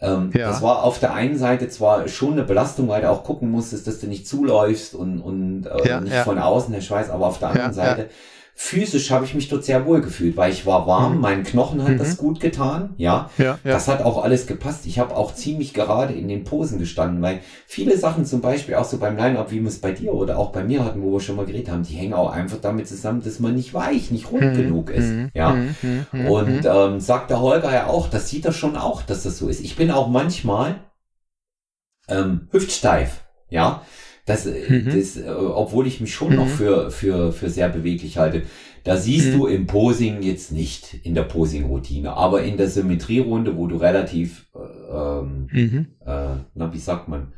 Ähm, 0.00 0.30
ja. 0.34 0.48
Das 0.50 0.60
war 0.60 0.84
auf 0.84 1.00
der 1.00 1.14
einen 1.14 1.38
Seite 1.38 1.68
zwar 1.68 2.06
schon 2.06 2.32
eine 2.32 2.44
Belastung, 2.44 2.86
weil 2.88 3.00
du 3.00 3.10
auch 3.10 3.24
gucken 3.24 3.50
musstest, 3.50 3.86
dass 3.86 3.98
du 3.98 4.06
nicht 4.06 4.28
zuläufst 4.28 4.94
und, 4.94 5.20
und 5.20 5.66
äh, 5.66 5.88
ja, 5.88 6.00
nicht 6.00 6.12
ja. 6.12 6.22
von 6.22 6.38
außen 6.38 6.72
der 6.72 6.82
Schweiß, 6.82 7.08
aber 7.08 7.26
auf 7.26 7.38
der 7.38 7.48
anderen 7.48 7.72
Seite 7.72 8.10
physisch 8.58 9.10
habe 9.10 9.26
ich 9.26 9.34
mich 9.34 9.50
dort 9.50 9.64
sehr 9.64 9.84
wohl 9.84 10.00
gefühlt, 10.00 10.38
weil 10.38 10.50
ich 10.50 10.64
war 10.64 10.86
warm, 10.86 11.16
mhm. 11.16 11.20
meinen 11.20 11.44
Knochen 11.44 11.82
hat 11.82 11.90
mhm. 11.90 11.98
das 11.98 12.16
gut 12.16 12.40
getan, 12.40 12.94
ja? 12.96 13.28
ja. 13.36 13.58
Ja, 13.62 13.72
Das 13.72 13.86
hat 13.86 14.02
auch 14.02 14.24
alles 14.24 14.46
gepasst. 14.46 14.86
Ich 14.86 14.98
habe 14.98 15.14
auch 15.14 15.34
ziemlich 15.34 15.74
gerade 15.74 16.14
in 16.14 16.26
den 16.26 16.42
Posen 16.42 16.78
gestanden, 16.78 17.20
weil 17.20 17.40
viele 17.66 17.98
Sachen 17.98 18.24
zum 18.24 18.40
Beispiel 18.40 18.74
auch 18.76 18.86
so 18.86 18.96
beim 18.96 19.14
Line-Up, 19.18 19.50
wie 19.50 19.60
wir 19.60 19.68
es 19.68 19.78
bei 19.78 19.92
dir 19.92 20.14
oder 20.14 20.38
auch 20.38 20.52
bei 20.52 20.64
mir 20.64 20.86
hatten, 20.86 21.02
wo 21.02 21.12
wir 21.12 21.20
schon 21.20 21.36
mal 21.36 21.44
geredet 21.44 21.70
haben, 21.70 21.82
die 21.82 21.92
hängen 21.92 22.14
auch 22.14 22.32
einfach 22.32 22.56
damit 22.56 22.88
zusammen, 22.88 23.22
dass 23.22 23.40
man 23.40 23.54
nicht 23.54 23.74
weich, 23.74 24.10
nicht 24.10 24.32
rund 24.32 24.42
mhm. 24.42 24.54
genug 24.54 24.88
ist, 24.88 25.10
mhm. 25.10 25.30
ja? 25.34 25.52
Mhm. 25.52 26.06
Mhm. 26.12 26.26
Und 26.26 26.64
ähm, 26.64 26.98
sagt 26.98 27.28
der 27.28 27.42
Holger 27.42 27.74
ja 27.74 27.88
auch, 27.88 28.08
das 28.08 28.30
sieht 28.30 28.46
er 28.46 28.52
schon 28.52 28.76
auch, 28.78 29.02
dass 29.02 29.22
das 29.22 29.36
so 29.36 29.48
ist. 29.48 29.60
Ich 29.60 29.76
bin 29.76 29.90
auch 29.90 30.08
manchmal 30.08 30.76
ähm, 32.08 32.48
hüftsteif, 32.52 33.26
ja? 33.50 33.82
Das, 34.26 34.44
äh, 34.44 34.68
mhm. 34.68 34.84
das, 34.86 35.16
äh, 35.16 35.28
obwohl 35.28 35.86
ich 35.86 36.00
mich 36.00 36.14
schon 36.14 36.30
mhm. 36.30 36.36
noch 36.36 36.48
für, 36.48 36.90
für, 36.90 37.32
für 37.32 37.48
sehr 37.48 37.68
beweglich 37.68 38.18
halte. 38.18 38.42
Da 38.84 38.96
siehst 38.96 39.28
mhm. 39.28 39.38
du 39.38 39.46
im 39.46 39.66
Posing 39.66 40.22
jetzt 40.22 40.52
nicht 40.52 40.94
in 41.04 41.14
der 41.14 41.22
Posing-Routine, 41.22 42.12
aber 42.12 42.42
in 42.42 42.56
der 42.56 42.68
Symmetrierunde, 42.68 43.56
wo 43.56 43.66
du 43.66 43.76
relativ, 43.76 44.46
äh, 44.54 44.92
ähm, 44.92 45.48
mhm. 45.50 45.86
äh, 46.04 46.36
na, 46.54 46.72
wie 46.72 46.78
sagt 46.78 47.08
man, 47.08 47.32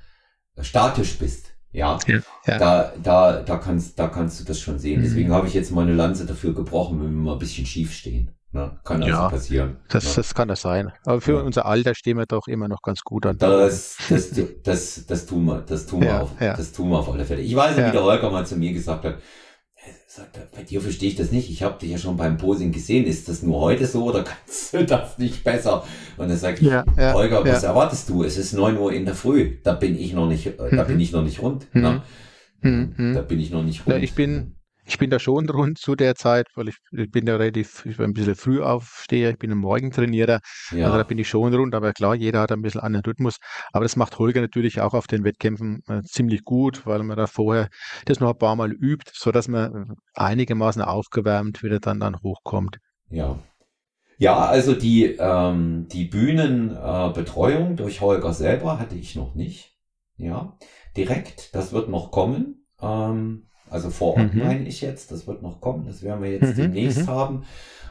statisch 0.60 1.18
bist, 1.18 1.52
ja, 1.70 1.98
ja, 2.06 2.20
ja. 2.46 2.58
Da, 2.58 2.92
da, 3.02 3.42
da 3.42 3.56
kannst, 3.58 3.98
da 3.98 4.08
kannst 4.08 4.40
du 4.40 4.44
das 4.44 4.58
schon 4.58 4.78
sehen. 4.78 5.00
Mhm. 5.00 5.04
Deswegen 5.04 5.32
habe 5.32 5.46
ich 5.46 5.54
jetzt 5.54 5.70
mal 5.70 5.82
eine 5.82 5.94
Lanze 5.94 6.26
dafür 6.26 6.54
gebrochen, 6.54 7.00
wenn 7.00 7.12
wir 7.12 7.22
mal 7.22 7.32
ein 7.34 7.38
bisschen 7.38 7.66
schief 7.66 7.92
stehen. 7.92 8.30
Ne? 8.50 8.78
Kann 8.82 9.02
also 9.02 9.14
ja, 9.14 9.28
passieren. 9.28 9.76
Das, 9.90 10.04
ne? 10.04 10.12
das 10.16 10.34
kann 10.34 10.48
das 10.48 10.62
sein. 10.62 10.90
Aber 11.04 11.20
für 11.20 11.34
ja. 11.34 11.40
unser 11.40 11.66
Alter 11.66 11.94
stehen 11.94 12.16
wir 12.16 12.26
doch 12.26 12.48
immer 12.48 12.68
noch 12.68 12.80
ganz 12.82 13.02
gut 13.02 13.26
an. 13.26 13.36
Das, 13.38 13.98
das, 14.08 14.30
das, 14.64 15.06
das 15.06 15.26
tun 15.26 15.44
wir, 15.44 15.60
das 15.60 15.86
tun 15.86 16.00
wir, 16.00 16.08
ja, 16.08 16.20
auf, 16.20 16.30
das 16.38 16.72
tun 16.72 16.90
wir 16.90 16.98
auf 16.98 17.12
alle 17.12 17.24
Fälle. 17.24 17.42
Ich 17.42 17.54
weiß 17.54 17.76
nicht, 17.76 17.86
wie 17.86 17.92
der 17.92 18.02
Holger 18.02 18.30
mal 18.30 18.46
zu 18.46 18.56
mir 18.56 18.72
gesagt 18.72 19.04
hat, 19.04 19.18
sagt, 20.06 20.38
bei 20.54 20.62
dir 20.62 20.80
verstehe 20.80 21.10
ich 21.10 21.16
das 21.16 21.30
nicht. 21.30 21.50
Ich 21.50 21.62
habe 21.62 21.78
dich 21.78 21.90
ja 21.90 21.98
schon 21.98 22.16
beim 22.16 22.36
Posing 22.36 22.72
gesehen. 22.72 23.06
Ist 23.06 23.28
das 23.28 23.42
nur 23.42 23.60
heute 23.60 23.86
so 23.86 24.04
oder 24.04 24.24
kannst 24.24 24.74
du 24.74 24.84
das 24.84 25.18
nicht 25.18 25.44
besser? 25.44 25.84
Und 26.16 26.30
er 26.30 26.36
sagt, 26.36 26.60
ja, 26.60 26.84
ja, 26.96 27.12
Holger, 27.12 27.44
was 27.44 27.62
erwartest 27.62 28.08
du? 28.08 28.24
Es 28.24 28.36
ist 28.36 28.52
neun 28.52 28.78
Uhr 28.78 28.92
in 28.92 29.04
der 29.04 29.14
Früh. 29.14 29.58
Da 29.62 29.74
bin 29.74 29.98
ich 29.98 30.12
noch 30.14 30.28
nicht, 30.28 30.46
äh, 30.46 30.76
da 30.76 30.84
bin 30.84 30.96
mhm. 30.96 31.00
ich 31.00 31.12
noch 31.12 31.22
nicht 31.22 31.42
rund. 31.42 31.66
Mhm. 31.74 32.02
Mhm. 32.60 33.14
Da 33.14 33.22
bin 33.22 33.38
ich 33.38 33.50
noch 33.50 33.62
nicht 33.62 33.86
rund. 33.86 34.02
ich 34.02 34.14
bin, 34.14 34.56
ich 34.88 34.96
bin 34.96 35.10
da 35.10 35.18
schon 35.18 35.48
rund 35.50 35.78
zu 35.78 35.94
der 35.94 36.14
Zeit, 36.14 36.46
weil 36.54 36.68
ich, 36.68 36.76
ich 36.92 37.10
bin 37.10 37.26
ja 37.26 37.36
relativ, 37.36 37.84
ich 37.84 37.98
bin 37.98 38.06
ein 38.06 38.14
bisschen 38.14 38.34
früh 38.34 38.62
aufsteher, 38.62 39.30
ich 39.30 39.38
bin 39.38 39.52
ein 39.52 39.58
Morgentrainierer, 39.58 40.40
ja. 40.72 40.86
also 40.86 40.96
da 40.96 41.04
bin 41.04 41.18
ich 41.18 41.28
schon 41.28 41.54
rund, 41.54 41.74
aber 41.74 41.92
klar, 41.92 42.14
jeder 42.14 42.40
hat 42.40 42.52
ein 42.52 42.62
bisschen 42.62 42.80
anderen 42.80 43.04
Rhythmus. 43.04 43.36
Aber 43.72 43.84
das 43.84 43.96
macht 43.96 44.18
Holger 44.18 44.40
natürlich 44.40 44.80
auch 44.80 44.94
auf 44.94 45.06
den 45.06 45.24
Wettkämpfen 45.24 45.82
äh, 45.88 46.00
ziemlich 46.04 46.42
gut, 46.42 46.86
weil 46.86 47.02
man 47.02 47.18
da 47.18 47.26
vorher 47.26 47.68
das 48.06 48.18
noch 48.18 48.30
ein 48.30 48.38
paar 48.38 48.56
Mal 48.56 48.72
übt, 48.72 49.12
so 49.14 49.30
dass 49.30 49.46
man 49.46 49.94
einigermaßen 50.14 50.80
aufgewärmt 50.80 51.62
wieder 51.62 51.80
dann, 51.80 52.00
dann 52.00 52.16
hochkommt. 52.22 52.78
Ja. 53.10 53.38
Ja, 54.16 54.38
also 54.46 54.74
die, 54.74 55.16
ähm, 55.18 55.86
die 55.92 56.06
Bühnenbetreuung 56.06 57.72
äh, 57.72 57.76
durch 57.76 58.00
Holger 58.00 58.32
selber 58.32 58.80
hatte 58.80 58.96
ich 58.96 59.14
noch 59.14 59.34
nicht. 59.34 59.76
Ja, 60.16 60.56
direkt, 60.96 61.54
das 61.54 61.72
wird 61.72 61.88
noch 61.88 62.10
kommen. 62.10 62.66
Ähm, 62.80 63.47
also 63.70 63.90
vor 63.90 64.16
Ort 64.16 64.34
mhm. 64.34 64.40
meine 64.44 64.68
ich 64.68 64.80
jetzt, 64.80 65.10
das 65.12 65.26
wird 65.26 65.42
noch 65.42 65.60
kommen, 65.60 65.86
das 65.86 66.02
werden 66.02 66.22
wir 66.22 66.30
jetzt 66.30 66.56
mhm. 66.56 66.62
demnächst 66.62 67.02
mhm. 67.02 67.06
haben. 67.08 67.44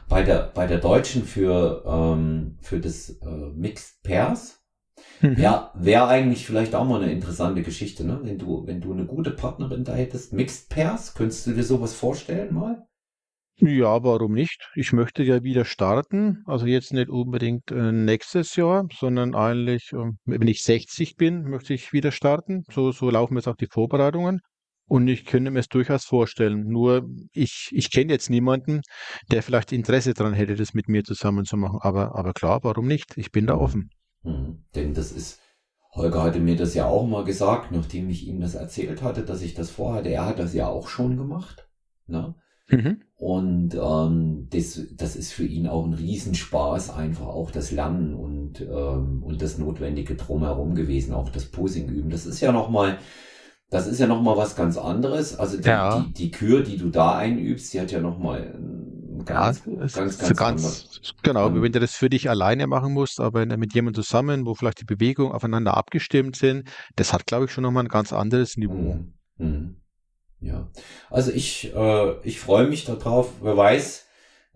Bei 0.09 0.23
der, 0.23 0.51
bei 0.53 0.67
der 0.67 0.77
Deutschen 0.77 1.23
für, 1.23 1.83
ähm, 1.85 2.57
für 2.61 2.79
das 2.79 3.09
äh, 3.09 3.25
Mixed 3.55 4.03
Pairs. 4.03 4.63
Mhm. 5.21 5.35
Ja, 5.37 5.71
wäre 5.75 6.07
eigentlich 6.07 6.45
vielleicht 6.45 6.75
auch 6.75 6.85
mal 6.85 7.01
eine 7.01 7.11
interessante 7.11 7.61
Geschichte, 7.61 8.05
ne? 8.05 8.19
Wenn 8.23 8.37
du, 8.37 8.65
wenn 8.65 8.81
du 8.81 8.93
eine 8.93 9.05
gute 9.05 9.31
Partnerin 9.31 9.83
da 9.83 9.93
hättest, 9.93 10.31
Mixed 10.31 10.69
Pairs, 10.69 11.13
könntest 11.13 11.45
du 11.47 11.51
dir 11.51 11.63
sowas 11.63 11.93
vorstellen 11.93 12.53
mal? 12.53 12.87
Ja, 13.59 14.03
warum 14.03 14.33
nicht? 14.33 14.69
Ich 14.75 14.93
möchte 14.93 15.23
ja 15.23 15.41
wieder 15.41 15.65
starten. 15.65 16.43
Also 16.45 16.67
jetzt 16.67 16.93
nicht 16.93 17.09
unbedingt 17.09 17.71
äh, 17.71 17.91
nächstes 17.91 18.55
Jahr, 18.55 18.87
sondern 18.93 19.33
eigentlich, 19.33 19.91
äh, 19.93 20.11
wenn 20.25 20.47
ich 20.47 20.61
60 20.61 21.15
bin, 21.15 21.41
möchte 21.49 21.73
ich 21.73 21.91
wieder 21.91 22.11
starten. 22.11 22.65
So, 22.71 22.91
so 22.91 23.09
laufen 23.09 23.35
jetzt 23.35 23.47
auch 23.47 23.55
die 23.55 23.65
Vorbereitungen. 23.65 24.41
Und 24.87 25.07
ich 25.09 25.25
könnte 25.25 25.51
mir 25.51 25.59
es 25.59 25.67
durchaus 25.67 26.05
vorstellen. 26.05 26.67
Nur 26.67 27.09
ich, 27.33 27.69
ich 27.71 27.91
kenne 27.91 28.13
jetzt 28.13 28.29
niemanden, 28.29 28.81
der 29.31 29.43
vielleicht 29.43 29.73
Interesse 29.73 30.13
daran 30.13 30.33
hätte, 30.33 30.55
das 30.55 30.73
mit 30.73 30.87
mir 30.87 31.03
zusammen 31.03 31.45
zu 31.45 31.57
machen. 31.57 31.79
Aber, 31.81 32.15
aber 32.15 32.33
klar, 32.33 32.59
warum 32.63 32.87
nicht? 32.87 33.17
Ich 33.17 33.31
bin 33.31 33.47
da 33.47 33.55
offen. 33.55 33.89
Mhm. 34.23 34.63
Denn 34.75 34.93
das 34.93 35.11
ist, 35.11 35.41
Holger 35.91 36.23
hatte 36.23 36.39
mir 36.39 36.55
das 36.55 36.73
ja 36.73 36.85
auch 36.85 37.05
mal 37.05 37.25
gesagt, 37.25 37.71
nachdem 37.71 38.09
ich 38.09 38.27
ihm 38.27 38.39
das 38.39 38.55
erzählt 38.55 39.01
hatte, 39.01 39.23
dass 39.23 39.41
ich 39.41 39.53
das 39.53 39.69
vorhatte. 39.69 40.09
Er 40.09 40.25
hat 40.25 40.39
das 40.39 40.53
ja 40.53 40.67
auch 40.67 40.87
schon 40.87 41.17
gemacht. 41.17 41.67
Ne? 42.07 42.35
Mhm. 42.69 43.01
Und 43.15 43.75
ähm, 43.75 44.47
das, 44.51 44.81
das 44.95 45.15
ist 45.15 45.33
für 45.33 45.45
ihn 45.45 45.67
auch 45.67 45.85
ein 45.85 45.93
Riesenspaß, 45.93 46.91
einfach 46.91 47.25
auch 47.27 47.51
das 47.51 47.71
Lernen 47.71 48.13
und, 48.13 48.61
ähm, 48.61 49.23
und 49.23 49.41
das 49.41 49.57
Notwendige 49.57 50.15
drumherum 50.15 50.75
gewesen, 50.75 51.13
auch 51.13 51.29
das 51.29 51.45
Posing 51.45 51.89
üben. 51.89 52.09
Das 52.09 52.25
ist 52.25 52.41
ja 52.41 52.51
nochmal, 52.51 52.99
das 53.69 53.87
ist 53.87 53.99
ja 53.99 54.07
nochmal 54.07 54.37
was 54.37 54.55
ganz 54.55 54.77
anderes. 54.77 55.37
Also 55.37 55.57
die, 55.57 55.67
ja. 55.67 55.99
die, 55.99 56.13
die 56.13 56.31
Kür, 56.31 56.63
die 56.63 56.77
du 56.77 56.89
da 56.89 57.17
einübst, 57.17 57.73
die 57.73 57.81
hat 57.81 57.91
ja 57.91 57.99
nochmal 57.99 58.53
ganz, 59.25 59.63
ja, 59.65 59.75
ganz, 59.75 59.93
ganz, 59.93 60.17
ganz, 60.19 60.37
ganz 60.37 61.13
Genau, 61.23 61.47
um, 61.47 61.61
wenn 61.61 61.71
du 61.71 61.79
das 61.79 61.95
für 61.95 62.09
dich 62.09 62.29
alleine 62.29 62.67
machen 62.67 62.93
musst, 62.93 63.19
aber 63.19 63.45
mit 63.45 63.73
jemandem 63.73 64.03
zusammen, 64.03 64.45
wo 64.45 64.55
vielleicht 64.55 64.81
die 64.81 64.85
Bewegungen 64.85 65.31
aufeinander 65.31 65.75
abgestimmt 65.75 66.35
sind, 66.35 66.69
das 66.95 67.13
hat, 67.13 67.25
glaube 67.25 67.45
ich, 67.45 67.51
schon 67.51 67.63
nochmal 67.63 67.83
ein 67.83 67.89
ganz 67.89 68.13
anderes 68.13 68.57
Niveau. 68.57 68.95
Mhm. 68.95 69.13
Mhm. 69.37 69.75
Ja, 70.39 70.69
also 71.09 71.31
ich, 71.31 71.73
äh, 71.75 72.13
ich 72.21 72.39
freue 72.39 72.67
mich 72.67 72.85
darauf. 72.85 73.31
Wer 73.41 73.57
weiß, 73.57 74.05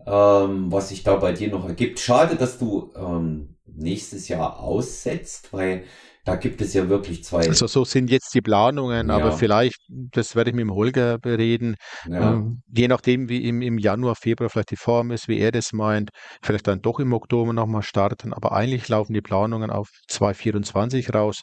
ähm, 0.06 0.70
was 0.70 0.88
sich 0.88 1.02
da 1.02 1.16
bei 1.16 1.32
dir 1.32 1.50
noch 1.50 1.66
ergibt. 1.66 1.98
Schade, 1.98 2.36
dass 2.36 2.58
du 2.58 2.92
ähm, 2.96 3.56
nächstes 3.66 4.28
Jahr 4.28 4.60
aussetzt, 4.60 5.52
weil 5.52 5.84
da 6.24 6.36
gibt 6.36 6.60
es 6.60 6.72
ja 6.72 6.88
wirklich 6.88 7.24
zwei. 7.24 7.48
Also 7.48 7.66
so 7.66 7.84
sind 7.84 8.08
jetzt 8.08 8.32
die 8.34 8.40
Planungen, 8.40 9.08
ja. 9.08 9.16
aber 9.16 9.32
vielleicht, 9.32 9.78
das 9.88 10.36
werde 10.36 10.50
ich 10.50 10.56
mit 10.56 10.62
dem 10.62 10.72
Holger 10.72 11.18
bereden, 11.18 11.74
ja. 12.08 12.34
ähm, 12.34 12.62
je 12.68 12.86
nachdem, 12.86 13.28
wie 13.28 13.44
im, 13.48 13.60
im 13.60 13.78
Januar, 13.78 14.14
Februar 14.14 14.48
vielleicht 14.48 14.70
die 14.70 14.76
Form 14.76 15.10
ist, 15.10 15.26
wie 15.26 15.38
er 15.38 15.50
das 15.50 15.72
meint, 15.72 16.10
vielleicht 16.42 16.68
dann 16.68 16.80
doch 16.80 17.00
im 17.00 17.12
Oktober 17.12 17.52
nochmal 17.52 17.82
starten. 17.82 18.32
Aber 18.32 18.52
eigentlich 18.52 18.88
laufen 18.88 19.14
die 19.14 19.20
Planungen 19.20 19.70
auf 19.70 19.88
2024 20.08 21.12
raus, 21.12 21.42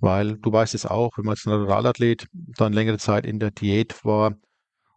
weil 0.00 0.36
du 0.38 0.52
weißt 0.52 0.74
es 0.74 0.86
auch, 0.86 1.10
wenn 1.16 1.24
man 1.24 1.32
als 1.32 1.46
Naturalathlet 1.46 2.26
dann 2.32 2.72
längere 2.72 2.98
Zeit 2.98 3.26
in 3.26 3.38
der 3.38 3.52
Diät 3.52 4.04
war 4.04 4.34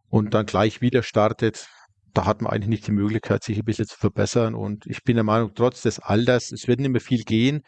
und 0.09 0.33
dann 0.33 0.47
gleich 0.47 0.81
wieder 0.81 1.03
startet, 1.03 1.67
da 2.15 2.25
hat 2.25 2.41
man 2.41 2.51
eigentlich 2.51 2.69
nicht 2.69 2.87
die 2.87 2.91
Möglichkeit, 2.91 3.43
sich 3.43 3.59
ein 3.59 3.65
bisschen 3.65 3.85
zu 3.85 3.95
verbessern. 3.95 4.55
Und 4.55 4.87
ich 4.87 5.03
bin 5.03 5.15
der 5.15 5.23
Meinung, 5.23 5.51
trotz 5.53 5.83
des 5.83 5.99
Alters, 5.99 6.51
es 6.51 6.67
wird 6.67 6.79
nicht 6.79 6.89
mehr 6.89 6.99
viel 6.99 7.21
gehen, 7.23 7.61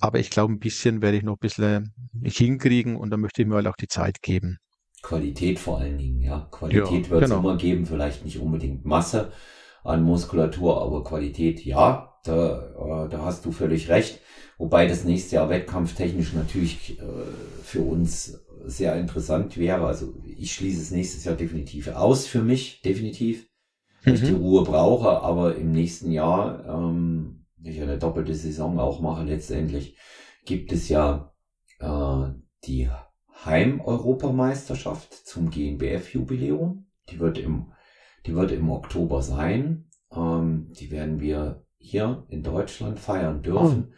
aber 0.00 0.18
ich 0.18 0.30
glaube, 0.30 0.52
ein 0.52 0.58
bisschen 0.58 1.02
werde 1.02 1.16
ich 1.16 1.22
noch 1.22 1.34
ein 1.34 1.40
bisschen 1.40 1.92
hinkriegen 2.22 2.96
und 2.96 3.10
da 3.10 3.16
möchte 3.16 3.42
ich 3.42 3.48
mir 3.48 3.56
halt 3.56 3.66
auch 3.66 3.76
die 3.76 3.88
Zeit 3.88 4.22
geben. 4.22 4.58
Qualität 5.02 5.58
vor 5.58 5.78
allen 5.78 5.98
Dingen, 5.98 6.20
ja. 6.20 6.48
Qualität 6.50 7.06
ja, 7.06 7.10
wird 7.10 7.24
es 7.24 7.30
genau. 7.30 7.40
immer 7.40 7.56
geben, 7.56 7.86
vielleicht 7.86 8.24
nicht 8.24 8.38
unbedingt 8.38 8.84
Masse 8.84 9.32
an 9.84 10.02
Muskulatur, 10.02 10.80
aber 10.80 11.04
Qualität, 11.04 11.64
ja, 11.64 12.18
da, 12.24 13.04
äh, 13.04 13.08
da 13.10 13.24
hast 13.24 13.44
du 13.44 13.52
völlig 13.52 13.88
recht. 13.88 14.20
Wobei 14.56 14.86
das 14.86 15.04
nächste 15.04 15.36
Jahr 15.36 15.50
wettkampftechnisch 15.50 16.32
natürlich 16.32 16.98
äh, 16.98 17.02
für 17.62 17.82
uns 17.82 18.40
sehr 18.64 18.96
interessant 18.96 19.58
wäre. 19.58 19.86
Also 19.86 20.14
ich 20.38 20.54
schließe 20.54 20.80
es 20.80 20.90
nächstes 20.90 21.24
Jahr 21.24 21.34
definitiv 21.34 21.88
aus 21.88 22.26
für 22.26 22.42
mich, 22.42 22.80
definitiv, 22.82 23.46
weil 24.04 24.14
mhm. 24.14 24.22
ich 24.22 24.28
die 24.28 24.34
Ruhe 24.34 24.64
brauche, 24.64 25.22
aber 25.22 25.56
im 25.56 25.72
nächsten 25.72 26.10
Jahr 26.10 26.64
ähm, 26.66 27.43
ich 27.70 27.80
eine 27.82 27.98
doppelte 27.98 28.34
Saison 28.34 28.78
auch 28.78 29.00
mache 29.00 29.24
letztendlich, 29.24 29.96
gibt 30.44 30.72
es 30.72 30.88
ja 30.88 31.32
äh, 31.80 32.32
die 32.64 32.90
Heim-Europameisterschaft 33.44 35.12
zum 35.12 35.50
GNBF-Jubiläum. 35.50 36.86
Die 37.10 37.20
wird 37.20 37.38
im, 37.38 37.72
die 38.26 38.34
wird 38.34 38.52
im 38.52 38.70
Oktober 38.70 39.22
sein. 39.22 39.86
Ähm, 40.12 40.72
die 40.72 40.90
werden 40.90 41.20
wir 41.20 41.64
hier 41.76 42.24
in 42.28 42.42
Deutschland 42.42 42.98
feiern 42.98 43.42
dürfen. 43.42 43.92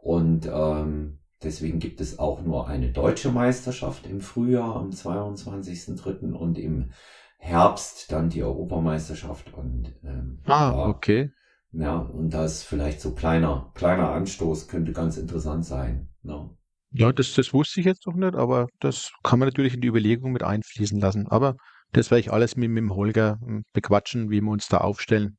Oh. 0.00 0.14
Und 0.14 0.48
ähm, 0.50 1.18
deswegen 1.42 1.78
gibt 1.78 2.00
es 2.00 2.18
auch 2.18 2.40
nur 2.40 2.68
eine 2.68 2.92
deutsche 2.92 3.30
Meisterschaft 3.30 4.06
im 4.06 4.20
Frühjahr 4.20 4.76
am 4.76 4.90
22.03. 4.90 6.32
und 6.32 6.58
im 6.58 6.92
Herbst 7.38 8.10
dann 8.12 8.30
die 8.30 8.42
Europameisterschaft. 8.42 9.52
Und 9.52 9.94
ähm, 10.04 10.40
ah, 10.46 10.88
okay. 10.88 11.32
Ja, 11.78 11.96
und 11.98 12.30
das 12.30 12.62
vielleicht 12.62 13.00
so 13.00 13.14
kleiner, 13.14 13.70
kleiner 13.74 14.10
Anstoß 14.10 14.68
könnte 14.68 14.92
ganz 14.92 15.18
interessant 15.18 15.64
sein. 15.64 16.08
Ne? 16.22 16.50
Ja, 16.90 17.12
das, 17.12 17.34
das 17.34 17.52
wusste 17.52 17.80
ich 17.80 17.86
jetzt 17.86 18.06
noch 18.06 18.14
nicht, 18.14 18.34
aber 18.34 18.68
das 18.80 19.12
kann 19.22 19.38
man 19.38 19.48
natürlich 19.48 19.74
in 19.74 19.82
die 19.82 19.88
Überlegung 19.88 20.32
mit 20.32 20.42
einfließen 20.42 20.98
lassen. 20.98 21.26
Aber 21.26 21.56
das 21.92 22.10
werde 22.10 22.20
ich 22.20 22.32
alles 22.32 22.56
mit, 22.56 22.70
mit 22.70 22.78
dem 22.78 22.94
Holger 22.94 23.38
hm, 23.40 23.64
bequatschen, 23.74 24.30
wie 24.30 24.40
wir 24.40 24.50
uns 24.50 24.68
da 24.68 24.78
aufstellen. 24.78 25.36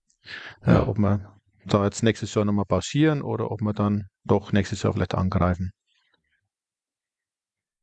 Ja. 0.65 0.83
Äh, 0.83 0.87
ob 0.87 0.99
wir 0.99 1.33
da 1.65 1.83
jetzt 1.83 2.03
nächstes 2.03 2.33
Jahr 2.35 2.45
nochmal 2.45 2.65
pausieren 2.65 3.23
oder 3.23 3.49
ob 3.49 3.61
wir 3.61 3.73
dann 3.73 4.05
doch 4.23 4.51
nächstes 4.51 4.83
Jahr 4.83 4.93
vielleicht 4.93 5.15
angreifen. 5.15 5.71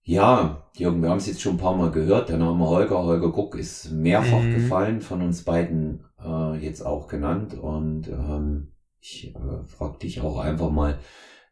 Ja, 0.07 0.71
Jürgen, 0.77 1.01
wir 1.01 1.09
haben 1.09 1.17
es 1.17 1.27
jetzt 1.27 1.41
schon 1.41 1.55
ein 1.55 1.59
paar 1.59 1.75
Mal 1.75 1.91
gehört. 1.91 2.29
Der 2.29 2.37
Name 2.37 2.69
Holger, 2.69 3.03
Holger 3.03 3.33
Guck 3.33 3.55
ist 3.55 3.91
mehrfach 3.91 4.43
mhm. 4.43 4.55
gefallen, 4.55 5.01
von 5.01 5.23
uns 5.23 5.45
beiden 5.45 6.05
äh, 6.23 6.59
jetzt 6.59 6.83
auch 6.83 7.09
genannt. 7.09 7.55
Und 7.55 8.09
ähm, 8.09 8.75
ich 9.01 9.35
äh, 9.35 9.65
frage 9.67 10.01
dich 10.01 10.21
auch 10.21 10.39
einfach 10.39 10.71
mal, 10.71 10.99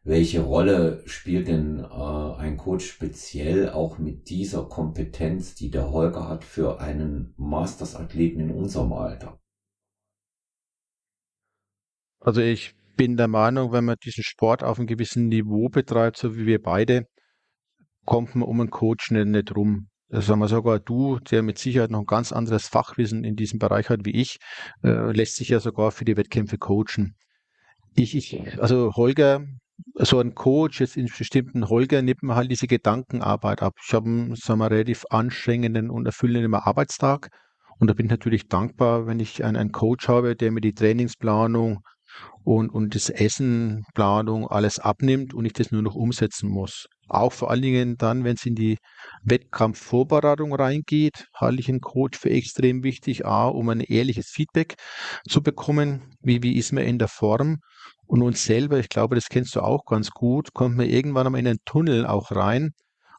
welche 0.03 0.41
Rolle 0.41 1.01
spielt 1.07 1.47
denn 1.47 1.79
äh, 1.79 2.35
ein 2.37 2.57
Coach 2.57 2.85
speziell 2.85 3.71
auch 3.71 3.97
mit 3.97 4.29
dieser 4.29 4.65
Kompetenz, 4.65 5.55
die 5.55 5.71
der 5.71 5.89
Holger 5.89 6.29
hat 6.29 6.43
für 6.43 6.79
einen 6.79 7.33
Masters-Athleten 7.37 8.39
in 8.39 8.51
unserem 8.51 8.93
Alter? 8.93 9.39
Also 12.19 12.41
ich 12.41 12.75
bin 12.95 13.17
der 13.17 13.27
Meinung, 13.27 13.71
wenn 13.71 13.85
man 13.85 13.95
diesen 14.03 14.23
Sport 14.23 14.63
auf 14.63 14.77
einem 14.77 14.85
gewissen 14.85 15.27
Niveau 15.27 15.69
betreibt, 15.69 16.17
so 16.17 16.35
wie 16.35 16.45
wir 16.45 16.61
beide, 16.61 17.07
kommt 18.05 18.35
man 18.35 18.47
um 18.47 18.59
einen 18.59 18.69
Coach 18.69 19.11
nicht, 19.11 19.27
nicht 19.27 19.55
rum. 19.55 19.87
Das 20.09 20.27
sagen 20.27 20.41
wir 20.41 20.47
sogar 20.47 20.79
du, 20.79 21.19
der 21.19 21.41
mit 21.41 21.57
Sicherheit 21.57 21.89
noch 21.89 22.01
ein 22.01 22.05
ganz 22.05 22.31
anderes 22.31 22.67
Fachwissen 22.67 23.23
in 23.23 23.35
diesem 23.35 23.57
Bereich 23.57 23.89
hat 23.89 24.01
wie 24.03 24.11
ich, 24.11 24.37
äh, 24.83 25.11
lässt 25.11 25.37
sich 25.37 25.49
ja 25.49 25.59
sogar 25.59 25.91
für 25.91 26.05
die 26.05 26.17
Wettkämpfe 26.17 26.57
coachen. 26.57 27.15
Ich, 27.95 28.15
ich, 28.15 28.61
also 28.61 28.91
Holger 28.95 29.45
so 29.95 30.19
ein 30.19 30.35
Coach, 30.35 30.81
jetzt 30.81 30.97
in 30.97 31.07
bestimmten 31.07 31.67
Holger, 31.67 32.01
nimmt 32.01 32.21
man 32.21 32.35
halt 32.35 32.51
diese 32.51 32.67
Gedankenarbeit 32.67 33.63
ab. 33.63 33.73
Ich 33.85 33.93
habe 33.93 34.07
einen, 34.07 34.35
sagen 34.35 34.59
wir, 34.59 34.69
relativ 34.69 35.03
anstrengenden 35.09 35.89
und 35.89 36.05
erfüllenden 36.05 36.53
Arbeitstag 36.53 37.29
und 37.79 37.87
da 37.87 37.93
bin 37.93 38.05
ich 38.05 38.11
natürlich 38.11 38.47
dankbar, 38.47 39.07
wenn 39.07 39.19
ich 39.19 39.43
einen, 39.43 39.57
einen 39.57 39.71
Coach 39.71 40.07
habe, 40.07 40.35
der 40.35 40.51
mir 40.51 40.61
die 40.61 40.73
Trainingsplanung 40.73 41.79
und, 42.43 42.69
und 42.69 42.95
das 42.95 43.09
Essenplanung 43.09 44.47
alles 44.47 44.79
abnimmt 44.79 45.33
und 45.33 45.45
ich 45.45 45.53
das 45.53 45.71
nur 45.71 45.81
noch 45.81 45.95
umsetzen 45.95 46.49
muss. 46.49 46.87
Auch 47.13 47.31
vor 47.31 47.51
allen 47.51 47.61
Dingen 47.61 47.97
dann, 47.97 48.23
wenn 48.23 48.35
es 48.35 48.45
in 48.45 48.55
die 48.55 48.79
Wettkampfvorbereitung 49.23 50.53
reingeht, 50.55 51.27
halte 51.35 51.59
ich 51.59 51.69
einen 51.69 51.79
Coach 51.79 52.17
für 52.17 52.31
extrem 52.31 52.83
wichtig, 52.83 53.25
A, 53.25 53.47
um 53.47 53.69
ein 53.69 53.81
ehrliches 53.81 54.29
Feedback 54.29 54.75
zu 55.29 55.43
bekommen, 55.43 56.15
wie, 56.21 56.41
wie 56.41 56.57
ist 56.57 56.71
man 56.71 56.83
in 56.83 56.97
der 56.97 57.07
Form 57.07 57.59
und 58.07 58.23
uns 58.23 58.43
selber, 58.43 58.79
ich 58.79 58.89
glaube, 58.89 59.13
das 59.13 59.29
kennst 59.29 59.55
du 59.55 59.61
auch 59.61 59.85
ganz 59.85 60.09
gut, 60.09 60.53
kommt 60.53 60.75
man 60.75 60.89
irgendwann 60.89 61.27
einmal 61.27 61.41
in 61.41 61.47
einen 61.47 61.59
Tunnel 61.65 62.07
auch 62.07 62.31
rein, 62.31 62.71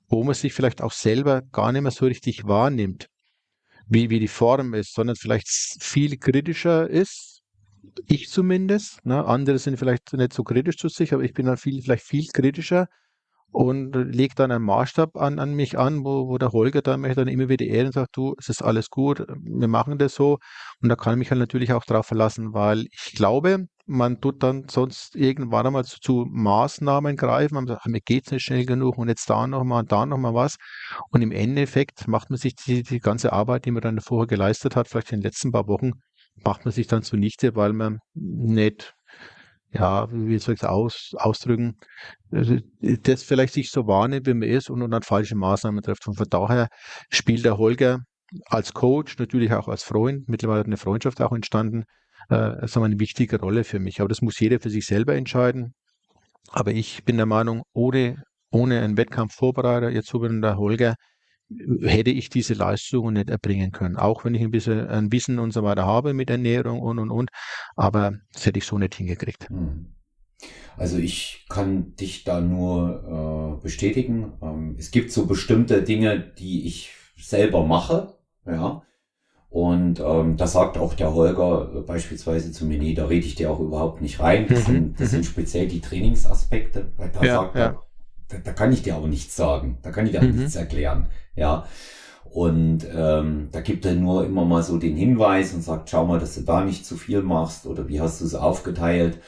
wo 0.09 0.25
man 0.25 0.35
sich 0.35 0.53
vielleicht 0.53 0.83
auch 0.83 0.93
selber 0.93 1.43
gar 1.53 1.71
nicht 1.71 1.83
mehr 1.83 1.93
so 1.93 2.07
richtig 2.07 2.47
wahrnimmt, 2.49 3.07
wie, 3.87 4.11
wie 4.11 4.19
die 4.19 4.29
Form 4.29 4.75
ist, 4.75 4.93
sondern 4.93 5.15
vielleicht 5.15 5.49
viel 5.49 6.17
kritischer 6.17 6.91
ist. 6.91 7.43
Ich 8.07 8.29
zumindest. 8.29 9.07
Ne? 9.07 9.25
Andere 9.25 9.59
sind 9.59 9.79
vielleicht 9.79 10.15
nicht 10.15 10.33
so 10.33 10.43
kritisch 10.43 10.79
zu 10.79 10.89
sich, 10.89 11.15
aber 11.15 11.23
ich 11.23 11.33
bin 11.33 11.47
dann 11.47 11.59
viel, 11.59 11.81
vielleicht 11.81 12.05
viel 12.05 12.27
kritischer 12.27 12.89
und 13.55 13.95
legt 13.95 14.41
dann 14.41 14.51
einen 14.51 14.65
Maßstab 14.65 15.17
an, 15.17 15.39
an 15.39 15.55
mich 15.55 15.79
an, 15.79 16.05
wo, 16.05 16.27
wo 16.27 16.39
der 16.39 16.51
Holger 16.51 16.83
dann 16.83 17.03
mich 17.03 17.15
dann 17.15 17.29
immer 17.29 17.49
wieder 17.49 17.65
ehren 17.65 17.87
und 17.87 17.93
sagt, 17.93 18.17
du, 18.17 18.35
es 18.37 18.49
ist 18.49 18.63
alles 18.63 18.91
gut, 18.91 19.25
wir 19.29 19.69
machen 19.69 19.97
das 19.97 20.17
so. 20.17 20.39
Und 20.83 20.89
da 20.89 20.97
kann 20.97 21.15
ich 21.15 21.19
mich 21.21 21.31
halt 21.31 21.39
natürlich 21.39 21.73
auch 21.73 21.85
darauf 21.85 22.07
verlassen, 22.07 22.53
weil 22.53 22.87
ich 22.91 23.13
glaube, 23.15 23.67
man 23.87 24.21
tut 24.21 24.43
dann 24.43 24.67
sonst 24.69 25.15
irgendwann 25.15 25.69
einmal 25.69 25.85
zu, 25.85 26.01
zu 26.01 26.27
Maßnahmen 26.29 27.17
greifen, 27.17 27.55
man 27.55 27.67
sagt, 27.69 27.87
mir 27.87 28.01
geht's 28.01 28.33
nicht 28.33 28.43
schnell 28.43 28.67
genug 28.67 28.99
und 28.99 29.09
jetzt 29.09 29.31
da 29.31 29.47
nochmal 29.47 29.83
und 29.83 29.93
da 29.93 30.05
nochmal 30.05 30.35
was. 30.35 30.57
Und 31.11 31.23
im 31.23 31.31
Endeffekt 31.31 32.09
macht 32.09 32.31
man 32.31 32.39
sich 32.39 32.57
die, 32.57 32.83
die 32.83 32.99
ganze 32.99 33.33
Arbeit, 33.33 33.67
die 33.67 33.71
man 33.71 33.83
dann 33.83 34.01
vorher 34.01 34.27
geleistet 34.27 34.75
hat, 34.75 34.89
vielleicht 34.89 35.13
in 35.13 35.21
den 35.21 35.27
letzten 35.27 35.53
paar 35.53 35.69
Wochen, 35.69 35.93
macht 36.45 36.65
man 36.65 36.73
sich 36.73 36.89
dann 36.89 37.05
zunichte, 37.05 37.55
weil 37.55 37.73
man 37.73 38.01
nicht 38.15 38.95
ja, 39.75 40.07
wie 40.11 40.39
soll 40.39 40.55
ich 40.55 40.63
es 40.63 40.69
aus, 40.69 41.13
ausdrücken, 41.17 41.77
das 42.31 43.23
vielleicht 43.25 43.55
sich 43.55 43.71
so 43.71 43.87
wahrnimmt, 43.87 44.27
wie 44.27 44.35
man 44.35 44.49
ist 44.49 44.71
und, 44.71 44.89
dann 44.91 45.03
falsche 45.03 45.35
Maßnahmen 45.37 45.83
trifft. 45.83 46.07
Und 46.07 46.17
von 46.17 46.27
daher 46.31 46.69
spielt 47.11 47.45
der 47.45 47.59
Holger 47.59 48.01
als 48.47 48.73
Coach, 48.73 49.19
natürlich 49.19 49.53
auch 49.53 49.69
als 49.69 49.83
Freund, 49.83 50.29
mittlerweile 50.29 50.61
hat 50.61 50.67
eine 50.67 50.77
Freundschaft 50.77 51.21
auch 51.21 51.33
entstanden, 51.33 51.85
äh, 52.31 52.67
wir, 52.83 52.87
eine 52.87 53.01
wichtige 53.01 53.41
Rolle 53.41 53.65
für 53.65 53.81
mich. 53.81 54.01
Aber 54.01 54.09
das 54.09 54.23
muss 54.23 54.39
jeder 54.39 54.61
für 54.61 54.71
sich 54.71 54.87
selber 54.87 55.15
entscheiden. 55.15 55.75
Aber 56.51 56.73
ich 56.73 57.05
bin 57.05 57.17
der 57.17 57.27
Meinung, 57.27 57.63
ohne, 57.73 58.23
ohne 58.51 58.81
einen 58.81 58.97
Wettkampfvorbereiter, 58.97 59.91
jetzt 59.91 60.09
so 60.09 60.23
wie 60.23 60.41
der 60.41 60.57
Holger, 60.57 60.95
hätte 61.83 62.11
ich 62.11 62.31
diese 62.31 62.55
Leistungen 62.55 63.15
nicht 63.15 63.31
erbringen 63.31 63.73
können. 63.73 63.97
Auch 63.97 64.25
wenn 64.25 64.35
ich 64.35 64.43
ein 64.43 64.51
bisschen 64.51 64.89
ein 64.89 65.13
Wissen 65.13 65.39
und 65.39 65.53
so 65.53 65.63
weiter 65.63 65.87
habe 65.87 66.15
mit 66.15 66.31
Ernährung 66.31 66.81
und 66.81 66.99
und 66.99 67.11
und. 67.11 67.31
Aber 67.77 68.13
das 68.33 68.47
hätte 68.47 68.59
ich 68.59 68.65
so 68.65 68.79
nicht 68.79 68.95
hingekriegt. 68.95 69.49
Hm. 69.49 69.87
Also 70.77 70.99
ich 70.99 71.47
kann 71.49 71.95
dich 71.97 72.25
da 72.25 72.41
nur 72.41 73.59
äh, 73.59 73.63
bestätigen. 73.63 74.33
Ähm, 74.43 74.77
es 74.79 74.91
gibt 74.91 75.13
so 75.13 75.27
bestimmte 75.27 75.83
Dinge, 75.83 76.19
die 76.19 76.67
ich 76.67 76.91
selber 77.17 77.65
mache, 77.65 78.15
ja. 78.47 78.83
Und 79.55 80.01
ähm, 80.01 80.37
da 80.37 80.49
sagt 80.49 80.79
auch 80.79 80.95
der 80.95 81.15
Holger 81.15 81.71
äh, 81.77 81.81
beispielsweise 81.83 82.51
zu 82.51 82.67
mir, 82.67 82.77
nee, 82.77 82.93
da 82.93 83.07
rede 83.07 83.25
ich 83.25 83.37
dir 83.37 83.53
auch 83.53 83.61
überhaupt 83.61 84.03
nicht 84.03 84.19
rein. 84.19 84.47
Das, 84.49 84.67
mhm. 84.67 84.73
sind, 84.73 85.01
das 85.01 85.11
sind 85.11 85.21
mhm. 85.21 85.27
speziell 85.27 85.69
die 85.69 85.81
Trainingsaspekte, 85.81 86.91
weil 86.97 87.11
da 87.11 87.23
ja, 87.23 87.35
sagt 87.35 87.55
ja. 87.55 87.61
er, 87.61 87.83
da, 88.27 88.39
da, 88.39 88.53
kann 88.53 88.73
ich 88.73 88.83
dir 88.83 88.97
aber 88.97 89.07
nichts 89.07 89.37
sagen, 89.37 89.79
da 89.83 89.93
kann 89.93 90.07
ich 90.07 90.13
dir 90.13 90.23
mhm. 90.23 90.35
nichts 90.35 90.57
erklären. 90.57 91.07
Ja. 91.37 91.67
Und 92.35 92.85
ähm, 92.93 93.49
da 93.53 93.61
gibt 93.61 93.87
er 93.87 93.95
nur 93.95 94.27
immer 94.27 94.45
mal 94.45 94.63
so 94.63 94.77
den 94.77 94.97
Hinweis 94.97 95.55
und 95.55 95.63
sagt, 95.63 95.91
schau 95.91 96.05
mal, 96.05 96.19
dass 96.19 96.35
du 96.35 96.41
da 96.41 96.65
nicht 96.65 96.85
zu 96.85 96.97
viel 96.97 97.23
machst 97.23 97.67
oder 97.67 97.89
wie 97.89 98.01
hast 98.01 98.21
du 98.21 98.25
es 98.25 98.35
aufgeteilt. 98.35 99.21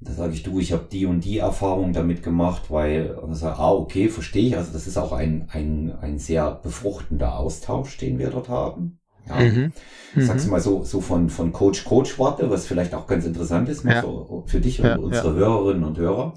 Da 0.00 0.12
sage 0.12 0.32
ich, 0.32 0.42
du, 0.42 0.58
ich 0.58 0.72
habe 0.72 0.86
die 0.90 1.06
und 1.06 1.24
die 1.24 1.38
Erfahrung 1.38 1.92
damit 1.92 2.22
gemacht, 2.22 2.70
weil, 2.70 3.10
und 3.12 3.34
sagt, 3.34 3.58
ah, 3.58 3.72
okay, 3.72 4.08
verstehe 4.08 4.48
ich. 4.48 4.56
Also 4.56 4.72
das 4.72 4.86
ist 4.86 4.96
auch 4.96 5.12
ein, 5.12 5.48
ein, 5.50 5.94
ein 6.00 6.18
sehr 6.18 6.50
befruchtender 6.62 7.38
Austausch, 7.38 7.96
den 7.98 8.18
wir 8.18 8.30
dort 8.30 8.48
haben. 8.48 9.00
Ja. 9.28 9.40
Mhm. 9.40 9.72
Sagst 10.16 10.44
du 10.44 10.48
mhm. 10.48 10.52
mal 10.52 10.60
so, 10.60 10.84
so 10.84 11.00
von, 11.00 11.28
von 11.28 11.52
Coach 11.52 11.84
Coach 11.84 12.18
Worte, 12.18 12.48
was 12.48 12.66
vielleicht 12.66 12.94
auch 12.94 13.06
ganz 13.06 13.26
interessant 13.26 13.68
ist, 13.68 13.84
ja. 13.84 14.02
so 14.02 14.44
für 14.46 14.60
dich 14.60 14.80
und 14.80 14.86
ja, 14.86 14.96
unsere 14.96 15.28
ja. 15.28 15.34
Hörerinnen 15.34 15.84
und 15.84 15.98
Hörer. 15.98 16.34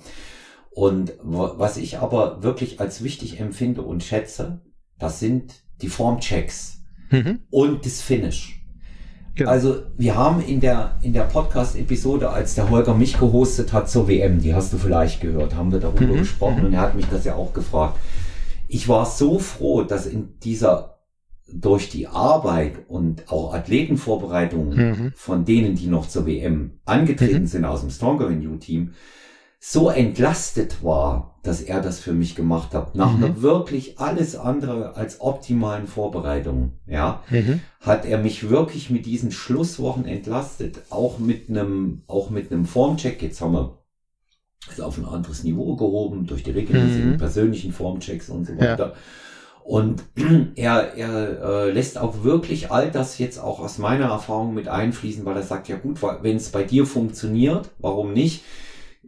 Und 0.71 1.13
was 1.21 1.77
ich 1.77 1.99
aber 1.99 2.43
wirklich 2.43 2.79
als 2.79 3.03
wichtig 3.03 3.39
empfinde 3.39 3.81
und 3.81 4.03
schätze, 4.03 4.61
das 4.99 5.19
sind 5.19 5.63
die 5.81 5.89
Formchecks 5.89 6.81
mhm. 7.09 7.39
und 7.49 7.85
das 7.85 8.01
Finish. 8.01 8.59
Genau. 9.35 9.51
Also 9.51 9.83
wir 9.97 10.15
haben 10.15 10.41
in 10.41 10.59
der, 10.59 10.97
in 11.01 11.13
der 11.13 11.23
Podcast-Episode, 11.23 12.29
als 12.29 12.55
der 12.55 12.69
Holger 12.69 12.93
mich 12.93 13.17
gehostet 13.17 13.71
hat 13.71 13.89
zur 13.89 14.09
WM, 14.09 14.41
die 14.41 14.53
hast 14.53 14.73
du 14.73 14.77
vielleicht 14.77 15.21
gehört, 15.21 15.55
haben 15.55 15.71
wir 15.71 15.79
darüber 15.79 16.13
mhm. 16.13 16.19
gesprochen 16.19 16.59
mhm. 16.59 16.65
und 16.65 16.73
er 16.73 16.81
hat 16.81 16.95
mich 16.95 17.05
das 17.09 17.23
ja 17.23 17.35
auch 17.35 17.53
gefragt. 17.53 17.97
Ich 18.67 18.89
war 18.89 19.05
so 19.05 19.39
froh, 19.39 19.83
dass 19.83 20.05
in 20.05 20.39
dieser 20.43 20.99
durch 21.51 21.89
die 21.89 22.07
Arbeit 22.07 22.73
und 22.87 23.31
auch 23.31 23.53
Athletenvorbereitungen 23.53 24.77
mhm. 24.77 25.13
von 25.15 25.45
denen, 25.45 25.75
die 25.75 25.87
noch 25.87 26.07
zur 26.07 26.27
WM 26.27 26.79
angetreten 26.85 27.41
mhm. 27.41 27.47
sind 27.47 27.65
aus 27.65 27.81
dem 27.81 27.89
Stronger 27.89 28.29
You 28.29 28.57
Team, 28.57 28.91
so 29.59 29.89
entlastet 29.89 30.83
war, 30.83 31.39
dass 31.43 31.61
er 31.61 31.81
das 31.81 31.99
für 31.99 32.13
mich 32.13 32.35
gemacht 32.35 32.73
hat, 32.73 32.95
nach 32.95 33.11
mhm. 33.11 33.23
einer 33.23 33.41
wirklich 33.41 33.99
alles 33.99 34.35
andere 34.35 34.95
als 34.95 35.19
optimalen 35.19 35.85
Vorbereitung, 35.85 36.73
ja, 36.87 37.23
mhm. 37.29 37.59
hat 37.81 38.05
er 38.05 38.19
mich 38.19 38.49
wirklich 38.49 38.89
mit 38.89 39.05
diesen 39.05 39.31
Schlusswochen 39.31 40.05
entlastet, 40.05 40.79
auch 40.89 41.19
mit 41.19 41.49
einem, 41.49 42.03
auch 42.07 42.29
mit 42.29 42.51
einem 42.51 42.65
Formcheck. 42.65 43.21
Jetzt 43.21 43.41
haben 43.41 43.53
wir 43.53 43.79
es 44.71 44.79
auf 44.79 44.97
ein 44.97 45.05
anderes 45.05 45.43
Niveau 45.43 45.75
gehoben 45.75 46.25
durch 46.25 46.43
die 46.43 46.51
regelmäßigen 46.51 47.11
mhm. 47.11 47.17
persönlichen 47.17 47.73
Formchecks 47.73 48.29
und 48.29 48.47
so 48.47 48.57
weiter. 48.57 48.87
Ja. 48.87 48.93
Und 49.63 50.03
er, 50.55 50.95
er 50.95 51.41
äh, 51.43 51.71
lässt 51.71 51.97
auch 51.97 52.23
wirklich 52.23 52.71
all 52.71 52.91
das 52.91 53.17
jetzt 53.17 53.39
auch 53.39 53.59
aus 53.59 53.77
meiner 53.77 54.05
Erfahrung 54.05 54.53
mit 54.53 54.69
einfließen, 54.69 55.25
weil 55.25 55.35
er 55.35 55.43
sagt, 55.43 55.67
ja 55.67 55.77
gut, 55.77 56.01
wenn 56.01 56.37
es 56.37 56.49
bei 56.49 56.63
dir 56.63 56.85
funktioniert, 56.85 57.69
warum 57.77 58.13
nicht? 58.13 58.43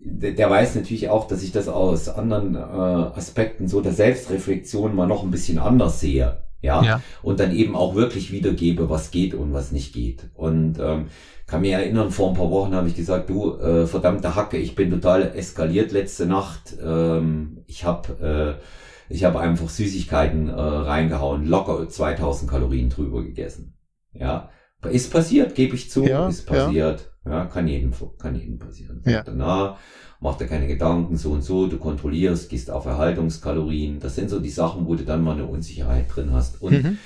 Der 0.03 0.49
weiß 0.49 0.75
natürlich 0.75 1.09
auch, 1.09 1.27
dass 1.27 1.43
ich 1.43 1.51
das 1.51 1.67
aus 1.67 2.09
anderen 2.09 2.55
äh, 2.55 2.59
Aspekten 2.59 3.67
so 3.67 3.81
der 3.81 3.93
Selbstreflexion 3.93 4.95
mal 4.95 5.07
noch 5.07 5.23
ein 5.23 5.31
bisschen 5.31 5.59
anders 5.59 5.99
sehe. 5.99 6.43
Ja? 6.61 6.83
ja. 6.83 7.01
Und 7.21 7.39
dann 7.39 7.55
eben 7.55 7.75
auch 7.75 7.95
wirklich 7.95 8.31
wiedergebe, 8.31 8.89
was 8.89 9.11
geht 9.11 9.33
und 9.33 9.53
was 9.53 9.71
nicht 9.71 9.93
geht. 9.93 10.29
Und 10.33 10.79
ähm, 10.79 11.07
kann 11.45 11.61
mich 11.61 11.71
erinnern, 11.71 12.11
vor 12.11 12.29
ein 12.29 12.35
paar 12.35 12.49
Wochen 12.49 12.73
habe 12.73 12.87
ich 12.87 12.95
gesagt, 12.95 13.29
du, 13.29 13.57
äh, 13.57 13.85
verdammte 13.85 14.35
Hacke, 14.35 14.57
ich 14.57 14.75
bin 14.75 14.89
total 14.89 15.35
eskaliert 15.35 15.91
letzte 15.91 16.25
Nacht. 16.25 16.75
Ähm, 16.83 17.63
ich 17.67 17.83
habe 17.83 18.57
äh, 18.59 18.63
ich 19.11 19.25
habe 19.25 19.39
einfach 19.39 19.69
Süßigkeiten 19.69 20.47
äh, 20.47 20.53
reingehauen, 20.53 21.45
locker 21.45 21.87
2000 21.87 22.49
Kalorien 22.49 22.89
drüber 22.89 23.21
gegessen. 23.23 23.77
Ja, 24.13 24.49
ist 24.89 25.11
passiert, 25.11 25.55
gebe 25.55 25.75
ich 25.75 25.91
zu, 25.91 26.05
ja, 26.05 26.27
ist 26.27 26.45
passiert. 26.45 27.01
Ja. 27.01 27.10
Ja, 27.25 27.45
kann 27.45 27.67
jedem, 27.67 27.93
kann 28.17 28.35
jedem 28.35 28.57
passieren. 28.57 29.01
Ja. 29.05 29.21
Danach 29.23 29.77
mach 30.19 30.37
dir 30.37 30.47
keine 30.47 30.67
Gedanken, 30.67 31.17
so 31.17 31.31
und 31.31 31.43
so, 31.43 31.67
du 31.67 31.77
kontrollierst, 31.77 32.49
gehst 32.49 32.71
auf 32.71 32.85
Erhaltungskalorien. 32.85 33.99
Das 33.99 34.15
sind 34.15 34.29
so 34.29 34.39
die 34.39 34.49
Sachen, 34.49 34.87
wo 34.87 34.95
du 34.95 35.03
dann 35.03 35.23
mal 35.23 35.33
eine 35.33 35.45
Unsicherheit 35.45 36.05
drin 36.13 36.31
hast. 36.31 36.61
Und 36.61 36.83
mhm. 36.83 36.97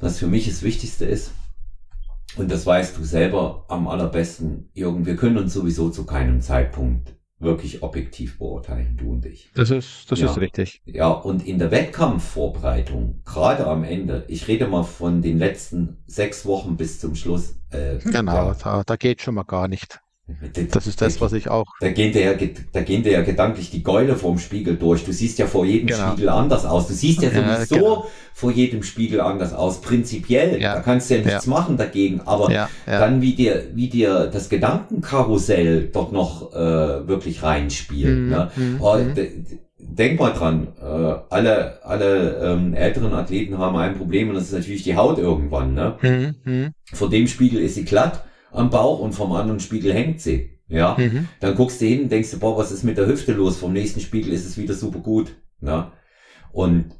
was 0.00 0.18
für 0.18 0.26
mich 0.26 0.46
das 0.46 0.62
Wichtigste 0.62 1.04
ist, 1.04 1.32
und 2.36 2.50
das 2.50 2.66
weißt 2.66 2.96
du 2.96 3.04
selber 3.04 3.64
am 3.68 3.88
allerbesten, 3.88 4.70
Jürgen, 4.74 5.06
wir 5.06 5.16
können 5.16 5.38
uns 5.38 5.54
sowieso 5.54 5.90
zu 5.90 6.04
keinem 6.04 6.40
Zeitpunkt 6.40 7.17
wirklich 7.40 7.82
objektiv 7.82 8.38
beurteilen, 8.38 8.96
du 8.96 9.12
und 9.12 9.24
ich. 9.24 9.50
Das 9.54 9.70
ist, 9.70 10.10
das 10.10 10.20
ja. 10.20 10.30
ist 10.30 10.38
richtig. 10.38 10.82
Ja, 10.84 11.08
und 11.08 11.46
in 11.46 11.58
der 11.58 11.70
Wettkampfvorbereitung, 11.70 13.22
gerade 13.24 13.66
am 13.66 13.84
Ende, 13.84 14.24
ich 14.28 14.48
rede 14.48 14.66
mal 14.66 14.82
von 14.82 15.22
den 15.22 15.38
letzten 15.38 15.98
sechs 16.06 16.44
Wochen 16.46 16.76
bis 16.76 17.00
zum 17.00 17.14
Schluss. 17.14 17.56
Äh, 17.70 17.98
genau, 17.98 18.34
ja, 18.34 18.54
da, 18.54 18.82
da 18.84 18.96
geht 18.96 19.22
schon 19.22 19.34
mal 19.34 19.44
gar 19.44 19.68
nicht. 19.68 20.00
Das 20.70 20.86
ist 20.86 21.00
das, 21.00 21.22
was 21.22 21.32
ich 21.32 21.48
auch. 21.48 21.64
Da 21.80 21.90
gehen 21.90 22.12
dir 22.12 22.22
ja, 22.22 22.48
da 22.72 22.82
gehen 22.82 23.02
dir 23.02 23.12
ja 23.12 23.22
gedanklich 23.22 23.70
die 23.70 23.82
Gäule 23.82 24.14
vorm 24.14 24.38
Spiegel 24.38 24.76
durch. 24.76 25.04
Du 25.04 25.12
siehst 25.12 25.38
ja 25.38 25.46
vor 25.46 25.64
jedem 25.64 25.86
genau. 25.86 26.12
Spiegel 26.12 26.28
anders 26.28 26.66
aus. 26.66 26.86
Du 26.86 26.92
siehst 26.92 27.22
ja 27.22 27.30
sowieso 27.30 27.74
ja, 27.74 27.80
genau. 27.80 28.06
vor 28.34 28.52
jedem 28.52 28.82
Spiegel 28.82 29.22
anders 29.22 29.54
aus. 29.54 29.80
Prinzipiell. 29.80 30.60
Ja. 30.60 30.74
Da 30.74 30.80
kannst 30.80 31.08
du 31.08 31.16
ja 31.16 31.24
nichts 31.24 31.46
ja. 31.46 31.50
machen 31.50 31.78
dagegen. 31.78 32.20
Aber 32.26 32.68
dann, 32.84 33.22
wie 33.22 33.34
dir, 33.34 33.68
wie 33.74 33.88
dir 33.88 34.26
das 34.26 34.50
Gedankenkarussell 34.50 35.88
dort 35.92 36.12
noch 36.12 36.52
äh, 36.52 37.08
wirklich 37.08 37.42
reinspielt. 37.42 38.18
Mhm. 38.18 38.28
Ne? 38.28 38.50
Mhm. 38.54 38.76
Oh, 38.80 38.98
mhm. 38.98 39.14
denk 39.78 40.20
mal 40.20 40.32
dran, 40.32 40.68
äh, 40.78 41.14
alle, 41.30 41.82
alle 41.82 42.40
ähm, 42.42 42.74
älteren 42.74 43.14
Athleten 43.14 43.56
haben 43.56 43.76
ein 43.76 43.96
Problem 43.96 44.28
und 44.28 44.34
das 44.34 44.44
ist 44.44 44.52
natürlich 44.52 44.82
die 44.82 44.94
Haut 44.96 45.16
irgendwann. 45.16 45.72
Ne? 45.72 45.96
Mhm. 46.02 46.34
mhm. 46.44 46.70
Vor 46.92 47.08
dem 47.08 47.26
Spiegel 47.26 47.60
ist 47.60 47.76
sie 47.76 47.86
glatt 47.86 48.24
am 48.58 48.70
Bauch 48.70 49.00
und 49.00 49.12
vom 49.12 49.32
anderen 49.32 49.60
Spiegel 49.60 49.92
hängt 49.92 50.20
sie. 50.20 50.58
Ja, 50.68 50.96
mhm. 50.98 51.28
dann 51.40 51.54
guckst 51.54 51.80
du 51.80 51.86
hin 51.86 52.10
denkst 52.10 52.30
du, 52.30 52.38
boah, 52.38 52.58
was 52.58 52.70
ist 52.70 52.84
mit 52.84 52.98
der 52.98 53.06
Hüfte 53.06 53.32
los? 53.32 53.56
Vom 53.56 53.72
nächsten 53.72 54.00
Spiegel 54.00 54.32
ist 54.34 54.44
es 54.44 54.58
wieder 54.58 54.74
super 54.74 54.98
gut. 54.98 55.34
Ja? 55.62 55.92
Und 56.52 56.92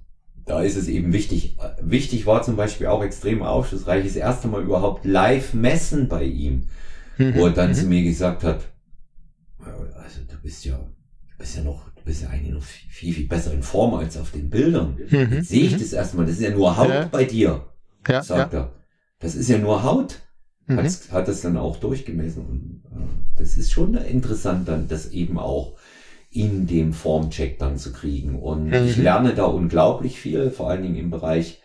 da 0.47 0.63
ist 0.63 0.77
es 0.77 0.89
eben 0.89 1.13
wichtig. 1.13 1.59
Wichtig 1.83 2.25
war 2.25 2.43
zum 2.43 2.57
Beispiel 2.57 2.87
auch 2.87 3.05
extrem 3.05 3.43
aufschlussreich, 3.43 4.05
das 4.05 4.17
erste 4.17 4.49
Mal 4.49 4.63
überhaupt 4.63 5.05
live 5.05 5.53
messen 5.53 6.09
bei 6.09 6.25
ihm, 6.25 6.69
mhm. 7.19 7.35
wo 7.35 7.47
er 7.47 7.53
dann 7.53 7.71
mhm. 7.71 7.75
zu 7.75 7.87
mir 7.87 8.03
gesagt 8.03 8.43
hat, 8.43 8.61
also 9.61 10.21
du 10.27 10.41
bist 10.43 10.65
ja, 10.65 10.79
du 10.79 11.39
bist 11.39 11.57
ja 11.57 11.63
noch, 11.63 11.91
du 11.95 12.03
bist 12.05 12.23
ja 12.23 12.31
eigentlich 12.31 12.55
noch 12.55 12.63
viel, 12.63 13.13
viel 13.13 13.29
besser 13.29 13.53
in 13.53 13.63
Form 13.63 13.93
als 13.95 14.17
auf 14.17 14.31
den 14.31 14.49
Bildern. 14.49 14.99
Mhm. 15.11 15.33
Jetzt 15.35 15.51
sehe 15.51 15.65
ich 15.65 15.73
mhm. 15.73 15.81
das 15.81 15.93
erstmal, 15.93 16.25
das 16.25 16.37
ist 16.37 16.43
ja 16.43 16.51
nur 16.51 16.75
Haut 16.79 16.89
ja. 16.89 17.05
bei 17.05 17.25
dir, 17.25 17.67
ja, 18.09 18.23
sagt 18.23 18.55
ja. 18.55 18.61
er. 18.61 18.73
Das 19.19 19.35
ist 19.35 19.51
ja 19.51 19.59
nur 19.59 19.83
Haut 19.83 20.23
mhm. 20.69 20.79
hat, 20.79 21.13
hat 21.13 21.29
es 21.29 21.41
dann 21.41 21.57
auch 21.57 21.77
durchgemessen. 21.77 22.47
Und 22.47 22.83
äh, 22.93 23.05
das 23.37 23.57
ist 23.57 23.73
schon 23.73 23.95
interessant, 23.95 24.69
dann 24.69 24.89
das 24.89 25.11
eben 25.11 25.39
auch 25.39 25.75
in 26.31 26.67
dem 26.67 26.93
Formcheck 26.93 27.59
dann 27.59 27.79
zu 27.79 27.93
kriegen. 27.93 28.37
Und 28.37 28.67
mhm. 28.67 28.87
ich 28.87 28.97
lerne 28.97 29.35
da 29.35 29.45
unglaublich 29.45 30.21
viel, 30.21 30.51
vor 30.51 30.71
allen 30.71 30.83
Dingen 30.83 30.97
im 30.97 31.11
Bereich 31.11 31.63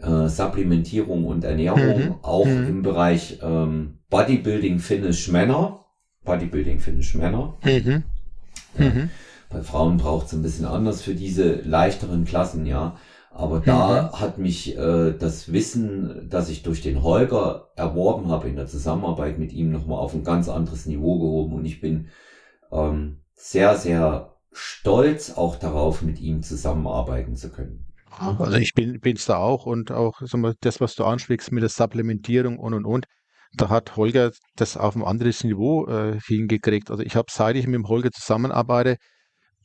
äh, 0.00 0.28
Supplementierung 0.28 1.24
und 1.24 1.44
Ernährung, 1.44 1.98
mhm. 1.98 2.14
auch 2.22 2.46
mhm. 2.46 2.66
im 2.66 2.82
Bereich 2.82 3.38
ähm, 3.42 3.98
Bodybuilding 4.10 4.78
Finish 4.78 5.28
Männer. 5.28 5.84
Bodybuilding 6.24 6.80
Finish 6.80 7.14
Männer. 7.14 7.56
Mhm. 7.64 8.02
Ja, 8.78 8.84
mhm. 8.90 9.10
bei 9.50 9.62
Frauen 9.62 9.96
braucht 9.96 10.26
es 10.26 10.32
ein 10.32 10.42
bisschen 10.42 10.66
anders 10.66 11.02
für 11.02 11.14
diese 11.14 11.60
leichteren 11.62 12.24
Klassen, 12.24 12.66
ja. 12.66 12.96
Aber 13.36 13.58
da 13.58 14.02
mhm. 14.02 14.20
hat 14.20 14.38
mich 14.38 14.78
äh, 14.78 15.12
das 15.12 15.52
Wissen, 15.52 16.28
das 16.30 16.48
ich 16.48 16.62
durch 16.62 16.82
den 16.82 17.02
Holger 17.02 17.68
erworben 17.74 18.28
habe 18.28 18.48
in 18.48 18.54
der 18.54 18.68
Zusammenarbeit 18.68 19.40
mit 19.40 19.52
ihm, 19.52 19.72
nochmal 19.72 19.98
auf 19.98 20.14
ein 20.14 20.22
ganz 20.22 20.48
anderes 20.48 20.86
Niveau 20.86 21.18
gehoben. 21.18 21.54
Und 21.54 21.64
ich 21.64 21.80
bin 21.80 22.08
ähm, 22.70 23.18
sehr, 23.34 23.76
sehr 23.76 24.36
stolz 24.52 25.32
auch 25.32 25.56
darauf, 25.56 26.00
mit 26.02 26.20
ihm 26.20 26.44
zusammenarbeiten 26.44 27.34
zu 27.34 27.50
können. 27.50 27.92
Also 28.16 28.56
ich 28.56 28.74
bin 28.74 29.00
es 29.02 29.26
da 29.26 29.38
auch 29.38 29.66
und 29.66 29.90
auch 29.90 30.20
das, 30.60 30.80
was 30.80 30.94
du 30.94 31.04
ansprichst 31.04 31.50
mit 31.50 31.62
der 31.62 31.70
Supplementierung 31.70 32.60
und 32.60 32.72
und 32.72 32.84
und, 32.84 33.06
da 33.56 33.68
hat 33.68 33.96
Holger 33.96 34.30
das 34.54 34.76
auf 34.76 34.94
ein 34.94 35.02
anderes 35.02 35.42
Niveau 35.42 35.88
äh, 35.88 36.20
hingekriegt. 36.24 36.92
Also 36.92 37.02
ich 37.02 37.16
habe, 37.16 37.26
seit 37.32 37.56
ich 37.56 37.66
mit 37.66 37.74
dem 37.74 37.88
Holger 37.88 38.12
zusammenarbeite, 38.12 38.96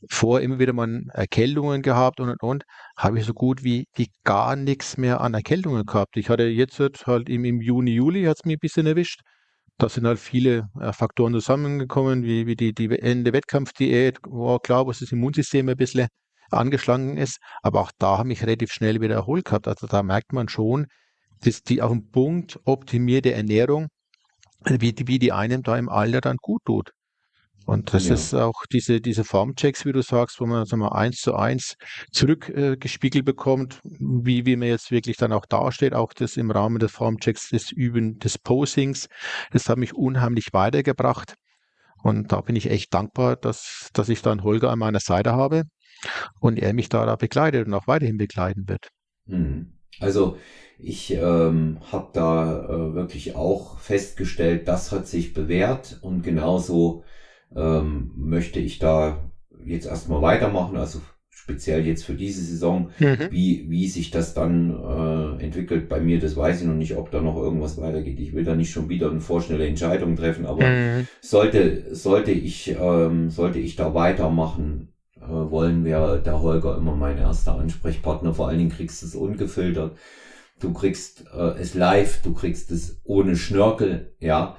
vor 0.08 0.40
immer 0.40 0.58
wieder 0.58 0.72
mal 0.72 1.02
Erkältungen 1.12 1.82
gehabt 1.82 2.20
und 2.20 2.30
und 2.30 2.42
und, 2.42 2.64
habe 2.96 3.18
ich 3.18 3.26
so 3.26 3.34
gut 3.34 3.64
wie, 3.64 3.86
wie 3.94 4.08
gar 4.24 4.56
nichts 4.56 4.96
mehr 4.96 5.20
an 5.20 5.34
Erkältungen 5.34 5.84
gehabt. 5.84 6.16
Ich 6.16 6.28
hatte 6.30 6.44
jetzt 6.44 6.80
halt 7.06 7.28
im, 7.28 7.44
im 7.44 7.60
Juni, 7.60 7.92
Juli 7.92 8.24
hat 8.24 8.38
es 8.38 8.44
mich 8.44 8.56
ein 8.56 8.60
bisschen 8.60 8.86
erwischt. 8.86 9.20
Da 9.78 9.88
sind 9.88 10.06
halt 10.06 10.18
viele 10.18 10.68
äh, 10.80 10.92
Faktoren 10.92 11.32
zusammengekommen, 11.32 12.22
wie, 12.24 12.46
wie 12.46 12.56
die, 12.56 12.74
die 12.74 12.90
Ende 12.98 13.32
Wettkampfdiät, 13.32 14.18
wo 14.28 14.58
klar, 14.58 14.86
wo 14.86 14.90
das 14.90 15.00
Immunsystem 15.12 15.68
ein 15.68 15.76
bisschen 15.76 16.08
angeschlagen 16.50 17.16
ist. 17.16 17.38
Aber 17.62 17.80
auch 17.80 17.92
da 17.98 18.18
habe 18.18 18.32
ich 18.32 18.42
relativ 18.42 18.72
schnell 18.72 19.00
wieder 19.00 19.14
erholt 19.14 19.46
gehabt. 19.46 19.68
Also 19.68 19.86
da 19.86 20.02
merkt 20.02 20.32
man 20.32 20.48
schon, 20.48 20.86
dass 21.42 21.62
die 21.62 21.82
auf 21.82 21.90
dem 21.90 22.10
Punkt 22.10 22.58
optimierte 22.64 23.32
Ernährung, 23.32 23.88
wie 24.66 24.92
die, 24.92 25.08
wie 25.08 25.18
die 25.18 25.32
einem 25.32 25.62
da 25.62 25.76
im 25.78 25.88
Alter 25.88 26.20
dann 26.20 26.36
gut 26.36 26.62
tut. 26.64 26.90
Und 27.70 27.94
das 27.94 28.08
ja. 28.08 28.14
ist 28.14 28.34
auch 28.34 28.64
diese, 28.72 29.00
diese 29.00 29.22
Formchecks, 29.22 29.84
wie 29.84 29.92
du 29.92 30.02
sagst, 30.02 30.40
wo 30.40 30.46
man 30.46 30.66
sagen 30.66 30.82
wir, 30.82 30.96
eins 30.96 31.18
zu 31.18 31.36
eins 31.36 31.76
zurückgespiegelt 32.10 33.22
äh, 33.22 33.24
bekommt, 33.24 33.80
wie, 33.84 34.44
wie 34.44 34.56
man 34.56 34.66
jetzt 34.66 34.90
wirklich 34.90 35.18
dann 35.18 35.32
auch 35.32 35.46
dasteht, 35.46 35.94
auch 35.94 36.12
das 36.12 36.36
im 36.36 36.50
Rahmen 36.50 36.80
des 36.80 36.90
Formchecks, 36.90 37.50
des 37.50 37.70
Üben, 37.70 38.18
des 38.18 38.38
Posings. 38.38 39.06
Das 39.52 39.68
hat 39.68 39.78
mich 39.78 39.94
unheimlich 39.94 40.48
weitergebracht. 40.52 41.34
Und 42.02 42.32
da 42.32 42.40
bin 42.40 42.56
ich 42.56 42.68
echt 42.68 42.92
dankbar, 42.92 43.36
dass, 43.36 43.90
dass 43.92 44.08
ich 44.08 44.20
dann 44.20 44.42
Holger 44.42 44.72
an 44.72 44.80
meiner 44.80 44.98
Seite 44.98 45.34
habe 45.34 45.62
und 46.40 46.58
er 46.58 46.72
mich 46.72 46.88
da, 46.88 47.06
da 47.06 47.14
begleitet 47.14 47.68
und 47.68 47.74
auch 47.74 47.86
weiterhin 47.86 48.16
begleiten 48.16 48.64
wird. 48.66 48.88
Mhm. 49.26 49.74
Also 50.00 50.38
ich 50.80 51.12
ähm, 51.12 51.78
habe 51.92 52.10
da 52.14 52.64
äh, 52.64 52.94
wirklich 52.94 53.36
auch 53.36 53.78
festgestellt, 53.78 54.66
das 54.66 54.90
hat 54.90 55.06
sich 55.06 55.34
bewährt 55.34 56.00
und 56.02 56.22
genauso 56.22 57.04
ähm, 57.54 58.12
möchte 58.16 58.60
ich 58.60 58.78
da 58.78 59.30
jetzt 59.64 59.86
erstmal 59.86 60.22
weitermachen, 60.22 60.76
also 60.76 61.00
speziell 61.28 61.86
jetzt 61.86 62.04
für 62.04 62.14
diese 62.14 62.42
Saison. 62.42 62.90
Mhm. 62.98 63.28
Wie, 63.30 63.66
wie 63.68 63.88
sich 63.88 64.10
das 64.10 64.34
dann 64.34 64.70
äh, 64.70 65.42
entwickelt 65.42 65.88
bei 65.88 66.00
mir, 66.00 66.20
das 66.20 66.36
weiß 66.36 66.60
ich 66.60 66.66
noch 66.66 66.74
nicht, 66.74 66.96
ob 66.96 67.10
da 67.10 67.20
noch 67.20 67.36
irgendwas 67.36 67.80
weitergeht. 67.80 68.20
Ich 68.20 68.34
will 68.34 68.44
da 68.44 68.54
nicht 68.54 68.70
schon 68.70 68.88
wieder 68.88 69.10
eine 69.10 69.20
vorschnelle 69.20 69.66
Entscheidung 69.66 70.16
treffen, 70.16 70.46
aber 70.46 70.68
mhm. 70.68 71.08
sollte, 71.20 71.94
sollte 71.94 72.30
ich, 72.30 72.76
ähm, 72.80 73.30
sollte 73.30 73.58
ich 73.58 73.74
da 73.76 73.94
weitermachen, 73.94 74.88
äh, 75.16 75.28
wollen, 75.28 75.84
wäre 75.84 76.22
der 76.22 76.40
Holger 76.40 76.76
immer 76.76 76.94
mein 76.94 77.18
erster 77.18 77.58
Ansprechpartner. 77.58 78.34
Vor 78.34 78.48
allen 78.48 78.58
Dingen 78.58 78.70
kriegst 78.70 79.02
du 79.02 79.06
es 79.06 79.14
ungefiltert. 79.14 79.96
Du 80.60 80.72
kriegst 80.72 81.24
äh, 81.34 81.58
es 81.58 81.74
live, 81.74 82.22
du 82.22 82.34
kriegst 82.34 82.70
es 82.70 83.00
ohne 83.04 83.34
Schnörkel, 83.34 84.14
ja 84.20 84.56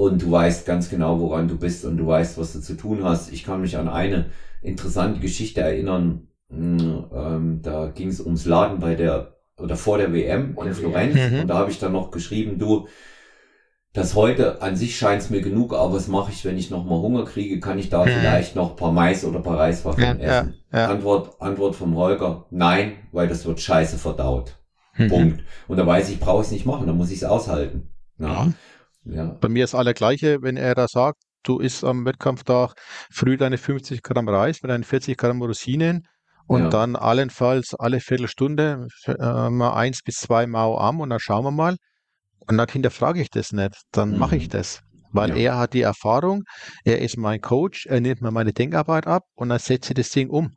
und 0.00 0.22
du 0.22 0.30
weißt 0.30 0.64
ganz 0.64 0.88
genau, 0.88 1.20
woran 1.20 1.46
du 1.46 1.58
bist 1.58 1.84
und 1.84 1.98
du 1.98 2.06
weißt, 2.06 2.38
was 2.38 2.54
du 2.54 2.60
zu 2.60 2.74
tun 2.74 3.04
hast. 3.04 3.30
Ich 3.34 3.44
kann 3.44 3.60
mich 3.60 3.76
an 3.76 3.86
eine 3.86 4.30
interessante 4.62 5.20
Geschichte 5.20 5.60
erinnern. 5.60 6.28
Hm, 6.48 7.04
ähm, 7.14 7.60
da 7.62 7.88
ging 7.88 8.08
es 8.08 8.18
ums 8.18 8.46
Laden 8.46 8.78
bei 8.78 8.94
der 8.94 9.36
oder 9.58 9.76
vor 9.76 9.98
der 9.98 10.14
WM 10.14 10.56
in 10.64 10.72
Florenz 10.72 11.14
mhm. 11.14 11.40
und 11.40 11.48
da 11.48 11.58
habe 11.58 11.70
ich 11.70 11.78
dann 11.78 11.92
noch 11.92 12.10
geschrieben, 12.12 12.58
du, 12.58 12.88
das 13.92 14.14
heute 14.14 14.62
an 14.62 14.74
sich 14.74 14.96
scheint 14.96 15.20
es 15.20 15.28
mir 15.28 15.42
genug, 15.42 15.74
aber 15.74 15.92
was 15.92 16.08
mache 16.08 16.32
ich, 16.32 16.46
wenn 16.46 16.56
ich 16.56 16.70
noch 16.70 16.86
mal 16.86 16.98
Hunger 16.98 17.26
kriege? 17.26 17.60
Kann 17.60 17.78
ich 17.78 17.90
da 17.90 18.06
mhm. 18.06 18.08
vielleicht 18.08 18.56
noch 18.56 18.76
paar 18.76 18.92
Mais 18.92 19.22
oder 19.22 19.40
paar 19.40 19.58
Reiswaffeln 19.58 20.18
ja, 20.18 20.40
essen? 20.40 20.54
Ja, 20.72 20.78
ja. 20.78 20.88
Antwort, 20.88 21.42
Antwort 21.42 21.76
vom 21.76 21.94
Holger, 21.94 22.46
nein, 22.50 22.92
weil 23.12 23.28
das 23.28 23.44
wird 23.44 23.60
scheiße 23.60 23.98
verdaut. 23.98 24.56
Mhm. 24.96 25.08
Punkt. 25.08 25.44
Und 25.68 25.76
da 25.76 25.86
weiß 25.86 26.08
ich, 26.08 26.20
brauche 26.20 26.40
ich 26.40 26.46
es 26.46 26.52
nicht 26.52 26.64
machen, 26.64 26.86
da 26.86 26.94
muss 26.94 27.10
ich 27.10 27.18
es 27.18 27.24
aushalten. 27.24 27.90
Ja. 28.18 28.48
Ja. 29.04 29.36
Bei 29.40 29.48
mir 29.48 29.64
ist 29.64 29.74
alle 29.74 29.94
gleiche, 29.94 30.42
wenn 30.42 30.56
er 30.56 30.74
da 30.74 30.86
sagt, 30.88 31.22
du 31.42 31.58
isst 31.58 31.84
am 31.84 32.04
Wettkampftag 32.04 32.74
früh 33.10 33.36
deine 33.36 33.58
50 33.58 34.02
Gramm 34.02 34.28
Reis 34.28 34.62
mit 34.62 34.70
deinen 34.70 34.84
40 34.84 35.16
Gramm 35.16 35.42
Rosinen 35.42 36.06
und 36.46 36.64
ja. 36.64 36.68
dann 36.68 36.96
allenfalls 36.96 37.74
alle 37.78 38.00
Viertelstunde 38.00 38.88
äh, 39.06 39.50
mal 39.50 39.74
eins 39.74 40.02
bis 40.02 40.16
zwei 40.16 40.46
Mau 40.46 40.78
am 40.78 41.00
und 41.00 41.10
dann 41.10 41.20
schauen 41.20 41.44
wir 41.44 41.50
mal. 41.50 41.76
Und 42.40 42.56
dann 42.56 42.68
hinterfrage 42.68 43.20
ich 43.22 43.30
das 43.30 43.52
nicht, 43.52 43.74
dann 43.92 44.12
mhm. 44.12 44.18
mache 44.18 44.36
ich 44.36 44.48
das. 44.48 44.80
weil 45.12 45.30
ja. 45.30 45.36
er 45.36 45.58
hat 45.58 45.74
die 45.74 45.82
Erfahrung, 45.82 46.42
er 46.84 47.00
ist 47.00 47.16
mein 47.16 47.40
Coach, 47.40 47.86
er 47.86 48.00
nimmt 48.00 48.20
mir 48.20 48.30
meine 48.30 48.52
Denkarbeit 48.52 49.06
ab 49.06 49.24
und 49.34 49.48
dann 49.48 49.58
setze 49.58 49.92
ich 49.92 49.96
das 49.96 50.10
Ding 50.10 50.30
um. 50.30 50.50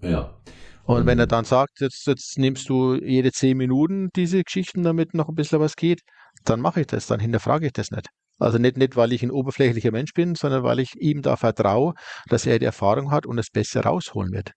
Ja. 0.00 0.36
Und 0.84 1.06
wenn 1.06 1.18
er 1.18 1.26
dann 1.26 1.44
sagt, 1.44 1.80
jetzt, 1.80 2.06
jetzt 2.06 2.38
nimmst 2.38 2.68
du 2.68 2.96
jede 2.96 3.30
zehn 3.30 3.56
Minuten 3.56 4.08
diese 4.16 4.42
Geschichten, 4.42 4.82
damit 4.82 5.14
noch 5.14 5.28
ein 5.28 5.34
bisschen 5.34 5.60
was 5.60 5.76
geht, 5.76 6.00
dann 6.44 6.60
mache 6.60 6.82
ich 6.82 6.86
das, 6.86 7.06
dann 7.06 7.20
hinterfrage 7.20 7.66
ich 7.66 7.72
das 7.72 7.90
nicht. 7.90 8.08
Also 8.38 8.58
nicht, 8.58 8.78
nicht, 8.78 8.96
weil 8.96 9.12
ich 9.12 9.22
ein 9.22 9.30
oberflächlicher 9.30 9.92
Mensch 9.92 10.14
bin, 10.14 10.34
sondern 10.34 10.62
weil 10.62 10.80
ich 10.80 10.96
ihm 10.96 11.20
da 11.20 11.36
vertraue, 11.36 11.92
dass 12.28 12.46
er 12.46 12.58
die 12.58 12.64
Erfahrung 12.64 13.10
hat 13.10 13.26
und 13.26 13.36
das 13.36 13.50
Beste 13.50 13.80
rausholen 13.80 14.32
wird. 14.32 14.52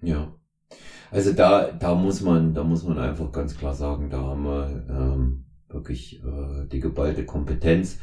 Ja. 0.00 0.34
Also 1.10 1.32
da, 1.32 1.72
da 1.72 1.94
muss 1.94 2.22
man, 2.22 2.54
da 2.54 2.64
muss 2.64 2.84
man 2.84 2.98
einfach 2.98 3.30
ganz 3.32 3.56
klar 3.56 3.74
sagen, 3.74 4.10
da 4.10 4.18
haben 4.18 4.44
wir 4.44 4.86
ähm, 4.88 5.44
wirklich 5.68 6.22
äh, 6.22 6.66
die 6.66 6.80
geballte 6.80 7.24
Kompetenz. 7.24 7.98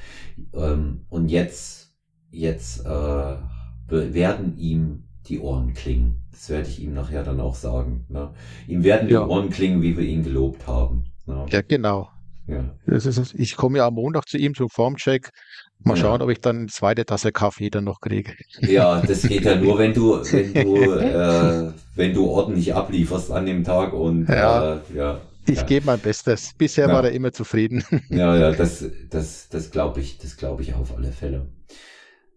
Ähm, 0.53 1.05
und 1.09 1.29
jetzt, 1.29 1.95
jetzt 2.29 2.85
äh, 2.85 3.35
werden 3.87 4.57
ihm 4.57 5.07
die 5.27 5.39
Ohren 5.39 5.73
klingen. 5.73 6.27
Das 6.31 6.49
werde 6.49 6.67
ich 6.67 6.81
ihm 6.81 6.93
nachher 6.93 7.23
dann 7.23 7.39
auch 7.39 7.55
sagen. 7.55 8.05
Ne? 8.09 8.31
Ihm 8.67 8.83
werden 8.83 9.07
die 9.07 9.13
ja. 9.15 9.25
Ohren 9.25 9.49
klingen, 9.49 9.81
wie 9.81 9.97
wir 9.97 10.05
ihn 10.05 10.23
gelobt 10.23 10.67
haben. 10.67 11.05
Ne? 11.25 11.45
Ja, 11.49 11.61
genau. 11.61 12.09
Ja. 12.47 12.75
Ist, 12.85 13.33
ich 13.35 13.55
komme 13.55 13.79
ja 13.79 13.87
am 13.87 13.95
Montag 13.95 14.27
zu 14.27 14.37
ihm 14.37 14.53
zum 14.53 14.69
Formcheck. 14.69 15.31
Mal 15.79 15.97
schauen, 15.97 16.21
ob 16.21 16.29
ich 16.29 16.39
dann 16.39 16.57
eine 16.57 16.67
zweite 16.67 17.05
Tasse 17.05 17.31
Kaffee 17.31 17.69
dann 17.69 17.83
noch 17.83 17.99
kriege. 17.99 18.33
Ja, 18.59 19.01
das 19.01 19.23
geht 19.23 19.43
ja 19.43 19.55
nur, 19.55 19.77
wenn 19.77 19.93
du, 19.93 20.15
wenn 20.15 20.53
du, 20.53 20.83
äh, 20.93 21.73
wenn 21.95 22.13
du 22.13 22.27
ordentlich 22.27 22.73
ablieferst 22.73 23.31
an 23.31 23.45
dem 23.45 23.63
Tag 23.63 23.93
und 23.93 24.27
ja. 24.27 24.75
Äh, 24.75 24.79
ja 24.95 25.21
ich 25.47 25.57
ja. 25.57 25.63
gebe 25.63 25.85
mein 25.85 25.99
Bestes. 25.99 26.53
Bisher 26.57 26.87
ja. 26.87 26.93
war 26.93 27.03
er 27.03 27.11
immer 27.11 27.31
zufrieden. 27.31 27.83
Ja, 28.09 28.35
ja, 28.35 28.51
das, 28.51 28.83
das, 29.09 29.49
das 29.49 29.71
glaube 29.71 29.99
ich, 29.99 30.17
das 30.17 30.37
glaube 30.37 30.63
ich 30.63 30.73
auf 30.73 30.95
alle 30.95 31.11
Fälle. 31.11 31.47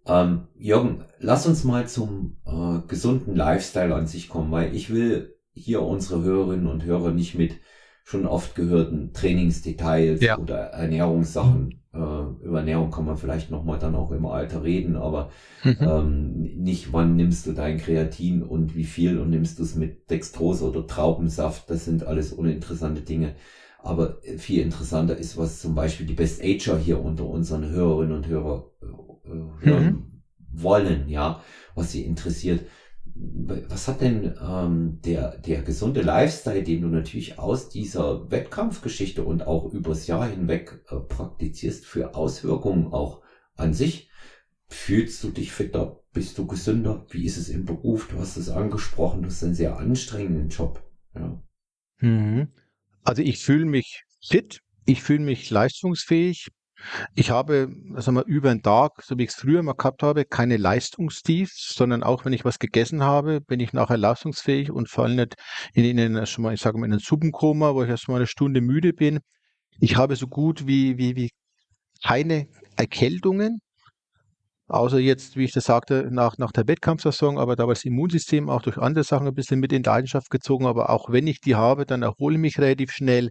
Ähm, 0.07 0.49
Jürgen, 0.59 1.05
lass 1.19 1.47
uns 1.47 1.65
mal 1.65 1.89
zum 1.89 2.37
äh, 2.47 2.87
gesunden 2.87 3.35
Lifestyle 3.35 3.95
an 3.95 4.07
sich 4.07 4.29
kommen, 4.29 4.51
weil 4.51 4.75
ich 4.75 4.91
will 4.93 5.37
hier 5.53 5.83
unsere 5.83 6.23
Hörerinnen 6.23 6.67
und 6.67 6.85
Hörer 6.85 7.13
nicht 7.13 7.35
mit 7.35 7.57
schon 8.09 8.25
oft 8.25 8.55
gehörten 8.55 9.13
Trainingsdetails 9.13 10.23
ja. 10.23 10.39
oder 10.39 10.57
Ernährungssachen. 10.57 11.83
Äh, 11.93 11.99
über 12.43 12.61
Ernährung 12.61 12.91
kann 12.91 13.05
man 13.05 13.19
vielleicht 13.19 13.51
nochmal 13.51 13.79
dann 13.79 13.95
auch 13.95 14.13
im 14.13 14.25
Alter 14.25 14.65
reden, 14.65 14.97
aber 14.97 15.31
mhm. 15.63 15.77
ähm, 15.81 16.41
nicht, 16.57 16.91
wann 16.95 17.17
nimmst 17.17 17.47
du 17.47 17.53
dein 17.53 17.77
Kreatin 17.77 18.43
und 18.43 18.75
wie 18.75 18.85
viel 18.85 19.19
und 19.19 19.29
nimmst 19.29 19.59
du 19.59 19.63
es 19.63 19.75
mit 19.75 20.09
Dextrose 20.11 20.65
oder 20.65 20.87
Traubensaft. 20.87 21.69
Das 21.69 21.85
sind 21.85 22.07
alles 22.07 22.33
uninteressante 22.33 23.03
Dinge. 23.03 23.35
Aber 23.83 24.17
viel 24.39 24.63
interessanter 24.63 25.19
ist, 25.19 25.37
was 25.37 25.61
zum 25.61 25.75
Beispiel 25.75 26.07
die 26.07 26.15
Best 26.15 26.43
Ager 26.43 26.79
hier 26.79 27.05
unter 27.05 27.27
unseren 27.27 27.69
Hörerinnen 27.69 28.17
und 28.17 28.27
Hörer 28.27 28.71
äh, 28.81 29.67
hören 29.67 29.85
mhm. 29.85 30.63
wollen, 30.63 31.09
ja, 31.11 31.43
was 31.75 31.93
sie 31.93 32.07
interessiert 32.07 32.63
was 33.21 33.89
hat 33.89 34.01
denn 34.01 34.35
ähm, 34.41 35.01
der, 35.05 35.39
der 35.39 35.63
gesunde 35.63 36.03
Lifestyle, 36.03 36.63
den 36.63 36.83
du 36.83 36.89
natürlich 36.89 37.39
aus 37.39 37.69
dieser 37.69 38.31
Wettkampfgeschichte 38.31 39.25
und 39.25 39.47
auch 39.47 39.73
übers 39.73 40.07
Jahr 40.07 40.29
hinweg 40.29 40.85
äh, 40.89 40.97
praktizierst, 40.97 41.85
für 41.85 42.15
Auswirkungen 42.15 42.93
auch 42.93 43.23
an 43.57 43.75
sich? 43.75 44.11
Fühlst 44.69 45.25
du 45.25 45.31
dich 45.31 45.53
fitter? 45.53 46.01
Bist 46.13 46.39
du 46.39 46.47
gesünder? 46.47 47.07
Wie 47.11 47.25
ist 47.25 47.39
es 47.39 47.49
im 47.49 47.65
Beruf? 47.65 48.09
Du 48.09 48.19
hast 48.19 48.37
es 48.37 48.51
angesprochen, 48.51 49.23
du 49.23 49.29
hast 49.29 49.43
einen 49.43 49.55
sehr 49.55 49.79
anstrengenden 49.79 50.51
Job. 50.51 50.83
Ja. 51.15 51.43
Mhm. 52.01 52.49
Also 53.03 53.23
ich 53.23 53.39
fühle 53.39 53.65
mich 53.65 54.05
fit, 54.23 54.61
ich 54.85 55.03
fühle 55.03 55.25
mich 55.25 55.51
leistungsfähig, 55.51 56.49
ich 57.15 57.31
habe, 57.31 57.69
sagen 57.97 58.17
wir, 58.17 58.25
über 58.27 58.51
den 58.51 58.63
Tag, 58.63 59.03
so 59.03 59.19
wie 59.19 59.25
ich 59.25 59.31
es 59.31 59.37
früher 59.37 59.63
mal 59.63 59.75
gehabt 59.75 60.03
habe, 60.03 60.25
keine 60.25 60.57
Leistungstiefs, 60.57 61.75
sondern 61.75 62.03
auch 62.03 62.25
wenn 62.25 62.33
ich 62.33 62.45
was 62.45 62.59
gegessen 62.59 63.03
habe, 63.03 63.41
bin 63.41 63.61
ich 63.61 63.73
nachher 63.73 63.97
leistungsfähig 63.97 64.71
und 64.71 64.89
falle 64.89 65.15
nicht 65.15 65.35
in, 65.75 65.85
in, 65.85 65.99
in 65.99 66.27
schon 66.27 66.45
mal, 66.45 66.55
ich 66.55 66.61
sage 66.61 66.79
mal, 66.79 66.87
in 66.87 66.93
einen 66.93 67.01
Suppenkoma, 67.01 67.75
wo 67.75 67.83
ich 67.83 67.89
erst 67.89 68.09
mal 68.09 68.17
eine 68.17 68.27
Stunde 68.27 68.61
müde 68.61 68.93
bin. 68.93 69.21
Ich 69.81 69.97
habe 69.97 70.17
so 70.17 70.27
gut 70.27 70.67
wie, 70.67 70.99
wie, 70.99 71.17
wie 71.17 71.31
keine 72.03 72.49
Erkältungen, 72.77 73.61
außer 74.69 74.99
jetzt, 74.99 75.37
wie 75.37 75.45
ich 75.45 75.53
das 75.53 75.65
sagte, 75.65 76.09
nach, 76.11 76.39
nach 76.39 76.53
der 76.53 76.69
Wettkampfsaison, 76.69 77.39
aber 77.39 77.57
da 77.57 77.67
war 77.67 77.75
das 77.75 77.85
Immunsystem 77.85 78.49
auch 78.49 78.63
durch 78.63 78.79
andere 78.79 79.05
Sachen 79.05 79.27
ein 79.27 79.35
bisschen 79.35 79.61
mit 79.61 79.73
in 79.73 79.83
Leidenschaft 79.83 80.31
gezogen. 80.31 80.67
Aber 80.67 80.91
auch 80.91 81.11
wenn 81.11 81.27
ich 81.27 81.41
die 81.41 81.55
habe, 81.57 81.87
dann 81.87 82.03
erhole 82.03 82.37
ich 82.37 82.41
mich 82.41 82.59
relativ 82.59 82.93
schnell 82.93 83.31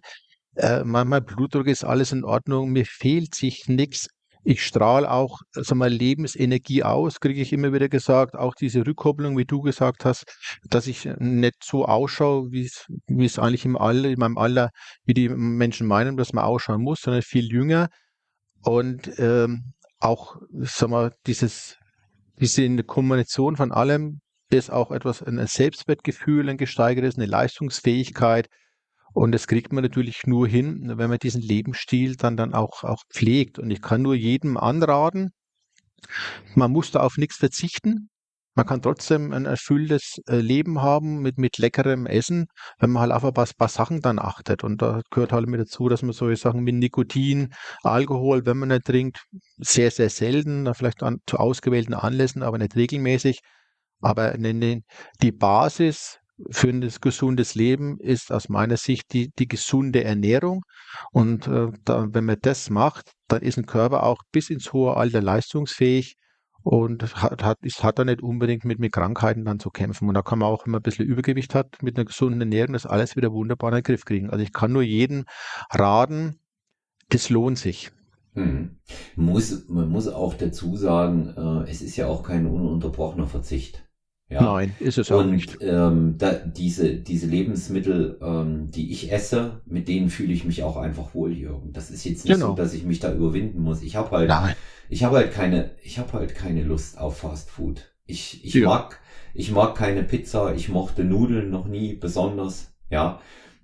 äh, 0.58 0.84
mein, 0.84 1.24
Blutdruck 1.24 1.66
ist 1.66 1.84
alles 1.84 2.12
in 2.12 2.24
Ordnung, 2.24 2.70
mir 2.70 2.84
fehlt 2.84 3.34
sich 3.34 3.68
nichts. 3.68 4.08
Ich 4.44 4.64
strahle 4.64 5.10
auch 5.10 5.40
also 5.54 5.74
mal 5.74 5.90
Lebensenergie 5.90 6.82
aus, 6.82 7.20
kriege 7.20 7.40
ich 7.40 7.52
immer 7.52 7.72
wieder 7.72 7.88
gesagt. 7.88 8.34
Auch 8.34 8.54
diese 8.54 8.86
Rückkopplung, 8.86 9.36
wie 9.36 9.44
du 9.44 9.60
gesagt 9.60 10.04
hast, 10.04 10.24
dass 10.64 10.86
ich 10.86 11.08
nicht 11.18 11.56
so 11.62 11.84
ausschaue, 11.84 12.50
wie 12.50 12.64
es, 12.64 12.86
wie 13.06 13.24
es 13.26 13.38
eigentlich 13.38 13.64
im 13.64 13.76
Alter, 13.76 14.08
in 14.08 14.18
meinem 14.18 14.38
Alter, 14.38 14.70
wie 15.04 15.14
die 15.14 15.28
Menschen 15.28 15.86
meinen, 15.86 16.16
dass 16.16 16.32
man 16.32 16.44
ausschauen 16.44 16.82
muss, 16.82 17.00
sondern 17.02 17.22
viel 17.22 17.46
jünger. 17.52 17.88
Und 18.62 19.10
ähm, 19.18 19.74
auch, 19.98 20.36
sag 20.52 20.90
mal, 20.90 21.12
dieses, 21.26 21.76
diese 22.40 22.82
Kombination 22.84 23.56
von 23.56 23.72
allem 23.72 24.20
ist 24.50 24.70
auch 24.70 24.92
etwas, 24.92 25.22
ein 25.22 25.44
Selbstwertgefühl, 25.46 26.48
ein 26.48 26.56
gesteigertes, 26.56 27.16
eine 27.16 27.26
Leistungsfähigkeit, 27.26 28.48
und 29.12 29.32
das 29.32 29.46
kriegt 29.46 29.72
man 29.72 29.82
natürlich 29.82 30.26
nur 30.26 30.46
hin, 30.46 30.92
wenn 30.96 31.10
man 31.10 31.18
diesen 31.18 31.42
Lebensstil 31.42 32.16
dann, 32.16 32.36
dann 32.36 32.54
auch, 32.54 32.84
auch 32.84 33.02
pflegt. 33.12 33.58
Und 33.58 33.70
ich 33.70 33.82
kann 33.82 34.02
nur 34.02 34.14
jedem 34.14 34.56
anraten, 34.56 35.30
man 36.54 36.70
muss 36.70 36.90
da 36.90 37.00
auf 37.00 37.16
nichts 37.16 37.36
verzichten. 37.36 38.10
Man 38.54 38.66
kann 38.66 38.82
trotzdem 38.82 39.32
ein 39.32 39.46
erfülltes 39.46 40.16
äh, 40.26 40.36
Leben 40.36 40.82
haben 40.82 41.20
mit, 41.22 41.38
mit 41.38 41.58
leckerem 41.58 42.06
Essen, 42.06 42.46
wenn 42.80 42.90
man 42.90 43.02
halt 43.02 43.12
auf 43.12 43.24
ein 43.24 43.32
paar, 43.32 43.48
paar 43.56 43.68
Sachen 43.68 44.00
dann 44.00 44.18
achtet. 44.18 44.64
Und 44.64 44.82
da 44.82 45.00
gehört 45.10 45.32
halt 45.32 45.46
mit 45.46 45.60
dazu, 45.60 45.88
dass 45.88 46.02
man 46.02 46.12
solche 46.12 46.40
Sachen 46.40 46.66
wie 46.66 46.72
Nikotin, 46.72 47.54
Alkohol, 47.84 48.46
wenn 48.46 48.58
man 48.58 48.70
nicht 48.70 48.84
trinkt, 48.84 49.24
sehr, 49.58 49.92
sehr 49.92 50.10
selten, 50.10 50.74
vielleicht 50.74 51.04
an, 51.04 51.18
zu 51.26 51.36
ausgewählten 51.36 51.94
Anlässen, 51.94 52.42
aber 52.42 52.58
nicht 52.58 52.74
regelmäßig. 52.74 53.40
Aber 54.00 54.34
die 54.36 55.32
Basis 55.32 56.18
für 56.50 56.68
ein 56.68 56.88
gesundes 57.00 57.54
Leben 57.54 57.98
ist 57.98 58.32
aus 58.32 58.48
meiner 58.48 58.76
Sicht 58.76 59.12
die, 59.12 59.30
die 59.38 59.48
gesunde 59.48 60.04
Ernährung. 60.04 60.62
Und 61.12 61.46
äh, 61.48 61.68
da, 61.84 62.06
wenn 62.10 62.24
man 62.24 62.38
das 62.40 62.70
macht, 62.70 63.12
dann 63.26 63.42
ist 63.42 63.58
ein 63.58 63.66
Körper 63.66 64.04
auch 64.04 64.22
bis 64.32 64.50
ins 64.50 64.72
hohe 64.72 64.96
Alter 64.96 65.20
leistungsfähig 65.20 66.16
und 66.62 67.14
hat, 67.22 67.42
hat, 67.42 67.58
ist, 67.62 67.82
hat 67.82 67.98
er 67.98 68.04
nicht 68.04 68.22
unbedingt 68.22 68.64
mit, 68.64 68.78
mit 68.78 68.92
Krankheiten 68.92 69.44
dann 69.44 69.58
zu 69.58 69.70
kämpfen. 69.70 70.08
Und 70.08 70.14
da 70.14 70.22
kann 70.22 70.38
man 70.38 70.48
auch, 70.48 70.66
wenn 70.66 70.72
man 70.72 70.80
ein 70.80 70.82
bisschen 70.82 71.06
Übergewicht 71.06 71.54
hat, 71.54 71.82
mit 71.82 71.96
einer 71.96 72.04
gesunden 72.04 72.40
Ernährung 72.40 72.72
das 72.72 72.86
alles 72.86 73.16
wieder 73.16 73.32
wunderbar 73.32 73.70
in 73.70 73.76
den 73.76 73.84
Griff 73.84 74.04
kriegen. 74.04 74.30
Also 74.30 74.42
ich 74.42 74.52
kann 74.52 74.72
nur 74.72 74.82
jedem 74.82 75.24
raten, 75.70 76.40
das 77.08 77.30
lohnt 77.30 77.58
sich. 77.58 77.90
Hm. 78.34 78.76
Muss, 79.16 79.68
man 79.68 79.88
muss 79.88 80.06
auch 80.08 80.34
dazu 80.34 80.76
sagen, 80.76 81.34
äh, 81.36 81.70
es 81.70 81.82
ist 81.82 81.96
ja 81.96 82.06
auch 82.06 82.22
kein 82.22 82.46
ununterbrochener 82.46 83.26
Verzicht. 83.26 83.87
Ja. 84.30 84.42
Nein, 84.42 84.74
ist 84.78 84.98
es 84.98 85.10
auch 85.10 85.20
und, 85.20 85.30
nicht. 85.30 85.56
Ähm, 85.62 86.16
da, 86.18 86.32
diese, 86.32 86.96
diese 86.96 87.26
Lebensmittel, 87.26 88.18
ähm, 88.20 88.70
die 88.70 88.92
ich 88.92 89.10
esse, 89.10 89.62
mit 89.64 89.88
denen 89.88 90.10
fühle 90.10 90.34
ich 90.34 90.44
mich 90.44 90.62
auch 90.62 90.76
einfach 90.76 91.14
wohl, 91.14 91.32
Jürgen. 91.32 91.72
Das 91.72 91.90
ist 91.90 92.04
jetzt 92.04 92.26
nicht 92.26 92.34
genau. 92.34 92.48
so, 92.48 92.54
dass 92.54 92.74
ich 92.74 92.84
mich 92.84 93.00
da 93.00 93.12
überwinden 93.12 93.62
muss. 93.62 93.80
Ich 93.82 93.96
habe 93.96 94.10
halt, 94.10 94.28
Nein. 94.28 94.54
ich 94.90 95.02
habe 95.02 95.16
halt 95.16 95.32
keine, 95.32 95.70
ich 95.82 95.98
habe 95.98 96.12
halt 96.12 96.34
keine 96.34 96.62
Lust 96.62 96.98
auf 96.98 97.18
Fast 97.18 97.48
Food. 97.48 97.90
Ich, 98.04 98.44
ich 98.44 98.52
ja. 98.54 98.68
mag, 98.68 99.00
ich 99.32 99.50
mag 99.50 99.74
keine 99.74 100.02
Pizza. 100.02 100.54
Ich 100.54 100.68
mochte 100.68 101.04
Nudeln 101.04 101.48
noch 101.48 101.66
nie 101.66 101.94
besonders. 101.94 102.70
Ja, 102.90 103.20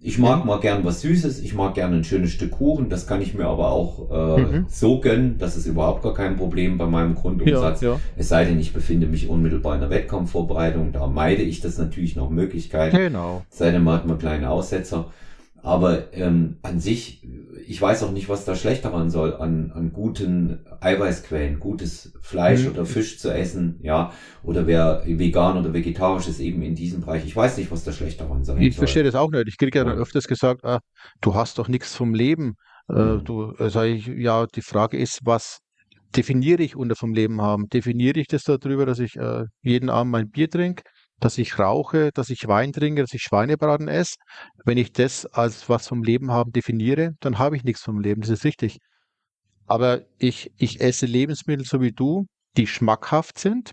ich 0.07 0.19
mag 0.19 0.45
mal 0.45 0.61
gern 0.61 0.85
was 0.85 1.01
Süßes, 1.01 1.41
ich 1.41 1.55
mag 1.55 1.75
gern 1.75 1.95
ein 1.95 2.05
schönes 2.05 2.31
Stück 2.31 2.51
Kuchen, 2.51 2.91
das 2.91 3.07
kann 3.07 3.23
ich 3.23 3.33
mir 3.33 3.47
aber 3.47 3.73
auch 3.73 4.37
äh, 4.37 4.41
mhm. 4.43 4.67
so 4.69 5.01
gönnen, 5.01 5.37
das 5.39 5.57
ist 5.57 5.65
überhaupt 5.65 6.03
gar 6.03 6.13
kein 6.13 6.37
Problem 6.37 6.77
bei 6.77 6.85
meinem 6.85 7.15
Grundumsatz. 7.15 7.81
Ja, 7.81 7.93
ja. 7.93 8.01
Es 8.15 8.29
sei 8.29 8.45
denn, 8.45 8.61
ich 8.61 8.75
befinde 8.75 9.07
mich 9.07 9.31
unmittelbar 9.31 9.77
in 9.77 9.81
der 9.81 9.89
Wettkampfvorbereitung, 9.89 10.93
da 10.93 11.07
meide 11.07 11.41
ich 11.41 11.63
das 11.63 11.79
natürlich 11.79 12.17
nach 12.17 12.29
Möglichkeit. 12.29 12.93
Genau. 12.93 13.45
Sei 13.49 13.71
denn, 13.71 13.83
man 13.83 13.95
hat 13.95 14.07
mal 14.07 14.19
kleine 14.19 14.51
Aussetzer. 14.51 15.07
Aber 15.63 16.13
ähm, 16.13 16.59
an 16.61 16.81
sich, 16.81 17.23
ich 17.67 17.81
weiß 17.81 18.03
auch 18.03 18.13
nicht, 18.13 18.29
was 18.29 18.45
da 18.45 18.55
schlecht 18.55 18.85
daran 18.85 19.11
soll, 19.11 19.35
an, 19.37 19.73
an 19.73 19.93
guten 19.93 20.65
Eiweißquellen, 20.81 21.61
gutes 21.61 22.17
Fleisch 22.21 22.65
mhm. 22.65 22.73
oder 22.73 22.87
Fisch 22.87 23.19
zu 23.19 23.31
essen, 23.31 23.79
ja, 23.83 24.13
oder 24.43 24.67
wer 24.67 25.03
vegan 25.07 25.59
oder 25.59 25.73
vegetarisch 25.73 26.29
ist, 26.29 26.41
eben 26.41 26.63
in 26.63 26.75
diesem 26.75 27.01
Bereich. 27.01 27.25
Ich 27.25 27.35
weiß 27.35 27.57
nicht, 27.59 27.71
was 27.71 27.85
da 27.85 27.93
schlecht 27.93 28.21
daran 28.21 28.45
sein 28.45 28.61
Ich 28.61 28.75
soll. 28.75 28.83
verstehe 28.83 29.05
das 29.05 29.15
auch 29.15 29.31
nicht. 29.31 29.49
Ich 29.49 29.59
kriege 29.59 29.79
ja 29.79 29.85
dann 29.85 29.99
öfters 29.99 30.27
gesagt, 30.27 30.65
ah, 30.65 30.81
du 31.21 31.35
hast 31.35 31.59
doch 31.59 31.69
nichts 31.69 31.95
vom 31.95 32.15
Leben. 32.15 32.55
Äh, 32.89 32.95
mhm. 32.95 33.25
du, 33.25 33.53
äh, 33.59 33.71
sag 33.71 33.87
ich, 33.87 34.07
ja, 34.07 34.47
die 34.47 34.63
Frage 34.63 34.99
ist, 34.99 35.21
was 35.25 35.59
definiere 36.17 36.63
ich 36.63 36.77
unter 36.77 36.97
vom 36.97 37.13
Leben 37.15 37.41
haben? 37.41 37.69
Definiere 37.69 38.21
ich 38.21 38.29
das 38.29 38.45
darüber, 38.45 38.87
dass 38.87 38.99
ich 38.99 39.17
äh, 39.17 39.45
jeden 39.63 39.91
Abend 39.91 40.13
mein 40.13 40.31
Bier 40.31 40.49
trinke? 40.49 40.83
Dass 41.25 41.39
ich 41.39 41.59
rauche, 41.59 42.11
dass 42.15 42.31
ich 42.31 42.47
Wein 42.49 42.73
trinke, 42.73 43.03
dass 43.03 43.15
ich 43.15 43.23
Schweinebraten 43.23 43.89
esse. 43.89 44.17
Wenn 44.65 44.79
ich 44.79 44.93
das 44.93 45.27
als 45.27 45.69
was 45.69 45.89
vom 45.89 46.03
Leben 46.03 46.31
haben 46.33 46.53
definiere, 46.53 47.13
dann 47.21 47.39
habe 47.39 47.57
ich 47.57 47.65
nichts 47.65 47.83
vom 47.83 48.01
Leben. 48.01 48.21
Das 48.23 48.31
ist 48.31 48.45
richtig. 48.45 48.79
aber 49.67 50.03
ich, 50.19 50.53
ich 50.59 50.81
esse 50.81 51.07
Lebensmittel 51.07 51.65
so 51.67 51.81
wie 51.81 51.93
du, 51.93 52.27
die 52.57 52.67
schmackhaft 52.67 53.39
sind. 53.39 53.73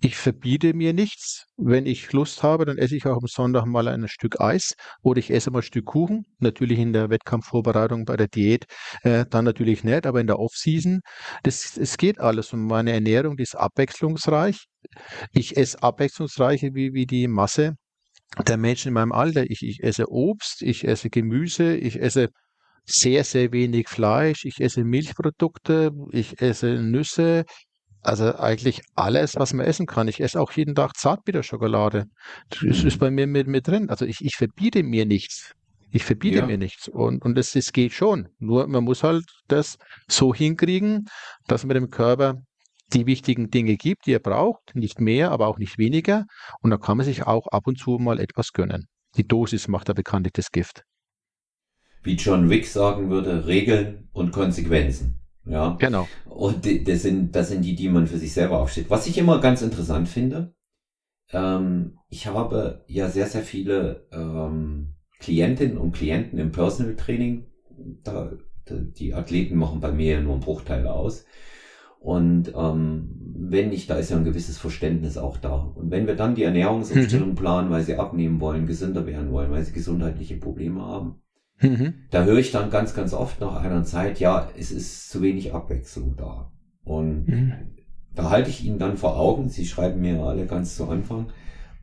Ich 0.00 0.16
verbiete 0.16 0.74
mir 0.74 0.92
nichts. 0.92 1.46
Wenn 1.56 1.84
ich 1.86 2.12
Lust 2.12 2.42
habe, 2.44 2.64
dann 2.64 2.78
esse 2.78 2.96
ich 2.96 3.06
auch 3.06 3.16
am 3.16 3.26
Sonntag 3.26 3.66
mal 3.66 3.88
ein 3.88 4.06
Stück 4.06 4.40
Eis 4.40 4.74
oder 5.02 5.18
ich 5.18 5.30
esse 5.30 5.50
mal 5.50 5.58
ein 5.58 5.62
Stück 5.62 5.86
Kuchen. 5.86 6.24
Natürlich 6.38 6.78
in 6.78 6.92
der 6.92 7.10
Wettkampfvorbereitung 7.10 8.04
bei 8.04 8.16
der 8.16 8.28
Diät, 8.28 8.66
äh, 9.02 9.24
dann 9.28 9.44
natürlich 9.44 9.82
nicht, 9.82 10.06
aber 10.06 10.20
in 10.20 10.28
der 10.28 10.38
Off-Season, 10.38 11.00
das, 11.42 11.76
es 11.76 11.96
geht 11.96 12.20
alles 12.20 12.52
um 12.52 12.66
meine 12.66 12.92
Ernährung, 12.92 13.36
die 13.36 13.42
ist 13.42 13.56
abwechslungsreich. 13.56 14.66
Ich 15.32 15.56
esse 15.56 15.82
abwechslungsreicher 15.82 16.68
wie, 16.74 16.92
wie 16.92 17.06
die 17.06 17.26
Masse 17.26 17.74
der 18.46 18.56
Menschen 18.56 18.88
in 18.88 18.94
meinem 18.94 19.12
Alter. 19.12 19.44
Ich, 19.50 19.62
ich 19.62 19.82
esse 19.82 20.10
Obst, 20.10 20.62
ich 20.62 20.86
esse 20.86 21.10
Gemüse, 21.10 21.76
ich 21.76 22.00
esse 22.00 22.28
sehr, 22.86 23.24
sehr 23.24 23.52
wenig 23.52 23.88
Fleisch, 23.88 24.44
ich 24.44 24.60
esse 24.60 24.84
Milchprodukte, 24.84 25.90
ich 26.12 26.40
esse 26.40 26.82
Nüsse, 26.82 27.44
also 28.02 28.36
eigentlich 28.36 28.82
alles, 28.94 29.36
was 29.36 29.52
man 29.52 29.66
essen 29.66 29.86
kann. 29.86 30.08
Ich 30.08 30.20
esse 30.20 30.40
auch 30.40 30.52
jeden 30.52 30.74
Tag 30.74 30.96
Zartbitterschokolade. 30.96 32.06
Das 32.50 32.84
ist 32.84 32.98
bei 32.98 33.10
mir 33.10 33.26
mit, 33.26 33.46
mit 33.46 33.66
drin. 33.66 33.90
Also 33.90 34.04
ich, 34.04 34.18
ich 34.20 34.36
verbiete 34.36 34.82
mir 34.82 35.06
nichts. 35.06 35.52
Ich 35.90 36.04
verbiete 36.04 36.38
ja. 36.38 36.46
mir 36.46 36.58
nichts. 36.58 36.88
Und, 36.88 37.24
und 37.24 37.34
das, 37.36 37.52
das 37.52 37.72
geht 37.72 37.92
schon. 37.92 38.28
Nur 38.38 38.66
man 38.68 38.84
muss 38.84 39.02
halt 39.02 39.24
das 39.48 39.76
so 40.08 40.34
hinkriegen, 40.34 41.06
dass 41.46 41.64
man 41.64 41.74
dem 41.74 41.90
Körper 41.90 42.34
die 42.92 43.06
wichtigen 43.06 43.50
Dinge 43.50 43.76
gibt, 43.76 44.06
die 44.06 44.12
er 44.12 44.20
braucht. 44.20 44.74
Nicht 44.74 45.00
mehr, 45.00 45.30
aber 45.30 45.46
auch 45.48 45.58
nicht 45.58 45.78
weniger. 45.78 46.24
Und 46.60 46.70
dann 46.70 46.80
kann 46.80 46.96
man 46.96 47.06
sich 47.06 47.24
auch 47.24 47.46
ab 47.48 47.66
und 47.66 47.78
zu 47.78 47.98
mal 47.98 48.20
etwas 48.20 48.52
gönnen. 48.52 48.86
Die 49.16 49.26
Dosis 49.26 49.68
macht 49.68 49.88
da 49.88 49.92
bekanntlich 49.92 50.32
das 50.34 50.50
Gift 50.50 50.82
wie 52.02 52.14
John 52.14 52.48
Wick 52.48 52.66
sagen 52.66 53.10
würde, 53.10 53.46
Regeln 53.46 54.08
und 54.12 54.32
Konsequenzen. 54.32 55.20
Ja. 55.48 55.76
Genau. 55.78 56.06
Und 56.26 56.66
das 56.86 57.02
sind, 57.02 57.34
das 57.34 57.48
sind 57.48 57.62
die, 57.62 57.74
die 57.74 57.88
man 57.88 58.06
für 58.06 58.18
sich 58.18 58.32
selber 58.32 58.60
aufsteht. 58.60 58.90
Was 58.90 59.06
ich 59.06 59.18
immer 59.18 59.40
ganz 59.40 59.62
interessant 59.62 60.08
finde, 60.08 60.54
ähm, 61.32 61.98
ich 62.08 62.26
habe 62.26 62.84
ja 62.86 63.08
sehr, 63.08 63.26
sehr 63.26 63.42
viele 63.42 64.06
ähm, 64.12 64.94
Klientinnen 65.20 65.78
und 65.78 65.92
Klienten 65.92 66.38
im 66.38 66.52
Personal 66.52 66.96
Training. 66.96 67.46
Da, 68.04 68.32
die 68.68 69.14
Athleten 69.14 69.56
machen 69.56 69.80
bei 69.80 69.92
mir 69.92 70.14
ja 70.14 70.20
nur 70.20 70.34
einen 70.34 70.42
Bruchteil 70.42 70.86
aus. 70.86 71.24
Und 72.00 72.52
ähm, 72.54 73.10
wenn 73.34 73.70
nicht, 73.70 73.90
da 73.90 73.96
ist 73.96 74.10
ja 74.10 74.16
ein 74.16 74.24
gewisses 74.24 74.58
Verständnis 74.58 75.18
auch 75.18 75.36
da. 75.36 75.56
Und 75.56 75.90
wenn 75.90 76.06
wir 76.06 76.14
dann 76.14 76.34
die 76.34 76.44
Ernährungsumstellung 76.44 77.30
mhm. 77.30 77.34
planen, 77.34 77.70
weil 77.70 77.82
sie 77.82 77.96
abnehmen 77.96 78.40
wollen, 78.40 78.66
gesünder 78.66 79.06
werden 79.06 79.32
wollen, 79.32 79.50
weil 79.50 79.64
sie 79.64 79.72
gesundheitliche 79.72 80.36
Probleme 80.36 80.82
haben, 80.82 81.22
Mhm. 81.60 81.94
Da 82.10 82.24
höre 82.24 82.38
ich 82.38 82.52
dann 82.52 82.70
ganz, 82.70 82.94
ganz 82.94 83.12
oft 83.12 83.40
nach 83.40 83.56
einer 83.56 83.84
Zeit, 83.84 84.20
ja, 84.20 84.48
es 84.56 84.70
ist 84.70 85.10
zu 85.10 85.22
wenig 85.22 85.52
Abwechslung 85.52 86.16
da. 86.16 86.52
Und 86.84 87.28
mhm. 87.28 87.52
da 88.14 88.30
halte 88.30 88.50
ich 88.50 88.64
Ihnen 88.64 88.78
dann 88.78 88.96
vor 88.96 89.18
Augen, 89.18 89.48
Sie 89.48 89.66
schreiben 89.66 90.00
mir 90.00 90.20
alle 90.22 90.46
ganz 90.46 90.76
zu 90.76 90.88
Anfang, 90.88 91.26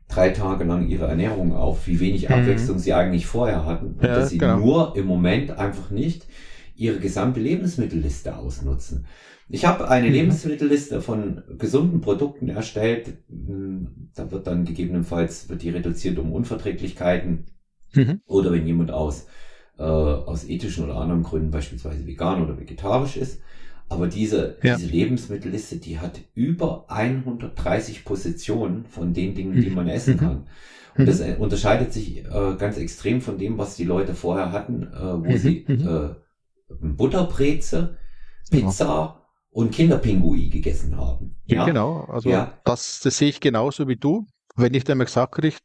drei 0.08 0.30
Tage 0.30 0.64
lang 0.64 0.88
Ihre 0.88 1.06
Ernährung 1.06 1.54
auf, 1.54 1.86
wie 1.86 2.00
wenig 2.00 2.28
mhm. 2.28 2.34
Abwechslung 2.34 2.78
Sie 2.78 2.94
eigentlich 2.94 3.26
vorher 3.26 3.64
hatten. 3.64 3.94
Und 3.94 4.04
ja, 4.04 4.14
dass 4.14 4.30
Sie 4.30 4.38
genau. 4.38 4.58
nur 4.58 4.96
im 4.96 5.06
Moment 5.06 5.52
einfach 5.58 5.90
nicht 5.90 6.26
Ihre 6.74 6.98
gesamte 6.98 7.40
Lebensmittelliste 7.40 8.36
ausnutzen. 8.36 9.06
Ich 9.48 9.64
habe 9.64 9.88
eine 9.88 10.08
mhm. 10.08 10.12
Lebensmittelliste 10.12 11.00
von 11.00 11.42
gesunden 11.58 12.00
Produkten 12.00 12.48
erstellt. 12.48 13.18
Hm, 13.28 14.10
da 14.14 14.30
wird 14.30 14.46
dann 14.46 14.64
gegebenenfalls, 14.64 15.48
wird 15.48 15.62
die 15.62 15.70
reduziert 15.70 16.18
um 16.18 16.32
Unverträglichkeiten. 16.32 17.46
Mhm. 17.94 18.20
Oder 18.26 18.52
wenn 18.52 18.66
jemand 18.66 18.90
aus 18.90 19.26
äh, 19.78 19.82
aus 19.82 20.48
ethischen 20.48 20.84
oder 20.84 20.96
anderen 20.96 21.22
Gründen 21.22 21.50
beispielsweise 21.50 22.06
vegan 22.06 22.42
oder 22.42 22.58
vegetarisch 22.58 23.16
ist. 23.16 23.40
Aber 23.88 24.08
diese, 24.08 24.56
ja. 24.62 24.76
diese 24.76 24.90
Lebensmittelliste, 24.90 25.76
die 25.76 26.00
hat 26.00 26.20
über 26.34 26.86
130 26.88 28.04
Positionen 28.04 28.84
von 28.86 29.14
den 29.14 29.34
Dingen, 29.34 29.60
die 29.60 29.70
man 29.70 29.88
essen 29.88 30.14
mhm. 30.14 30.18
kann. 30.18 30.46
Und 30.96 31.04
mhm. 31.04 31.06
das 31.06 31.20
äh, 31.20 31.36
unterscheidet 31.38 31.92
sich 31.92 32.24
äh, 32.24 32.56
ganz 32.58 32.78
extrem 32.78 33.20
von 33.20 33.38
dem, 33.38 33.58
was 33.58 33.76
die 33.76 33.84
Leute 33.84 34.14
vorher 34.14 34.50
hatten, 34.50 34.84
äh, 34.92 35.00
wo 35.00 35.30
mhm. 35.30 35.36
sie 35.36 35.58
äh, 35.68 36.14
Butterbreze, 36.68 37.96
Pizza 38.50 38.84
ja. 38.84 39.22
und 39.50 39.70
Kinderpingui 39.70 40.48
gegessen 40.48 40.96
haben. 40.96 41.36
Ja, 41.44 41.64
genau. 41.64 42.06
Also 42.08 42.30
ja. 42.30 42.58
das, 42.64 43.00
das 43.00 43.18
sehe 43.18 43.28
ich 43.28 43.40
genauso 43.40 43.86
wie 43.86 43.96
du. 43.96 44.26
Wenn 44.56 44.74
ich 44.74 44.84
dann 44.84 44.98
mal 44.98 45.04
gesagt 45.04 45.34
kriege, 45.34 45.56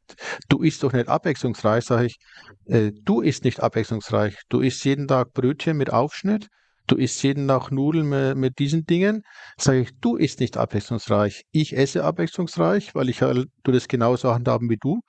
du 0.49 0.61
isst 0.61 0.83
doch 0.83 0.93
nicht 0.93 1.07
abwechslungsreich, 1.07 1.85
sage 1.85 2.07
ich, 2.07 2.17
äh, 2.65 2.91
du 3.03 3.21
isst 3.21 3.45
nicht 3.45 3.61
abwechslungsreich. 3.61 4.37
Du 4.49 4.59
isst 4.59 4.83
jeden 4.83 5.07
Tag 5.07 5.33
Brötchen 5.33 5.77
mit 5.77 5.91
Aufschnitt, 5.91 6.47
du 6.87 6.97
isst 6.97 7.23
jeden 7.23 7.47
Tag 7.47 7.71
Nudeln 7.71 8.09
mit, 8.09 8.37
mit 8.37 8.59
diesen 8.59 8.85
Dingen. 8.85 9.23
Sage 9.57 9.81
ich, 9.81 9.91
du 10.01 10.17
isst 10.17 10.41
nicht 10.41 10.57
abwechslungsreich. 10.57 11.43
Ich 11.51 11.75
esse 11.75 12.03
abwechslungsreich, 12.03 12.93
weil 12.93 13.09
ich 13.09 13.21
halt, 13.21 13.47
du 13.63 13.71
das 13.71 13.87
genauso 13.87 14.33
handhaben 14.33 14.69
wie 14.69 14.77
du. 14.77 14.99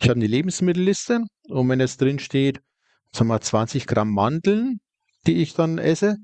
Ich 0.00 0.08
habe 0.08 0.18
eine 0.18 0.26
Lebensmittelliste 0.26 1.24
und 1.48 1.68
wenn 1.68 1.80
jetzt 1.80 2.00
drin 2.00 2.18
steht, 2.18 2.60
sagen 3.12 3.28
wir 3.28 3.40
20 3.40 3.86
Gramm 3.86 4.12
Mandeln, 4.12 4.80
die 5.26 5.42
ich 5.42 5.54
dann 5.54 5.78
esse, 5.78 6.16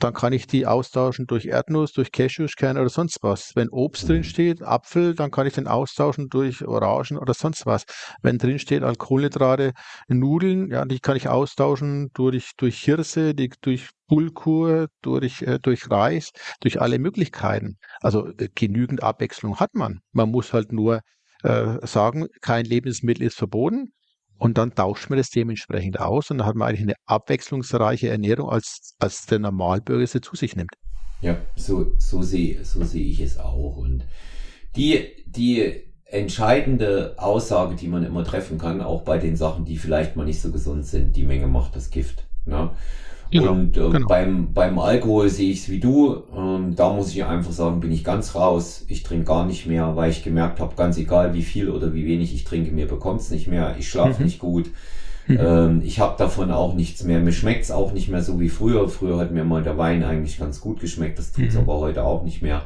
dann 0.00 0.14
kann 0.14 0.32
ich 0.32 0.46
die 0.46 0.66
austauschen 0.66 1.26
durch 1.26 1.46
Erdnuss, 1.46 1.92
durch 1.92 2.10
Cashewkerne 2.10 2.80
oder 2.80 2.88
sonst 2.88 3.18
was. 3.22 3.52
Wenn 3.54 3.68
Obst 3.68 4.08
drin 4.08 4.24
steht, 4.24 4.62
Apfel, 4.62 5.14
dann 5.14 5.30
kann 5.30 5.46
ich 5.46 5.54
den 5.54 5.66
austauschen 5.66 6.28
durch 6.28 6.66
Orangen 6.66 7.18
oder 7.18 7.34
sonst 7.34 7.66
was. 7.66 7.84
Wenn 8.22 8.38
drin 8.38 8.58
steht 8.58 8.82
Alkoholhydrate, 8.82 9.72
Nudeln, 10.08 10.70
ja, 10.70 10.84
die 10.84 11.00
kann 11.00 11.16
ich 11.16 11.28
austauschen 11.28 12.08
durch, 12.14 12.52
durch 12.56 12.82
Hirse, 12.82 13.34
die, 13.34 13.50
durch 13.60 13.90
Bulgur, 14.08 14.88
durch, 15.02 15.42
äh, 15.42 15.58
durch 15.60 15.90
Reis, 15.90 16.30
durch 16.60 16.80
alle 16.80 16.98
Möglichkeiten. 16.98 17.76
Also 18.00 18.26
äh, 18.38 18.48
genügend 18.54 19.02
Abwechslung 19.02 19.60
hat 19.60 19.74
man. 19.74 20.00
Man 20.12 20.30
muss 20.30 20.52
halt 20.52 20.72
nur 20.72 21.00
äh, 21.42 21.86
sagen, 21.86 22.26
kein 22.40 22.64
Lebensmittel 22.64 23.26
ist 23.26 23.36
verboten. 23.36 23.92
Und 24.40 24.56
dann 24.56 24.74
tauscht 24.74 25.10
man 25.10 25.18
das 25.18 25.28
dementsprechend 25.28 26.00
aus 26.00 26.30
und 26.30 26.38
dann 26.38 26.46
hat 26.46 26.56
man 26.56 26.68
eigentlich 26.68 26.80
eine 26.80 26.94
abwechslungsreiche 27.04 28.08
Ernährung, 28.08 28.48
als, 28.48 28.94
als 28.98 29.26
der 29.26 29.38
Normalbürger 29.38 30.06
sie 30.06 30.22
zu 30.22 30.34
sich 30.34 30.56
nimmt. 30.56 30.72
Ja, 31.20 31.36
so, 31.56 31.92
so 31.98 32.22
sehe 32.22 32.64
so 32.64 32.82
sehe 32.82 33.04
ich 33.04 33.20
es 33.20 33.38
auch. 33.38 33.76
Und 33.76 34.06
die, 34.76 35.08
die 35.26 35.82
entscheidende 36.06 37.16
Aussage, 37.18 37.76
die 37.76 37.88
man 37.88 38.02
immer 38.02 38.24
treffen 38.24 38.56
kann, 38.56 38.80
auch 38.80 39.02
bei 39.02 39.18
den 39.18 39.36
Sachen, 39.36 39.66
die 39.66 39.76
vielleicht 39.76 40.16
mal 40.16 40.24
nicht 40.24 40.40
so 40.40 40.50
gesund 40.50 40.86
sind, 40.86 41.16
die 41.16 41.24
Menge 41.24 41.46
macht 41.46 41.76
das 41.76 41.90
Gift. 41.90 42.26
Ne? 42.46 42.70
Genau, 43.30 43.52
und 43.52 43.76
äh, 43.76 43.90
genau. 43.90 44.08
beim, 44.08 44.52
beim 44.52 44.78
Alkohol 44.78 45.28
sehe 45.28 45.52
ich 45.52 45.60
es 45.60 45.68
wie 45.68 45.78
du. 45.78 46.24
Ähm, 46.36 46.74
da 46.74 46.92
muss 46.92 47.12
ich 47.12 47.24
einfach 47.24 47.52
sagen, 47.52 47.80
bin 47.80 47.92
ich 47.92 48.02
ganz 48.02 48.34
raus. 48.34 48.84
Ich 48.88 49.04
trinke 49.04 49.26
gar 49.26 49.46
nicht 49.46 49.66
mehr, 49.66 49.94
weil 49.94 50.10
ich 50.10 50.24
gemerkt 50.24 50.58
habe, 50.58 50.74
ganz 50.74 50.98
egal 50.98 51.32
wie 51.34 51.42
viel 51.42 51.70
oder 51.70 51.94
wie 51.94 52.06
wenig 52.06 52.34
ich 52.34 52.44
trinke, 52.44 52.72
mir 52.72 52.88
bekommt's 52.88 53.30
nicht 53.30 53.46
mehr. 53.46 53.76
Ich 53.78 53.88
schlafe 53.88 54.18
mhm. 54.18 54.24
nicht 54.24 54.40
gut. 54.40 54.70
Mhm. 55.28 55.38
Ähm, 55.40 55.82
ich 55.84 56.00
habe 56.00 56.16
davon 56.18 56.50
auch 56.50 56.74
nichts 56.74 57.04
mehr. 57.04 57.20
Mir 57.20 57.32
schmeckt's 57.32 57.70
auch 57.70 57.92
nicht 57.92 58.08
mehr 58.08 58.22
so 58.22 58.40
wie 58.40 58.48
früher. 58.48 58.88
Früher 58.88 59.18
hat 59.18 59.30
mir 59.30 59.44
mal 59.44 59.62
der 59.62 59.78
Wein 59.78 60.02
eigentlich 60.02 60.38
ganz 60.38 60.60
gut 60.60 60.80
geschmeckt. 60.80 61.18
Das 61.18 61.32
tut's 61.32 61.54
mhm. 61.54 61.60
aber 61.60 61.78
heute 61.78 62.02
auch 62.02 62.24
nicht 62.24 62.42
mehr. 62.42 62.62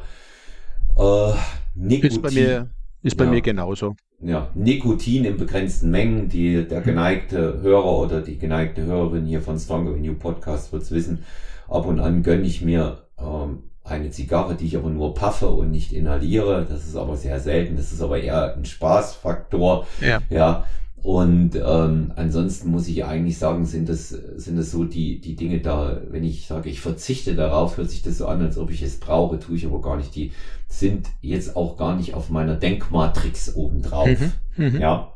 Äh, 0.97 1.33
Nikotin. 1.75 2.09
Ist 2.09 2.21
bei 2.21 2.31
mir, 2.31 2.69
ist 3.05 3.15
bei 3.17 3.25
ja. 3.25 3.31
mir 3.31 3.41
genauso 3.41 3.95
ja, 4.21 4.49
Nikotin 4.55 5.25
in 5.25 5.37
begrenzten 5.37 5.91
Mengen. 5.91 6.29
Die, 6.29 6.67
der 6.67 6.81
geneigte 6.81 7.61
Hörer 7.61 7.99
oder 7.99 8.21
die 8.21 8.37
geneigte 8.37 8.83
Hörerin 8.83 9.25
hier 9.25 9.41
von 9.41 9.59
Stronger 9.59 9.95
in 9.95 10.03
You 10.03 10.13
Podcast 10.13 10.71
wird's 10.73 10.91
wissen. 10.91 11.23
Ab 11.67 11.85
und 11.85 11.99
an 11.99 12.23
gönne 12.23 12.43
ich 12.43 12.61
mir 12.61 13.03
ähm, 13.19 13.63
eine 13.83 14.09
Zigarre, 14.11 14.55
die 14.55 14.65
ich 14.65 14.77
aber 14.77 14.89
nur 14.89 15.13
paffe 15.13 15.47
und 15.47 15.71
nicht 15.71 15.93
inhaliere. 15.93 16.65
Das 16.67 16.85
ist 16.85 16.95
aber 16.95 17.17
sehr 17.17 17.39
selten. 17.39 17.75
Das 17.75 17.91
ist 17.91 18.01
aber 18.01 18.19
eher 18.19 18.55
ein 18.55 18.65
Spaßfaktor. 18.65 19.85
Ja. 20.01 20.21
ja. 20.29 20.65
Und 21.05 21.51
ähm, 21.55 22.13
ansonsten 22.15 22.71
muss 22.71 22.87
ich 22.87 23.05
eigentlich 23.05 23.37
sagen, 23.37 23.65
sind 23.65 23.89
das, 23.89 24.09
sind 24.09 24.57
das 24.57 24.71
so 24.71 24.85
die, 24.85 25.21
die 25.21 25.35
Dinge 25.35 25.59
da, 25.59 26.01
wenn 26.09 26.23
ich 26.23 26.47
sage, 26.47 26.67
ich 26.67 26.81
verzichte 26.81 27.35
darauf, 27.35 27.77
hört 27.77 27.91
sich 27.91 28.01
das 28.01 28.17
so 28.17 28.25
an, 28.25 28.41
als 28.41 28.57
ob 28.57 28.71
ich 28.71 28.81
es 28.81 28.99
brauche, 28.99 29.37
tue 29.37 29.55
ich 29.55 29.67
aber 29.67 29.81
gar 29.81 29.97
nicht. 29.97 30.15
Die 30.15 30.31
sind 30.67 31.09
jetzt 31.21 31.55
auch 31.55 31.77
gar 31.77 31.95
nicht 31.95 32.15
auf 32.15 32.31
meiner 32.31 32.55
Denkmatrix 32.55 33.55
obendrauf. 33.55 34.07
Mhm, 34.07 34.31
mhm. 34.55 34.81
ja. 34.81 35.13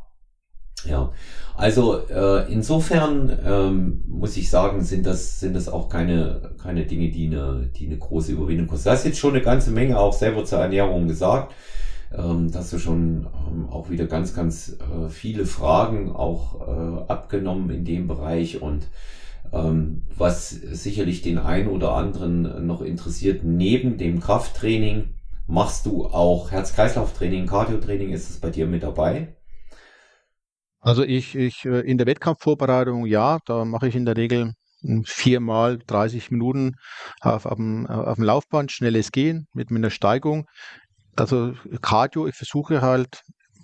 Ja. 0.85 1.11
Also 1.55 2.07
äh, 2.07 2.53
insofern 2.53 3.35
ähm, 3.43 4.03
muss 4.05 4.37
ich 4.37 4.51
sagen, 4.51 4.83
sind 4.83 5.07
das, 5.07 5.39
sind 5.39 5.55
das 5.55 5.67
auch 5.69 5.89
keine, 5.89 6.51
keine 6.61 6.85
Dinge, 6.85 7.09
die 7.09 7.25
eine, 7.25 7.71
die 7.75 7.87
eine 7.87 7.97
große 7.97 8.33
Überwindung 8.33 8.67
kosten. 8.67 8.89
Du 8.89 8.91
hast 8.91 9.05
jetzt 9.05 9.17
schon 9.17 9.33
eine 9.33 9.41
ganze 9.41 9.71
Menge 9.71 9.97
auch 9.97 10.13
selber 10.13 10.45
zur 10.45 10.59
Ernährung 10.59 11.07
gesagt 11.07 11.51
ähm, 12.11 12.51
dass 12.51 12.69
du 12.69 12.79
schon 12.79 13.27
ähm, 13.47 13.69
auch 13.69 13.89
wieder 13.89 14.05
ganz, 14.05 14.33
ganz 14.33 14.77
äh, 14.79 15.09
viele 15.09 15.45
Fragen 15.45 16.11
auch 16.11 16.61
äh, 16.67 17.11
abgenommen 17.11 17.69
in 17.69 17.85
dem 17.85 18.07
Bereich 18.07 18.61
und 18.61 18.87
ähm, 19.51 20.03
was 20.15 20.49
sicherlich 20.49 21.21
den 21.21 21.37
einen 21.37 21.69
oder 21.69 21.93
anderen 21.93 22.65
noch 22.65 22.81
interessiert, 22.81 23.43
neben 23.43 23.97
dem 23.97 24.19
Krafttraining 24.19 25.15
machst 25.47 25.85
du 25.85 26.05
auch 26.05 26.51
Herz-Kreislauf-Training, 26.51 27.47
Cardio-Training, 27.47 28.11
ist 28.11 28.29
es 28.29 28.39
bei 28.39 28.51
dir 28.51 28.67
mit 28.67 28.83
dabei? 28.83 29.35
Also 30.79 31.03
ich, 31.03 31.35
ich 31.35 31.65
äh, 31.65 31.79
in 31.81 31.97
der 31.97 32.07
Wettkampfvorbereitung 32.07 33.05
ja, 33.05 33.39
da 33.45 33.65
mache 33.65 33.87
ich 33.87 33.95
in 33.95 34.05
der 34.05 34.17
Regel 34.17 34.53
viermal 35.03 35.79
30 35.87 36.31
Minuten 36.31 36.75
auf, 37.19 37.45
auf, 37.45 37.57
dem, 37.57 37.85
auf 37.87 38.15
dem 38.15 38.23
Laufband, 38.23 38.71
schnelles 38.71 39.11
Gehen 39.11 39.47
mit, 39.53 39.71
mit 39.71 39.81
einer 39.81 39.89
Steigung. 39.89 40.45
Also 41.19 41.53
Cardio, 41.81 42.27
ich 42.27 42.35
versuche 42.35 42.81
halt 42.81 43.21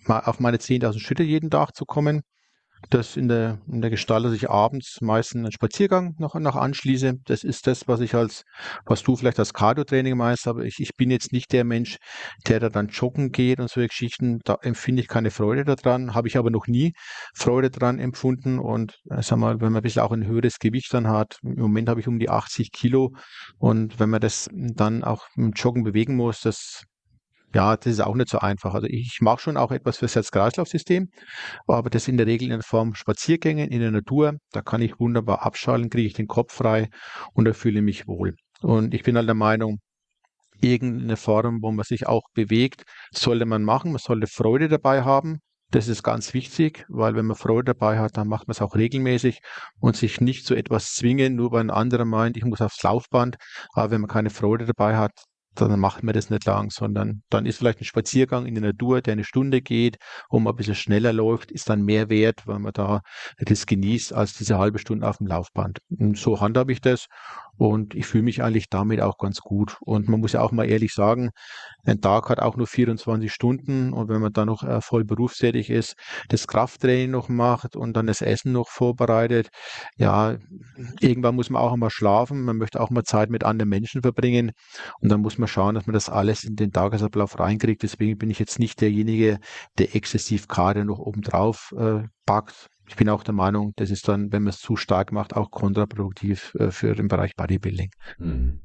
auf 0.08 0.40
meine 0.40 0.58
10.000 0.58 1.00
Schritte 1.00 1.24
jeden 1.24 1.50
Tag 1.50 1.76
zu 1.76 1.86
kommen 1.86 2.22
das 2.90 3.18
in 3.18 3.28
der, 3.28 3.60
in 3.68 3.82
der 3.82 3.90
Gestalt, 3.90 4.26
dass 4.26 4.34
ich 4.34 4.50
abends 4.50 5.00
meistens 5.02 5.40
einen 5.40 5.52
Spaziergang 5.52 6.16
noch, 6.18 6.36
noch 6.36 6.56
anschließe. 6.56 7.16
Das 7.26 7.44
ist 7.44 7.68
das, 7.68 7.88
was 7.88 8.00
ich 8.00 8.16
als, 8.16 8.44
was 8.86 9.04
du 9.04 9.16
vielleicht 9.16 9.40
als 9.40 9.54
Cardio-Training 9.54 10.16
meinst, 10.16 10.48
aber 10.48 10.64
ich, 10.64 10.80
ich 10.80 10.96
bin 10.96 11.12
jetzt 11.12 11.32
nicht 11.32 11.52
der 11.52 11.64
Mensch, 11.64 11.98
der 12.48 12.60
da 12.60 12.70
dann 12.70 12.88
joggen 12.88 13.32
geht 13.32 13.60
und 13.60 13.70
solche 13.70 13.90
Geschichten. 13.90 14.40
Da 14.44 14.58
empfinde 14.62 15.02
ich 15.02 15.08
keine 15.08 15.32
Freude 15.32 15.64
daran, 15.64 16.14
habe 16.14 16.28
ich 16.28 16.38
aber 16.38 16.52
noch 16.52 16.68
nie 16.68 16.94
Freude 17.34 17.70
daran 17.72 18.00
empfunden. 18.00 18.60
Und 18.60 19.00
äh, 19.10 19.22
sag 19.22 19.38
mal, 19.38 19.62
wenn 19.62 19.72
man 19.72 19.78
ein 19.78 19.84
bisschen 19.84 20.04
auch 20.04 20.12
ein 20.12 20.26
höheres 20.26 20.60
Gewicht 20.60 20.94
dann 20.94 21.08
hat, 21.08 21.38
im 21.44 21.60
Moment 21.60 21.90
habe 21.90 22.00
ich 22.00 22.08
um 22.08 22.20
die 22.20 22.30
80 22.30 22.72
Kilo 22.72 23.14
und 23.58 24.00
wenn 24.00 24.10
man 24.10 24.22
das 24.22 24.50
dann 24.54 25.04
auch 25.04 25.28
mit 25.36 25.58
Joggen 25.60 25.84
bewegen 25.84 26.16
muss, 26.16 26.42
das 26.42 26.86
ja, 27.56 27.78
das 27.78 27.94
ist 27.94 28.02
auch 28.02 28.16
nicht 28.16 28.30
so 28.30 28.40
einfach. 28.40 28.74
Also 28.74 28.88
ich 28.88 29.20
mache 29.22 29.40
schon 29.42 29.56
auch 29.56 29.72
etwas 29.72 29.98
fürs 29.98 30.16
Herz-Kreislauf-System, 30.16 31.10
aber 31.68 31.90
das 31.90 32.10
in 32.10 32.18
der 32.18 32.28
Regel 32.28 32.52
in 32.52 32.62
Form 32.62 32.96
Spaziergänge 32.96 33.68
in 33.68 33.80
der 33.80 33.92
Natur. 33.92 34.34
Da 34.52 34.62
kann 34.62 34.82
ich 34.82 35.00
wunderbar 35.00 35.46
abschalten, 35.46 35.90
kriege 35.90 36.08
ich 36.08 36.14
den 36.14 36.28
Kopf 36.28 36.54
frei 36.54 36.90
und 37.34 37.46
da 37.46 37.54
fühle 37.54 37.82
mich 37.82 38.08
wohl. 38.08 38.36
Und 38.62 38.94
ich 38.94 39.04
bin 39.04 39.16
halt 39.16 39.28
der 39.30 39.36
Meinung, 39.36 39.80
irgendeine 40.62 41.16
Form, 41.16 41.60
wo 41.62 41.72
man 41.72 41.86
sich 41.86 42.08
auch 42.08 42.24
bewegt, 42.34 42.84
sollte 43.12 43.46
man 43.46 43.64
machen. 43.64 43.92
Man 43.92 44.00
sollte 44.00 44.28
Freude 44.28 44.68
dabei 44.68 45.04
haben. 45.04 45.40
Das 45.72 45.88
ist 45.88 46.04
ganz 46.04 46.34
wichtig, 46.34 46.86
weil 46.90 47.16
wenn 47.16 47.26
man 47.26 47.38
Freude 47.38 47.74
dabei 47.74 48.00
hat, 48.00 48.18
dann 48.18 48.28
macht 48.28 48.48
man 48.48 48.54
es 48.54 48.62
auch 48.62 48.76
regelmäßig 48.76 49.40
und 49.80 49.96
sich 49.96 50.20
nicht 50.22 50.46
zu 50.46 50.56
etwas 50.56 50.94
zwingen, 50.94 51.36
nur 51.36 51.52
weil 51.54 51.62
ein 51.62 51.72
anderer 51.72 52.06
meint, 52.06 52.36
ich 52.38 52.46
muss 52.46 52.62
aufs 52.62 52.84
Laufband. 52.84 53.38
Aber 53.74 53.92
wenn 53.92 54.02
man 54.02 54.10
keine 54.10 54.30
Freude 54.30 54.66
dabei 54.66 54.98
hat, 54.98 55.14
dann 55.56 55.80
macht 55.80 56.04
man 56.04 56.14
das 56.14 56.30
nicht 56.30 56.46
lang, 56.46 56.70
sondern 56.70 57.24
dann 57.30 57.46
ist 57.46 57.58
vielleicht 57.58 57.82
ein 57.82 57.86
Spaziergang 57.86 58.46
in 58.46 58.56
der 58.56 58.64
Natur, 58.64 59.02
der 59.02 59.14
eine 59.14 59.24
Stunde 59.24 59.62
geht, 59.62 59.98
wo 60.30 60.40
man 60.40 60.54
ein 60.54 60.58
bisschen 60.58 60.76
schneller 60.76 61.14
läuft, 61.14 61.52
ist 61.52 61.70
dann 61.70 61.84
mehr 61.84 62.10
wert, 62.10 62.46
weil 62.46 62.60
man 62.60 62.74
da 62.74 63.02
das 63.40 63.66
genießt, 63.66 64.14
als 64.14 64.34
diese 64.38 64.58
halbe 64.58 64.80
Stunde 64.80 65.08
auf 65.08 65.18
dem 65.18 65.28
Laufband. 65.28 65.80
Und 65.90 66.18
so 66.18 66.40
handhabe 66.42 66.72
ich 66.72 66.82
das 66.82 67.08
und 67.58 67.96
ich 67.96 68.06
fühle 68.06 68.24
mich 68.24 68.44
eigentlich 68.44 68.70
damit 68.70 69.02
auch 69.02 69.18
ganz 69.18 69.40
gut. 69.40 69.78
Und 69.82 70.08
man 70.10 70.20
muss 70.20 70.34
ja 70.34 70.42
auch 70.42 70.52
mal 70.52 70.70
ehrlich 70.70 70.94
sagen, 70.94 71.30
ein 71.86 72.02
Tag 72.02 72.30
hat 72.30 72.40
auch 72.40 72.58
nur 72.58 72.68
24 72.68 73.32
Stunden 73.32 73.94
und 73.94 74.10
wenn 74.10 74.22
man 74.22 74.34
dann 74.34 74.48
noch 74.48 74.64
äh, 74.64 74.82
voll 74.82 75.06
berufstätig 75.06 75.70
ist, 75.70 75.96
das 76.30 76.48
Krafttraining 76.48 77.12
noch 77.12 77.30
macht 77.30 77.76
und 77.76 77.94
dann 77.94 78.08
das 78.08 78.22
Essen 78.22 78.52
noch 78.52 78.70
vorbereitet, 78.70 79.50
ja, 79.98 80.38
irgendwann 81.00 81.36
muss 81.36 81.50
man 81.50 81.62
auch 81.62 81.76
mal 81.76 81.90
schlafen, 81.90 82.44
man 82.44 82.58
möchte 82.58 82.82
auch 82.82 82.90
mal 82.90 83.04
Zeit 83.04 83.30
mit 83.30 83.44
anderen 83.44 83.70
Menschen 83.70 84.02
verbringen 84.02 84.52
und 85.00 85.10
dann 85.10 85.22
muss 85.22 85.38
man 85.38 85.48
schauen, 85.48 85.76
dass 85.76 85.86
man 85.88 85.94
das 85.94 86.10
alles 86.10 86.44
in 86.44 86.56
den 86.56 86.72
Tagesablauf 86.72 87.40
reinkriegt. 87.40 87.84
Deswegen 87.84 88.18
bin 88.18 88.30
ich 88.30 88.40
jetzt 88.40 88.60
nicht 88.60 88.82
derjenige, 88.82 89.40
der 89.78 89.96
exzessiv 89.96 90.48
Kader 90.48 90.84
noch 90.86 91.00
obendrauf 91.00 91.74
äh, 91.78 92.04
packt, 92.26 92.70
ich 92.88 92.96
bin 92.96 93.10
auch 93.10 93.24
der 93.24 93.34
Meinung, 93.34 93.74
das 93.76 93.90
ist 93.90 94.08
dann, 94.08 94.32
wenn 94.32 94.44
man 94.44 94.52
es 94.52 94.60
zu 94.60 94.76
stark 94.76 95.12
macht, 95.12 95.36
auch 95.36 95.52
kontraproduktiv 95.52 96.56
äh, 96.60 96.72
für 96.72 96.96
den 96.96 97.08
Bereich 97.08 97.36
Bodybuilding. 97.36 97.92
Mhm. 98.20 98.60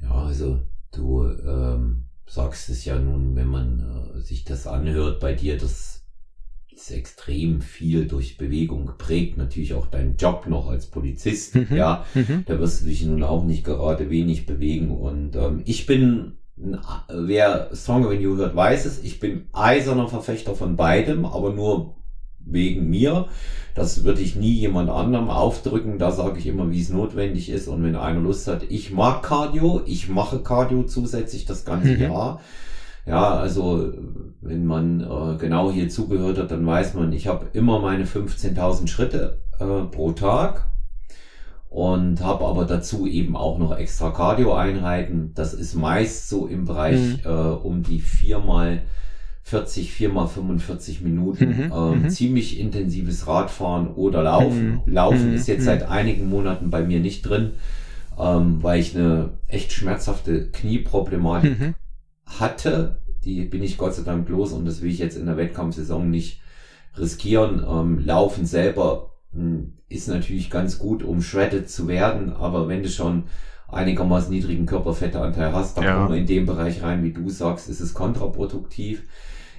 Ja, 0.00 0.12
also 0.12 0.62
du 0.92 1.24
ähm, 1.26 2.04
sagst 2.26 2.68
es 2.68 2.84
ja 2.84 2.98
nun, 2.98 3.34
wenn 3.34 3.48
man 3.48 4.14
äh, 4.16 4.20
sich 4.20 4.44
das 4.44 4.66
anhört 4.66 5.20
bei 5.20 5.34
dir, 5.34 5.56
das 5.58 6.04
ist 6.70 6.90
extrem 6.92 7.60
viel 7.60 8.06
durch 8.06 8.38
Bewegung 8.38 8.86
geprägt, 8.86 9.36
natürlich 9.36 9.74
auch 9.74 9.86
dein 9.86 10.16
Job 10.16 10.46
noch 10.46 10.68
als 10.68 10.86
Polizist, 10.86 11.56
mhm. 11.56 11.66
ja, 11.70 12.04
mhm. 12.14 12.44
da 12.46 12.60
wirst 12.60 12.82
du 12.82 12.86
dich 12.86 13.04
nun 13.04 13.24
auch 13.24 13.44
nicht 13.44 13.64
gerade 13.64 14.10
wenig 14.10 14.46
bewegen 14.46 14.90
und 14.90 15.34
ähm, 15.34 15.62
ich 15.64 15.86
bin 15.86 16.34
Wer 17.08 17.70
Stronger 17.72 18.10
When 18.10 18.20
You 18.20 18.36
hört, 18.36 18.56
weiß 18.56 18.84
es. 18.86 19.02
Ich 19.04 19.20
bin 19.20 19.46
eiserner 19.52 20.08
Verfechter 20.08 20.56
von 20.56 20.74
beidem, 20.74 21.24
aber 21.24 21.52
nur 21.52 21.97
wegen 22.50 22.88
mir. 22.88 23.26
Das 23.74 24.04
würde 24.04 24.20
ich 24.20 24.34
nie 24.34 24.52
jemand 24.52 24.90
anderem 24.90 25.30
aufdrücken. 25.30 25.98
Da 25.98 26.10
sage 26.10 26.38
ich 26.38 26.46
immer, 26.46 26.70
wie 26.70 26.80
es 26.80 26.90
notwendig 26.90 27.48
ist. 27.48 27.68
Und 27.68 27.82
wenn 27.84 27.96
einer 27.96 28.20
Lust 28.20 28.48
hat, 28.48 28.64
ich 28.68 28.90
mag 28.92 29.22
Cardio, 29.22 29.82
ich 29.86 30.08
mache 30.08 30.40
Cardio 30.40 30.82
zusätzlich 30.82 31.44
das 31.44 31.64
ganze 31.64 31.94
mhm. 31.94 32.02
Jahr. 32.02 32.40
Ja, 33.06 33.36
also 33.36 33.92
wenn 34.42 34.66
man 34.66 35.00
äh, 35.00 35.38
genau 35.38 35.70
hier 35.70 35.88
zugehört 35.88 36.38
hat, 36.38 36.50
dann 36.50 36.66
weiß 36.66 36.94
man, 36.94 37.12
ich 37.12 37.26
habe 37.26 37.46
immer 37.52 37.78
meine 37.78 38.04
15.000 38.04 38.86
Schritte 38.86 39.40
äh, 39.58 39.84
pro 39.90 40.12
Tag 40.12 40.66
und 41.70 42.22
habe 42.22 42.44
aber 42.46 42.64
dazu 42.64 43.06
eben 43.06 43.36
auch 43.36 43.58
noch 43.58 43.76
extra 43.76 44.10
Cardio-Einheiten. 44.10 45.32
Das 45.34 45.54
ist 45.54 45.74
meist 45.74 46.28
so 46.28 46.46
im 46.46 46.64
Bereich 46.64 46.98
mhm. 46.98 47.20
äh, 47.24 47.28
um 47.30 47.82
die 47.82 48.00
viermal 48.00 48.82
40, 49.48 49.92
4 49.92 50.10
mal 50.10 50.26
45 50.26 51.00
Minuten. 51.00 51.46
Mhm, 51.46 51.72
ähm, 51.74 52.02
mhm. 52.02 52.10
ziemlich 52.10 52.60
intensives 52.60 53.26
Radfahren 53.26 53.88
oder 53.88 54.22
Laufen. 54.22 54.82
Mhm, 54.84 54.92
Laufen 54.92 55.30
mhm, 55.30 55.36
ist 55.36 55.48
jetzt 55.48 55.60
mhm. 55.60 55.66
seit 55.66 55.88
einigen 55.88 56.28
Monaten 56.28 56.68
bei 56.68 56.82
mir 56.82 57.00
nicht 57.00 57.22
drin, 57.22 57.52
ähm, 58.18 58.62
weil 58.62 58.78
ich 58.78 58.94
eine 58.94 59.30
echt 59.46 59.72
schmerzhafte 59.72 60.50
Knieproblematik 60.50 61.58
mhm. 61.58 61.74
hatte. 62.26 62.98
Die 63.24 63.46
bin 63.46 63.62
ich 63.62 63.78
Gott 63.78 63.94
sei 63.94 64.02
Dank 64.02 64.28
los 64.28 64.52
und 64.52 64.66
das 64.66 64.82
will 64.82 64.90
ich 64.90 64.98
jetzt 64.98 65.16
in 65.16 65.24
der 65.24 65.38
Wettkampfsaison 65.38 66.10
nicht 66.10 66.42
riskieren. 66.98 67.64
Ähm, 67.66 68.04
Laufen 68.04 68.44
selber 68.44 69.14
hm, 69.32 69.72
ist 69.88 70.08
natürlich 70.08 70.50
ganz 70.50 70.78
gut, 70.78 71.02
um 71.02 71.22
shredded 71.22 71.70
zu 71.70 71.88
werden, 71.88 72.34
aber 72.34 72.68
wenn 72.68 72.82
du 72.82 72.90
schon 72.90 73.24
einigermaßen 73.68 74.30
niedrigen 74.30 74.66
Körperfetteanteil 74.66 75.54
hast, 75.54 75.78
dann 75.78 75.84
ja. 75.84 75.94
kommen 75.96 76.10
wir 76.10 76.16
in 76.16 76.26
dem 76.26 76.44
Bereich 76.44 76.82
rein, 76.82 77.02
wie 77.02 77.12
du 77.12 77.30
sagst, 77.30 77.70
ist 77.70 77.80
es 77.80 77.94
kontraproduktiv. 77.94 79.04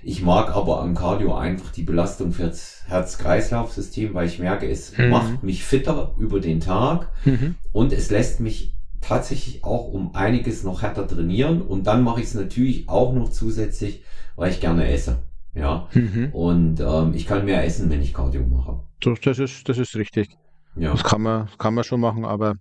Ich 0.03 0.21
mag 0.21 0.55
aber 0.55 0.81
am 0.81 0.95
Cardio 0.95 1.35
einfach 1.35 1.71
die 1.71 1.83
Belastung 1.83 2.31
fürs 2.31 2.83
Herz-Kreislauf-System, 2.87 4.13
weil 4.13 4.27
ich 4.27 4.39
merke, 4.39 4.69
es 4.69 4.97
mhm. 4.97 5.09
macht 5.09 5.43
mich 5.43 5.63
fitter 5.63 6.13
über 6.17 6.39
den 6.39 6.59
Tag 6.59 7.11
mhm. 7.25 7.55
und 7.71 7.93
es 7.93 8.09
lässt 8.09 8.39
mich 8.39 8.73
tatsächlich 9.01 9.63
auch 9.63 9.87
um 9.87 10.15
einiges 10.15 10.63
noch 10.63 10.81
härter 10.81 11.07
trainieren 11.07 11.61
und 11.61 11.87
dann 11.87 12.03
mache 12.03 12.21
ich 12.21 12.27
es 12.27 12.33
natürlich 12.33 12.89
auch 12.89 13.13
noch 13.13 13.29
zusätzlich, 13.29 14.03
weil 14.35 14.51
ich 14.51 14.59
gerne 14.59 14.89
esse. 14.91 15.19
Ja. 15.53 15.87
Mhm. 15.93 16.29
Und 16.31 16.79
ähm, 16.79 17.13
ich 17.13 17.25
kann 17.25 17.45
mehr 17.45 17.63
essen, 17.63 17.89
wenn 17.89 18.01
ich 18.01 18.13
Cardio 18.13 18.45
mache. 18.45 18.79
Das 19.23 19.39
ist, 19.39 19.67
das 19.67 19.77
ist 19.77 19.95
richtig. 19.95 20.29
Ja. 20.75 20.91
Das 20.91 21.03
kann 21.03 21.21
man, 21.21 21.49
kann 21.57 21.73
man 21.73 21.83
schon 21.83 21.99
machen, 21.99 22.25
aber 22.25 22.55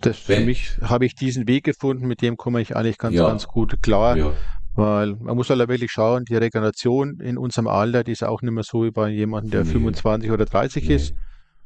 das 0.00 0.18
für 0.18 0.40
mich 0.40 0.78
habe 0.82 1.06
ich 1.06 1.14
diesen 1.14 1.46
Weg 1.48 1.64
gefunden, 1.64 2.06
mit 2.06 2.22
dem 2.22 2.36
komme 2.36 2.60
ich 2.60 2.76
eigentlich 2.76 2.98
ganz, 2.98 3.14
ja. 3.14 3.26
ganz 3.26 3.46
gut 3.46 3.82
klar. 3.82 4.16
Ja. 4.16 4.32
Weil 4.78 5.16
man 5.16 5.34
muss 5.34 5.50
halt 5.50 5.58
wirklich 5.68 5.90
schauen, 5.90 6.24
die 6.24 6.36
Regeneration 6.36 7.18
in 7.18 7.36
unserem 7.36 7.66
Alter, 7.66 8.04
die 8.04 8.12
ist 8.12 8.22
auch 8.22 8.42
nicht 8.42 8.52
mehr 8.52 8.62
so 8.62 8.84
wie 8.84 8.92
bei 8.92 9.08
jemandem, 9.08 9.50
der 9.50 9.64
nee. 9.64 9.72
25 9.72 10.30
oder 10.30 10.44
30 10.44 10.86
nee. 10.86 10.94
ist. 10.94 11.14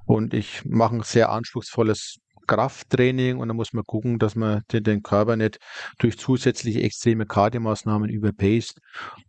Und 0.06 0.32
ich 0.32 0.64
mache 0.64 0.96
ein 0.96 1.02
sehr 1.02 1.30
anspruchsvolles 1.30 2.16
Krafttraining 2.46 3.36
und 3.36 3.48
dann 3.48 3.56
muss 3.58 3.74
man 3.74 3.84
gucken, 3.84 4.18
dass 4.18 4.34
man 4.34 4.62
den, 4.72 4.82
den 4.84 5.02
Körper 5.02 5.36
nicht 5.36 5.58
durch 5.98 6.18
zusätzliche 6.18 6.80
extreme 6.80 7.26
Kardiomaßnahmen 7.26 8.08
überpaced. 8.08 8.78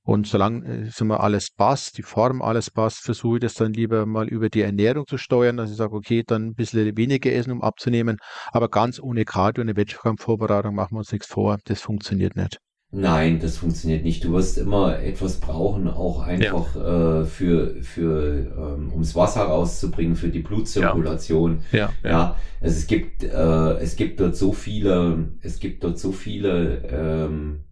Und 0.04 0.28
solange 0.28 0.66
äh, 0.66 0.90
sagen 0.90 1.10
wir, 1.10 1.20
alles 1.20 1.52
passt, 1.52 1.98
die 1.98 2.04
Form 2.04 2.42
alles 2.42 2.72
passt, 2.72 3.00
versuche 3.04 3.36
ich 3.36 3.42
das 3.42 3.56
dann 3.56 3.74
lieber 3.74 4.06
mal 4.06 4.30
über 4.30 4.48
die 4.48 4.62
Ernährung 4.62 5.06
zu 5.08 5.18
steuern, 5.18 5.58
dass 5.58 5.70
ich 5.70 5.76
sage, 5.76 5.94
okay, 5.94 6.24
dann 6.26 6.48
ein 6.48 6.56
bisschen 6.56 6.96
weniger 6.96 7.34
essen, 7.34 7.52
um 7.52 7.62
abzunehmen, 7.62 8.16
aber 8.54 8.70
ganz 8.70 8.98
ohne 9.02 9.26
Cardio 9.26 9.62
eine 9.62 9.76
Wettkampfvorbereitung 9.76 10.74
machen 10.74 10.96
wir 10.96 11.00
uns 11.00 11.12
nichts 11.12 11.28
vor, 11.28 11.58
das 11.66 11.82
funktioniert 11.82 12.38
nicht. 12.38 12.60
Nein, 12.96 13.40
das 13.40 13.58
funktioniert 13.58 14.04
nicht. 14.04 14.24
Du 14.24 14.34
wirst 14.34 14.60
immer 14.60 15.00
etwas 15.00 15.40
brauchen, 15.40 15.88
auch 15.88 16.22
einfach 16.22 16.76
ja. 16.76 17.22
äh, 17.22 17.26
für, 17.26 17.82
für 17.82 18.54
ähm, 18.56 18.92
ums 18.92 19.16
Wasser 19.16 19.42
rauszubringen, 19.42 20.16
für 20.16 20.30
die 20.30 20.42
Blutzirkulation. 20.42 21.64
Ja. 21.72 21.92
ja. 22.04 22.10
ja. 22.10 22.38
Also 22.62 22.78
es 22.78 22.86
gibt, 22.86 23.24
äh, 23.24 23.78
es 23.80 23.96
gibt 23.96 24.20
dort 24.20 24.36
so 24.36 24.54
viele, 24.54 25.30
es 25.42 25.60
gibt 25.60 25.84
dort 25.84 25.98
so 25.98 26.12
viele 26.12 26.84
ähm, 26.88 27.64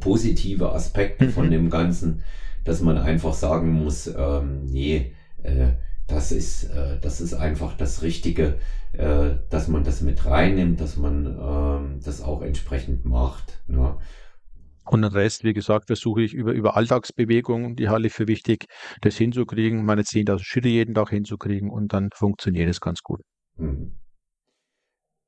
positive 0.00 0.70
Aspekte 0.70 1.24
mhm. 1.24 1.30
von 1.30 1.50
dem 1.50 1.70
Ganzen, 1.70 2.22
dass 2.62 2.82
man 2.82 2.98
einfach 2.98 3.32
sagen 3.32 3.72
muss, 3.72 4.06
ähm, 4.06 4.66
nee, 4.66 5.14
äh, 5.44 5.68
das 6.08 6.30
ist, 6.30 6.64
äh, 6.64 6.98
das 7.00 7.22
ist 7.22 7.32
einfach 7.32 7.74
das 7.74 8.02
Richtige, 8.02 8.58
äh, 8.92 9.36
dass 9.48 9.68
man 9.68 9.82
das 9.82 10.02
mit 10.02 10.26
reinnimmt, 10.26 10.78
dass 10.78 10.98
man 10.98 11.26
ähm, 11.26 12.00
das 12.04 12.20
auch 12.20 12.42
entsprechend 12.42 13.06
macht. 13.06 13.60
Ne? 13.66 13.96
Und 14.86 15.02
den 15.02 15.12
Rest, 15.12 15.44
wie 15.44 15.52
gesagt, 15.52 15.86
versuche 15.86 16.22
ich 16.22 16.34
über, 16.34 16.52
über 16.52 16.76
Alltagsbewegungen, 16.76 17.76
die 17.76 17.88
halte 17.88 18.06
ich 18.06 18.12
für 18.12 18.28
wichtig, 18.28 18.66
das 19.00 19.16
hinzukriegen, 19.16 19.84
meine 19.84 20.02
10.000 20.02 20.42
Schritte 20.42 20.68
jeden 20.68 20.94
Tag 20.94 21.10
hinzukriegen 21.10 21.70
und 21.70 21.92
dann 21.92 22.10
funktioniert 22.14 22.68
es 22.68 22.80
ganz 22.80 23.02
gut. 23.02 23.20
Mhm. 23.56 23.92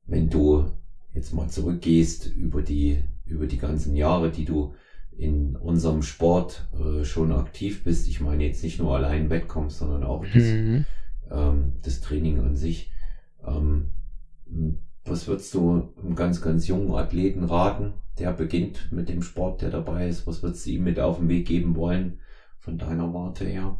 Wenn 0.07 0.31
du 0.31 0.71
jetzt 1.13 1.35
mal 1.35 1.49
zurückgehst 1.49 2.27
über 2.35 2.63
die, 2.63 3.03
über 3.27 3.47
die 3.47 3.59
ganzen 3.59 3.95
Jahre, 3.95 4.31
die 4.31 4.45
du 4.45 4.75
in 5.17 5.57
unserem 5.57 6.03
Sport 6.03 6.69
äh, 6.79 7.05
schon 7.05 7.33
aktiv 7.33 7.83
bist, 7.83 8.09
ich 8.09 8.21
meine 8.21 8.47
jetzt 8.47 8.63
nicht 8.63 8.79
nur 8.79 8.95
allein 8.95 9.29
Wettkampf, 9.29 9.73
sondern 9.73 10.05
auch 10.05 10.25
das, 10.25 10.45
mhm. 10.45 10.85
ähm, 11.31 11.73
das 11.83 12.01
Training 12.01 12.39
an 12.41 12.57
sich, 12.57 12.93
Ähm, 13.47 13.93
was 15.11 15.27
würdest 15.27 15.55
du 15.55 15.93
einem 16.03 16.15
ganz, 16.15 16.41
ganz 16.41 16.67
jungen 16.67 16.93
Athleten 16.93 17.45
raten, 17.45 17.95
der 18.19 18.33
beginnt 18.33 18.91
mit 18.93 19.09
dem 19.09 19.23
Sport, 19.23 19.63
der 19.63 19.71
dabei 19.71 20.09
ist? 20.09 20.27
Was 20.27 20.43
würdest 20.43 20.67
du 20.67 20.71
ihm 20.71 20.85
mit 20.85 21.01
auf 21.01 21.19
den 21.19 21.29
Weg 21.29 21.47
geben 21.47 21.77
wollen, 21.77 22.21
von 22.59 22.79
deiner 22.79 23.13
Warte 23.13 23.45
her? 23.45 23.79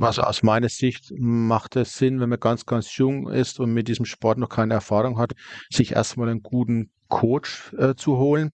Also 0.00 0.22
aus 0.22 0.42
meiner 0.42 0.68
Sicht 0.68 1.12
macht 1.16 1.76
es 1.76 1.96
Sinn, 1.96 2.20
wenn 2.20 2.28
man 2.28 2.40
ganz, 2.40 2.66
ganz 2.66 2.94
jung 2.96 3.28
ist 3.28 3.58
und 3.58 3.72
mit 3.72 3.88
diesem 3.88 4.04
Sport 4.04 4.38
noch 4.38 4.50
keine 4.50 4.74
Erfahrung 4.74 5.18
hat, 5.18 5.32
sich 5.70 5.92
erstmal 5.92 6.28
einen 6.28 6.42
guten 6.42 6.90
Coach 7.08 7.72
äh, 7.78 7.94
zu 7.94 8.18
holen, 8.18 8.50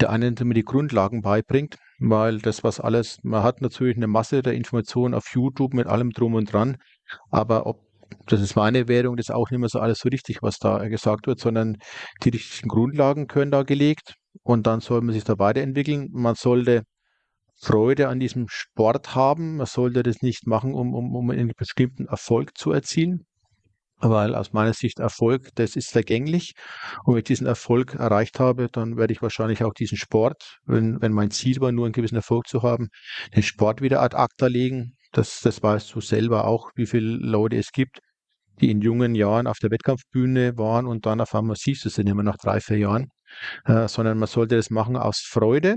der 0.00 0.10
einen 0.10 0.34
mir 0.42 0.54
die 0.54 0.64
Grundlagen 0.64 1.22
beibringt, 1.22 1.76
weil 2.00 2.38
das 2.38 2.64
was 2.64 2.80
alles, 2.80 3.18
man 3.22 3.44
hat 3.44 3.60
natürlich 3.60 3.96
eine 3.96 4.08
Masse 4.08 4.42
der 4.42 4.54
Informationen 4.54 5.14
auf 5.14 5.32
YouTube 5.34 5.72
mit 5.72 5.86
allem 5.86 6.10
drum 6.10 6.34
und 6.34 6.52
dran, 6.52 6.78
aber 7.30 7.66
ob 7.66 7.91
das 8.26 8.40
ist 8.40 8.56
meine 8.56 8.88
Währung, 8.88 9.16
das 9.16 9.28
ist 9.28 9.34
auch 9.34 9.50
nicht 9.50 9.60
mehr 9.60 9.68
so 9.68 9.80
alles 9.80 9.98
so 9.98 10.08
richtig, 10.08 10.38
was 10.42 10.58
da 10.58 10.88
gesagt 10.88 11.26
wird, 11.26 11.40
sondern 11.40 11.76
die 12.24 12.30
richtigen 12.30 12.68
Grundlagen 12.68 13.26
können 13.26 13.50
da 13.50 13.62
gelegt 13.62 14.14
und 14.42 14.66
dann 14.66 14.80
soll 14.80 15.02
man 15.02 15.14
sich 15.14 15.24
da 15.24 15.38
weiterentwickeln. 15.38 16.08
Man 16.12 16.34
sollte 16.34 16.82
Freude 17.62 18.08
an 18.08 18.18
diesem 18.18 18.46
Sport 18.48 19.14
haben. 19.14 19.56
Man 19.56 19.66
sollte 19.66 20.02
das 20.02 20.20
nicht 20.22 20.46
machen, 20.46 20.74
um, 20.74 20.94
um, 20.94 21.14
um 21.14 21.30
einen 21.30 21.52
bestimmten 21.56 22.06
Erfolg 22.06 22.58
zu 22.58 22.72
erzielen, 22.72 23.24
weil 23.98 24.34
aus 24.34 24.52
meiner 24.52 24.74
Sicht 24.74 24.98
Erfolg, 24.98 25.50
das 25.54 25.76
ist 25.76 25.90
vergänglich. 25.90 26.54
Und 27.04 27.14
wenn 27.14 27.18
ich 27.18 27.24
diesen 27.24 27.46
Erfolg 27.46 27.94
erreicht 27.94 28.40
habe, 28.40 28.68
dann 28.70 28.96
werde 28.96 29.12
ich 29.12 29.22
wahrscheinlich 29.22 29.62
auch 29.62 29.74
diesen 29.74 29.96
Sport, 29.96 30.58
wenn, 30.66 31.00
wenn 31.00 31.12
mein 31.12 31.30
Ziel 31.30 31.60
war, 31.60 31.70
nur 31.70 31.86
einen 31.86 31.92
gewissen 31.92 32.16
Erfolg 32.16 32.48
zu 32.48 32.62
haben, 32.62 32.88
den 33.34 33.44
Sport 33.44 33.80
wieder 33.80 34.02
ad 34.02 34.16
acta 34.16 34.46
legen. 34.48 34.96
Das, 35.12 35.40
das 35.42 35.62
weißt 35.62 35.94
du 35.94 36.00
selber 36.00 36.46
auch, 36.46 36.70
wie 36.74 36.86
viele 36.86 37.16
Leute 37.16 37.56
es 37.56 37.72
gibt, 37.72 38.00
die 38.60 38.70
in 38.70 38.80
jungen 38.80 39.14
Jahren 39.14 39.46
auf 39.46 39.58
der 39.58 39.70
Wettkampfbühne 39.70 40.56
waren 40.56 40.86
und 40.86 41.06
dann 41.06 41.20
auf 41.20 41.34
einmal 41.34 41.56
siehst 41.56 41.84
du 41.84 41.90
sie 41.90 42.04
nicht 42.04 42.14
mehr 42.14 42.24
nach 42.24 42.38
drei, 42.38 42.60
vier 42.60 42.78
Jahren, 42.78 43.08
äh, 43.66 43.88
sondern 43.88 44.18
man 44.18 44.28
sollte 44.28 44.56
das 44.56 44.70
machen 44.70 44.96
aus 44.96 45.18
Freude 45.18 45.76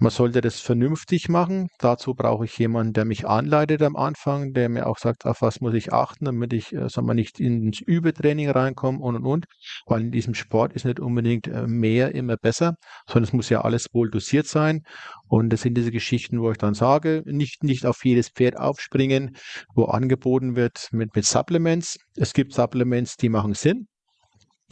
man 0.00 0.10
sollte 0.10 0.40
das 0.40 0.60
vernünftig 0.60 1.28
machen. 1.28 1.68
Dazu 1.78 2.14
brauche 2.14 2.46
ich 2.46 2.56
jemanden, 2.56 2.94
der 2.94 3.04
mich 3.04 3.28
anleitet 3.28 3.82
am 3.82 3.96
Anfang, 3.96 4.54
der 4.54 4.70
mir 4.70 4.86
auch 4.86 4.96
sagt, 4.96 5.26
auf 5.26 5.42
was 5.42 5.60
muss 5.60 5.74
ich 5.74 5.92
achten, 5.92 6.24
damit 6.24 6.54
ich, 6.54 6.72
äh, 6.72 6.88
sagen 6.88 7.06
wir, 7.06 7.14
nicht 7.14 7.38
ins 7.38 7.80
Übertraining 7.80 8.48
reinkomme 8.48 8.98
und 8.98 9.16
und 9.16 9.26
und. 9.26 9.46
Weil 9.86 10.00
in 10.00 10.10
diesem 10.10 10.32
Sport 10.34 10.72
ist 10.72 10.86
nicht 10.86 11.00
unbedingt 11.00 11.48
äh, 11.48 11.66
mehr 11.66 12.14
immer 12.14 12.38
besser, 12.38 12.76
sondern 13.06 13.24
es 13.24 13.32
muss 13.34 13.50
ja 13.50 13.60
alles 13.60 13.88
wohl 13.92 14.10
dosiert 14.10 14.46
sein. 14.46 14.84
Und 15.28 15.50
das 15.50 15.60
sind 15.60 15.76
diese 15.76 15.90
Geschichten, 15.92 16.40
wo 16.40 16.50
ich 16.50 16.58
dann 16.58 16.74
sage, 16.74 17.22
nicht, 17.26 17.62
nicht 17.62 17.84
auf 17.84 18.02
jedes 18.04 18.30
Pferd 18.30 18.58
aufspringen, 18.58 19.36
wo 19.74 19.84
angeboten 19.84 20.56
wird 20.56 20.88
mit, 20.92 21.14
mit 21.14 21.26
Supplements. 21.26 21.98
Es 22.16 22.32
gibt 22.32 22.54
Supplements, 22.54 23.16
die 23.16 23.28
machen 23.28 23.52
Sinn. 23.52 23.89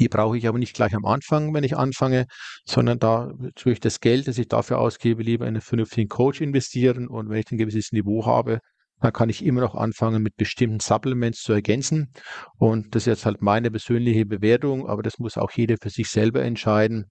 Die 0.01 0.09
brauche 0.09 0.39
ich 0.39 0.47
aber 0.47 0.59
nicht 0.59 0.75
gleich 0.75 0.95
am 0.95 1.05
Anfang, 1.05 1.53
wenn 1.55 1.65
ich 1.65 1.77
anfange, 1.77 2.27
sondern 2.65 2.99
da 2.99 3.33
tue 3.55 3.73
ich 3.73 3.81
das 3.81 4.01
Geld, 4.01 4.29
das 4.29 4.39
ich 4.39 4.49
dafür 4.49 4.79
ausgebe, 4.79 5.23
lieber 5.23 5.45
in 5.45 5.55
einen 5.55 5.61
vernünftigen 5.61 6.09
Coach 6.09 6.41
investieren. 6.41 7.09
Und 7.09 7.29
wenn 7.29 7.39
ich 7.39 7.51
ein 7.51 7.59
gewisses 7.59 7.93
Niveau 7.93 8.27
habe, 8.27 8.61
dann 9.01 9.13
kann 9.13 9.31
ich 9.31 9.45
immer 9.45 9.61
noch 9.61 9.75
anfangen, 9.75 10.23
mit 10.23 10.37
bestimmten 10.37 10.81
Supplements 10.81 11.43
zu 11.43 11.53
ergänzen. 11.53 12.13
Und 12.59 12.95
das 12.95 13.03
ist 13.03 13.07
jetzt 13.07 13.27
halt 13.27 13.43
meine 13.43 13.71
persönliche 13.71 14.27
Bewertung, 14.27 14.89
aber 14.89 15.03
das 15.03 15.19
muss 15.19 15.37
auch 15.37 15.53
jeder 15.53 15.77
für 15.81 15.91
sich 15.91 16.09
selber 16.09 16.43
entscheiden. 16.43 17.07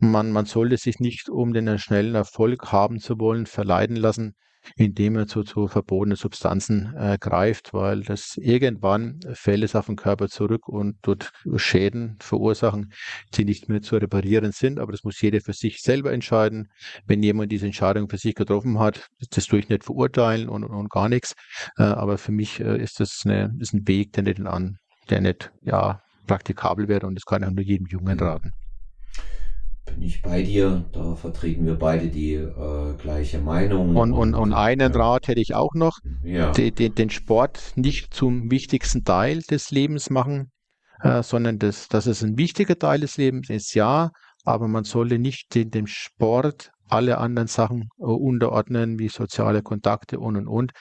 Man, 0.00 0.32
man 0.32 0.46
sollte 0.46 0.76
sich 0.76 0.98
nicht, 0.98 1.28
um 1.28 1.52
den 1.52 1.78
schnellen 1.78 2.14
Erfolg 2.14 2.72
haben 2.72 2.98
zu 2.98 3.18
wollen, 3.18 3.46
verleiten 3.46 3.96
lassen, 3.96 4.34
indem 4.76 5.16
er 5.16 5.26
zu, 5.26 5.42
zu 5.42 5.68
verbotenen 5.68 6.16
Substanzen 6.16 6.94
äh, 6.96 7.18
greift, 7.20 7.72
weil 7.72 8.02
das 8.02 8.36
irgendwann 8.36 9.20
fällt 9.32 9.62
es 9.62 9.74
auf 9.74 9.86
den 9.86 9.96
Körper 9.96 10.28
zurück 10.28 10.68
und 10.68 10.96
dort 11.02 11.32
Schäden 11.56 12.16
verursachen, 12.20 12.92
die 13.34 13.44
nicht 13.44 13.68
mehr 13.68 13.82
zu 13.82 13.96
reparieren 13.96 14.52
sind. 14.52 14.78
Aber 14.78 14.92
das 14.92 15.04
muss 15.04 15.20
jeder 15.20 15.40
für 15.40 15.52
sich 15.52 15.80
selber 15.80 16.12
entscheiden. 16.12 16.68
Wenn 17.06 17.22
jemand 17.22 17.52
diese 17.52 17.66
Entscheidung 17.66 18.08
für 18.08 18.18
sich 18.18 18.34
getroffen 18.34 18.78
hat, 18.78 19.08
das 19.30 19.46
tue 19.46 19.60
ich 19.60 19.68
nicht 19.68 19.84
verurteilen 19.84 20.48
und, 20.48 20.64
und 20.64 20.90
gar 20.90 21.08
nichts. 21.08 21.34
Äh, 21.78 21.84
aber 21.84 22.18
für 22.18 22.32
mich 22.32 22.60
äh, 22.60 22.80
ist 22.80 23.00
das 23.00 23.22
eine, 23.24 23.54
ist 23.58 23.74
ein 23.74 23.86
Weg, 23.86 24.12
der 24.12 24.24
nicht 24.24 24.40
an, 24.40 24.78
der 25.10 25.20
nicht 25.20 25.50
ja 25.62 26.02
praktikabel 26.26 26.88
wäre 26.88 27.06
und 27.06 27.14
das 27.14 27.24
kann 27.24 27.42
auch 27.42 27.50
nur 27.50 27.64
jedem 27.64 27.86
Jungen 27.86 28.18
raten 28.18 28.52
bin 29.90 30.02
ich 30.02 30.22
bei 30.22 30.42
dir. 30.42 30.84
Da 30.92 31.14
vertreten 31.14 31.66
wir 31.66 31.74
beide 31.76 32.08
die 32.08 32.34
äh, 32.34 32.94
gleiche 32.98 33.38
Meinung. 33.38 33.96
Und, 33.96 34.12
und, 34.12 34.34
und 34.34 34.52
einen 34.52 34.92
Rat 34.92 35.28
hätte 35.28 35.40
ich 35.40 35.54
auch 35.54 35.74
noch. 35.74 35.98
Ja. 36.22 36.52
Den, 36.52 36.74
den, 36.74 36.94
den 36.94 37.10
Sport 37.10 37.72
nicht 37.76 38.14
zum 38.14 38.50
wichtigsten 38.50 39.04
Teil 39.04 39.40
des 39.50 39.70
Lebens 39.70 40.10
machen, 40.10 40.50
äh, 41.02 41.22
sondern 41.22 41.58
das, 41.58 41.88
dass 41.88 42.06
es 42.06 42.22
ein 42.22 42.38
wichtiger 42.38 42.78
Teil 42.78 43.00
des 43.00 43.16
Lebens 43.16 43.50
ist, 43.50 43.74
ja, 43.74 44.10
aber 44.44 44.68
man 44.68 44.84
sollte 44.84 45.18
nicht 45.18 45.54
den, 45.54 45.70
dem 45.70 45.86
Sport 45.86 46.70
alle 46.88 47.18
anderen 47.18 47.48
Sachen 47.48 47.88
äh, 47.98 48.04
unterordnen, 48.04 48.98
wie 48.98 49.08
soziale 49.08 49.62
Kontakte 49.62 50.18
und 50.18 50.36
und 50.36 50.48
und. 50.48 50.72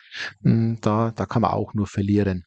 Hm, 0.43 0.77
da, 0.81 1.11
da 1.11 1.25
kann 1.25 1.41
man 1.41 1.51
auch 1.51 1.73
nur 1.73 1.87
verlieren. 1.87 2.43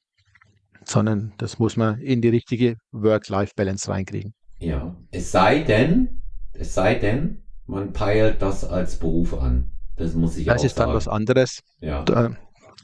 Sondern 0.82 1.34
das 1.38 1.58
muss 1.58 1.76
man 1.76 1.98
in 2.00 2.22
die 2.22 2.30
richtige 2.30 2.76
Work-Life-Balance 2.92 3.90
reinkriegen. 3.90 4.32
Ja, 4.58 4.96
es 5.10 5.30
sei 5.30 5.60
denn, 5.60 6.19
es 6.60 6.74
sei 6.74 6.94
denn, 6.94 7.42
man 7.66 7.92
peilt 7.92 8.42
das 8.42 8.64
als 8.64 8.96
Beruf 8.96 9.34
an. 9.34 9.70
Das 9.96 10.14
muss 10.14 10.36
ich 10.36 10.44
das 10.44 10.56
auch 10.56 10.58
sagen. 10.58 10.62
Das 10.62 10.72
ist 10.72 10.78
dann 10.78 10.94
was 10.94 11.08
anderes. 11.08 11.60
Ja. 11.80 12.02
Da, 12.04 12.36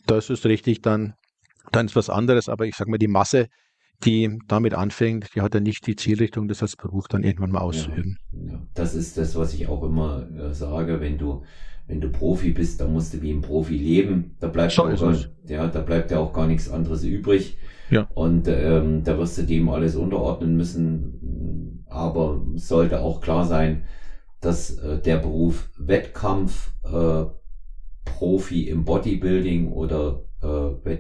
das 0.06 0.30
ist 0.30 0.46
richtig, 0.46 0.80
dann, 0.80 1.14
dann 1.72 1.86
ist 1.86 1.96
was 1.96 2.08
anderes. 2.08 2.48
Aber 2.48 2.64
ich 2.66 2.74
sage 2.74 2.90
mal, 2.90 2.98
die 2.98 3.08
Masse, 3.08 3.48
die 4.04 4.38
damit 4.48 4.74
anfängt, 4.74 5.34
die 5.34 5.42
hat 5.42 5.54
ja 5.54 5.60
nicht 5.60 5.86
die 5.86 5.96
Zielrichtung, 5.96 6.48
das 6.48 6.62
als 6.62 6.76
Beruf 6.76 7.06
dann 7.08 7.22
irgendwann 7.22 7.50
mal 7.50 7.60
auszuüben. 7.60 8.18
Ja, 8.32 8.52
ja. 8.52 8.62
Das 8.74 8.94
ist 8.94 9.18
das, 9.18 9.36
was 9.36 9.52
ich 9.52 9.68
auch 9.68 9.82
immer 9.82 10.26
äh, 10.30 10.54
sage, 10.54 11.00
wenn 11.00 11.18
du, 11.18 11.42
wenn 11.86 12.00
du 12.00 12.10
Profi 12.10 12.52
bist, 12.52 12.80
dann 12.80 12.92
musst 12.94 13.12
du 13.12 13.20
wie 13.20 13.32
ein 13.32 13.42
Profi 13.42 13.76
leben. 13.76 14.36
Da 14.40 14.48
bleibt, 14.48 14.78
auch, 14.78 15.14
ja, 15.46 15.66
da 15.66 15.80
bleibt 15.82 16.10
ja 16.10 16.18
auch 16.18 16.32
gar 16.32 16.46
nichts 16.46 16.70
anderes 16.70 17.04
übrig. 17.04 17.58
Ja. 17.90 18.08
Und 18.14 18.48
ähm, 18.48 19.04
da 19.04 19.18
wirst 19.18 19.36
du 19.38 19.42
dem 19.42 19.68
alles 19.68 19.96
unterordnen 19.96 20.56
müssen. 20.56 21.65
Aber 21.88 22.42
es 22.54 22.68
sollte 22.68 23.00
auch 23.00 23.20
klar 23.20 23.44
sein, 23.44 23.84
dass 24.40 24.78
äh, 24.78 25.00
der 25.00 25.18
Beruf 25.18 25.70
Wettkampf 25.78 26.72
äh, 26.84 27.24
Profi 28.04 28.68
im 28.68 28.84
Bodybuilding 28.84 29.72
oder 29.72 30.22
äh, 30.42 30.98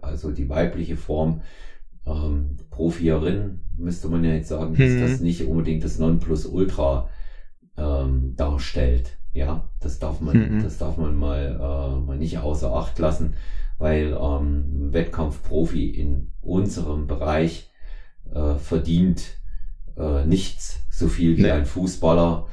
also 0.00 0.30
die 0.30 0.48
weibliche 0.48 0.96
Form 0.96 1.42
ähm, 2.06 2.56
Profierin, 2.70 3.60
müsste 3.76 4.08
man 4.08 4.24
ja 4.24 4.32
jetzt 4.32 4.48
sagen, 4.48 4.74
dass 4.74 4.90
mhm. 4.90 5.00
das 5.00 5.20
nicht 5.20 5.46
unbedingt 5.46 5.84
das 5.84 5.98
Nonplusultra 5.98 7.08
ähm, 7.76 8.34
darstellt. 8.36 9.18
Ja, 9.32 9.68
das 9.80 9.98
darf 9.98 10.20
man, 10.20 10.56
mhm. 10.56 10.62
das 10.62 10.78
darf 10.78 10.96
man 10.96 11.16
mal, 11.16 11.58
äh, 11.60 12.00
mal 12.00 12.16
nicht 12.16 12.38
außer 12.38 12.72
Acht 12.72 12.98
lassen 12.98 13.34
weil 13.78 14.16
ähm, 14.20 14.92
Wettkampfprofi 14.92 15.88
in 15.88 16.32
unserem 16.42 17.06
Bereich 17.06 17.70
äh, 18.32 18.54
verdient 18.56 19.38
äh, 19.98 20.24
nichts 20.26 20.80
so 20.90 21.08
viel 21.08 21.36
wie 21.36 21.42
nee. 21.42 21.50
ein 21.50 21.66
Fußballer 21.66 22.46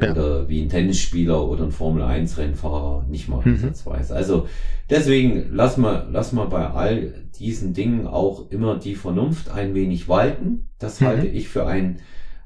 ja. 0.00 0.10
oder 0.12 0.48
wie 0.48 0.62
ein 0.62 0.68
Tennisspieler 0.68 1.46
oder 1.46 1.64
ein 1.64 1.72
Formel 1.72 2.02
1 2.02 2.38
Rennfahrer 2.38 3.04
nicht 3.08 3.28
mal 3.28 3.44
mhm. 3.44 3.54
ansatzweise. 3.54 4.14
Also 4.14 4.48
deswegen 4.88 5.50
lass 5.52 5.76
mal, 5.76 6.08
lass 6.10 6.32
mal 6.32 6.46
bei 6.46 6.68
all 6.68 7.26
diesen 7.38 7.74
Dingen 7.74 8.06
auch 8.06 8.50
immer 8.50 8.78
die 8.78 8.94
Vernunft 8.94 9.50
ein 9.50 9.74
wenig 9.74 10.08
walten. 10.08 10.68
Das 10.78 11.00
mhm. 11.00 11.06
halte 11.06 11.26
ich 11.26 11.48
für 11.48 11.66
einen, 11.66 11.98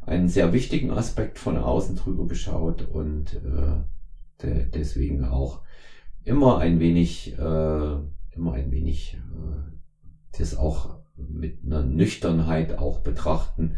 einen 0.02 0.28
sehr 0.28 0.52
wichtigen 0.52 0.90
Aspekt 0.90 1.38
von 1.38 1.56
außen 1.56 1.96
drüber 1.96 2.26
geschaut 2.26 2.86
und 2.88 3.34
äh, 3.34 4.42
de 4.42 4.66
deswegen 4.68 5.24
auch 5.24 5.60
immer 6.24 6.58
ein 6.58 6.80
wenig 6.80 7.38
äh, 7.38 7.96
immer 8.34 8.52
ein 8.54 8.70
wenig 8.70 9.14
äh, 9.14 10.38
das 10.38 10.56
auch 10.56 11.03
mit 11.16 11.64
einer 11.64 11.82
Nüchternheit 11.82 12.78
auch 12.78 13.00
betrachten. 13.00 13.76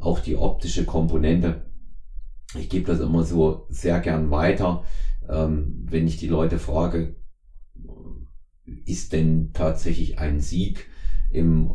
Auch 0.00 0.20
die 0.20 0.36
optische 0.36 0.84
Komponente. 0.84 1.62
Ich 2.54 2.68
gebe 2.68 2.86
das 2.86 3.00
immer 3.00 3.24
so 3.24 3.66
sehr 3.70 4.00
gern 4.00 4.30
weiter, 4.30 4.84
ähm, 5.28 5.86
wenn 5.88 6.06
ich 6.06 6.16
die 6.18 6.28
Leute 6.28 6.58
frage, 6.58 7.16
ist 8.84 9.12
denn 9.12 9.50
tatsächlich 9.52 10.18
ein 10.18 10.40
Sieg 10.40 10.86
im 11.30 11.66
äh, 11.66 11.70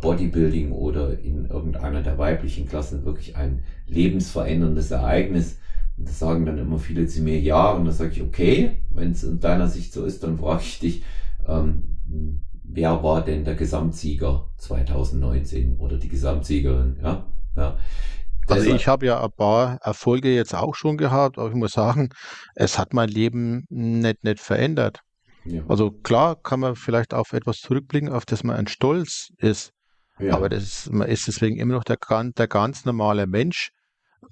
Bodybuilding 0.00 0.72
oder 0.72 1.18
in 1.18 1.46
irgendeiner 1.46 2.02
der 2.02 2.18
weiblichen 2.18 2.66
Klassen 2.66 3.04
wirklich 3.04 3.36
ein 3.36 3.62
lebensveränderndes 3.86 4.90
Ereignis? 4.90 5.58
Und 5.96 6.08
das 6.08 6.18
sagen 6.18 6.46
dann 6.46 6.58
immer 6.58 6.78
viele 6.78 7.06
zu 7.06 7.22
mir, 7.22 7.38
ja, 7.38 7.70
und 7.72 7.84
dann 7.84 7.94
sage 7.94 8.12
ich, 8.12 8.22
okay, 8.22 8.78
wenn 8.90 9.12
es 9.12 9.22
in 9.22 9.40
deiner 9.40 9.68
Sicht 9.68 9.92
so 9.92 10.04
ist, 10.04 10.22
dann 10.22 10.38
frage 10.38 10.62
ich 10.62 10.78
dich, 10.80 11.02
ähm, 11.46 11.98
wer 12.64 13.02
war 13.02 13.24
denn 13.24 13.44
der 13.44 13.54
Gesamtsieger 13.54 14.48
2019 14.58 15.78
oder 15.78 15.98
die 15.98 16.08
Gesamtsiegerin, 16.08 16.98
ja, 17.02 17.26
ja. 17.56 17.76
Also 18.46 18.74
ich 18.74 18.88
habe 18.88 19.06
ja 19.06 19.24
ein 19.24 19.32
paar 19.32 19.78
Erfolge 19.80 20.34
jetzt 20.34 20.54
auch 20.54 20.74
schon 20.74 20.98
gehabt, 20.98 21.38
aber 21.38 21.48
ich 21.48 21.54
muss 21.54 21.72
sagen, 21.72 22.10
es 22.54 22.78
hat 22.78 22.92
mein 22.92 23.08
Leben 23.08 23.64
nicht, 23.70 24.22
nicht 24.22 24.40
verändert. 24.40 25.00
Ja. 25.46 25.62
Also 25.68 25.90
klar 25.90 26.36
kann 26.36 26.60
man 26.60 26.76
vielleicht 26.76 27.14
auf 27.14 27.32
etwas 27.32 27.60
zurückblicken, 27.60 28.10
auf 28.10 28.26
das 28.26 28.44
man 28.44 28.56
ein 28.56 28.66
Stolz 28.66 29.30
ist. 29.38 29.72
Ja. 30.18 30.34
Aber 30.34 30.48
das 30.48 30.62
ist, 30.62 30.92
man 30.92 31.08
ist 31.08 31.26
deswegen 31.26 31.56
immer 31.56 31.74
noch 31.74 31.84
der, 31.84 31.96
der 32.36 32.48
ganz 32.48 32.84
normale 32.84 33.26
Mensch. 33.26 33.70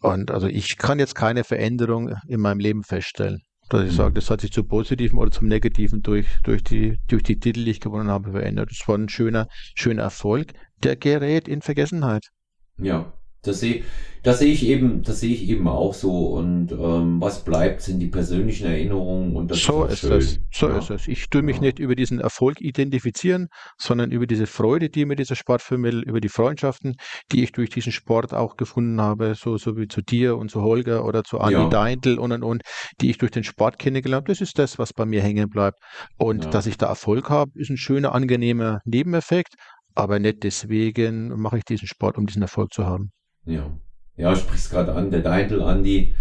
Und 0.00 0.30
also 0.30 0.46
ich 0.46 0.76
kann 0.76 0.98
jetzt 0.98 1.14
keine 1.14 1.44
Veränderung 1.44 2.14
in 2.28 2.40
meinem 2.40 2.60
Leben 2.60 2.82
feststellen. 2.82 3.42
Dass 3.68 3.84
ich 3.84 3.92
mhm. 3.92 3.96
sage, 3.96 4.14
das 4.14 4.30
hat 4.30 4.40
sich 4.40 4.52
zum 4.52 4.66
Positiven 4.66 5.18
oder 5.18 5.30
zum 5.30 5.48
Negativen 5.48 6.02
durch, 6.02 6.26
durch, 6.42 6.62
die, 6.62 6.98
durch 7.08 7.22
die 7.22 7.38
Titel, 7.38 7.64
die 7.64 7.70
ich 7.70 7.80
gewonnen 7.80 8.10
habe, 8.10 8.32
verändert. 8.32 8.70
Das 8.70 8.86
war 8.86 8.96
ein 8.96 9.08
schöner, 9.08 9.48
schöner 9.74 10.02
Erfolg. 10.02 10.52
Der 10.82 10.96
gerät 10.96 11.48
in 11.48 11.62
Vergessenheit. 11.62 12.30
Ja, 12.76 13.12
das 13.42 13.58
sehe, 13.58 13.82
das 14.22 14.38
sehe 14.38 14.52
ich 14.52 14.64
eben, 14.66 15.02
das 15.02 15.18
sehe 15.18 15.34
ich 15.34 15.48
eben 15.48 15.66
auch 15.66 15.94
so. 15.94 16.28
Und 16.28 16.70
ähm, 16.70 17.20
was 17.20 17.42
bleibt, 17.44 17.82
sind 17.82 17.98
die 17.98 18.06
persönlichen 18.06 18.68
Erinnerungen 18.68 19.34
und 19.34 19.50
das 19.50 19.58
so 19.58 19.84
ist, 19.84 20.04
ist 20.04 20.10
es. 20.10 20.40
So 20.52 20.68
ja. 20.68 20.78
ist 20.78 20.90
es. 20.90 21.08
Ich 21.08 21.28
tue 21.28 21.42
mich 21.42 21.56
ja. 21.56 21.62
nicht 21.62 21.80
über 21.80 21.96
diesen 21.96 22.20
Erfolg 22.20 22.60
identifizieren, 22.60 23.48
sondern 23.78 24.12
über 24.12 24.28
diese 24.28 24.46
Freude, 24.46 24.90
die 24.90 25.06
mir 25.06 25.16
dieser 25.16 25.34
Sport 25.34 25.60
vermittelt, 25.60 26.04
über 26.04 26.20
die 26.20 26.28
Freundschaften, 26.28 26.94
die 27.32 27.42
ich 27.42 27.50
durch 27.50 27.70
diesen 27.70 27.90
Sport 27.90 28.32
auch 28.32 28.56
gefunden 28.56 29.00
habe, 29.00 29.34
so, 29.34 29.56
so 29.56 29.76
wie 29.76 29.88
zu 29.88 30.02
dir 30.02 30.36
und 30.36 30.52
zu 30.52 30.62
Holger 30.62 31.04
oder 31.04 31.24
zu 31.24 31.40
Andi 31.40 31.54
ja. 31.54 31.68
Deindl 31.68 32.20
und 32.20 32.30
und 32.30 32.44
und, 32.44 32.62
die 33.00 33.10
ich 33.10 33.18
durch 33.18 33.32
den 33.32 33.42
Sport 33.42 33.80
kennengelernt 33.80 34.22
habe. 34.22 34.32
Das 34.32 34.40
ist 34.40 34.56
das, 34.56 34.78
was 34.78 34.92
bei 34.92 35.04
mir 35.04 35.20
hängen 35.20 35.48
bleibt. 35.48 35.80
Und 36.16 36.44
ja. 36.44 36.50
dass 36.50 36.66
ich 36.66 36.78
da 36.78 36.86
Erfolg 36.86 37.28
habe, 37.28 37.50
ist 37.56 37.70
ein 37.70 37.76
schöner, 37.76 38.14
angenehmer 38.14 38.82
Nebeneffekt. 38.84 39.56
Aber 39.94 40.18
nicht 40.20 40.44
deswegen 40.44 41.28
mache 41.40 41.58
ich 41.58 41.64
diesen 41.64 41.88
Sport, 41.88 42.16
um 42.16 42.26
diesen 42.26 42.42
Erfolg 42.42 42.72
zu 42.72 42.86
haben. 42.86 43.10
Ja. 43.44 43.70
Ja, 44.16 44.36
sprichst 44.36 44.70
gerade 44.70 44.92
an, 44.94 45.10
der 45.10 45.20
Deintel 45.20 45.62
Andi, 45.62 46.14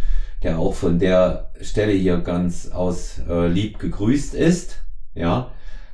der 0.43 0.59
auch 0.59 0.73
von 0.73 0.97
der 0.97 1.51
Stelle 1.61 1.91
hier 1.91 2.17
ganz 2.19 2.71
aus 2.71 3.21
äh, 3.29 3.47
lieb 3.47 3.79
gegrüßt 3.79 4.33
ist. 4.33 4.83
Ja. 5.13 5.51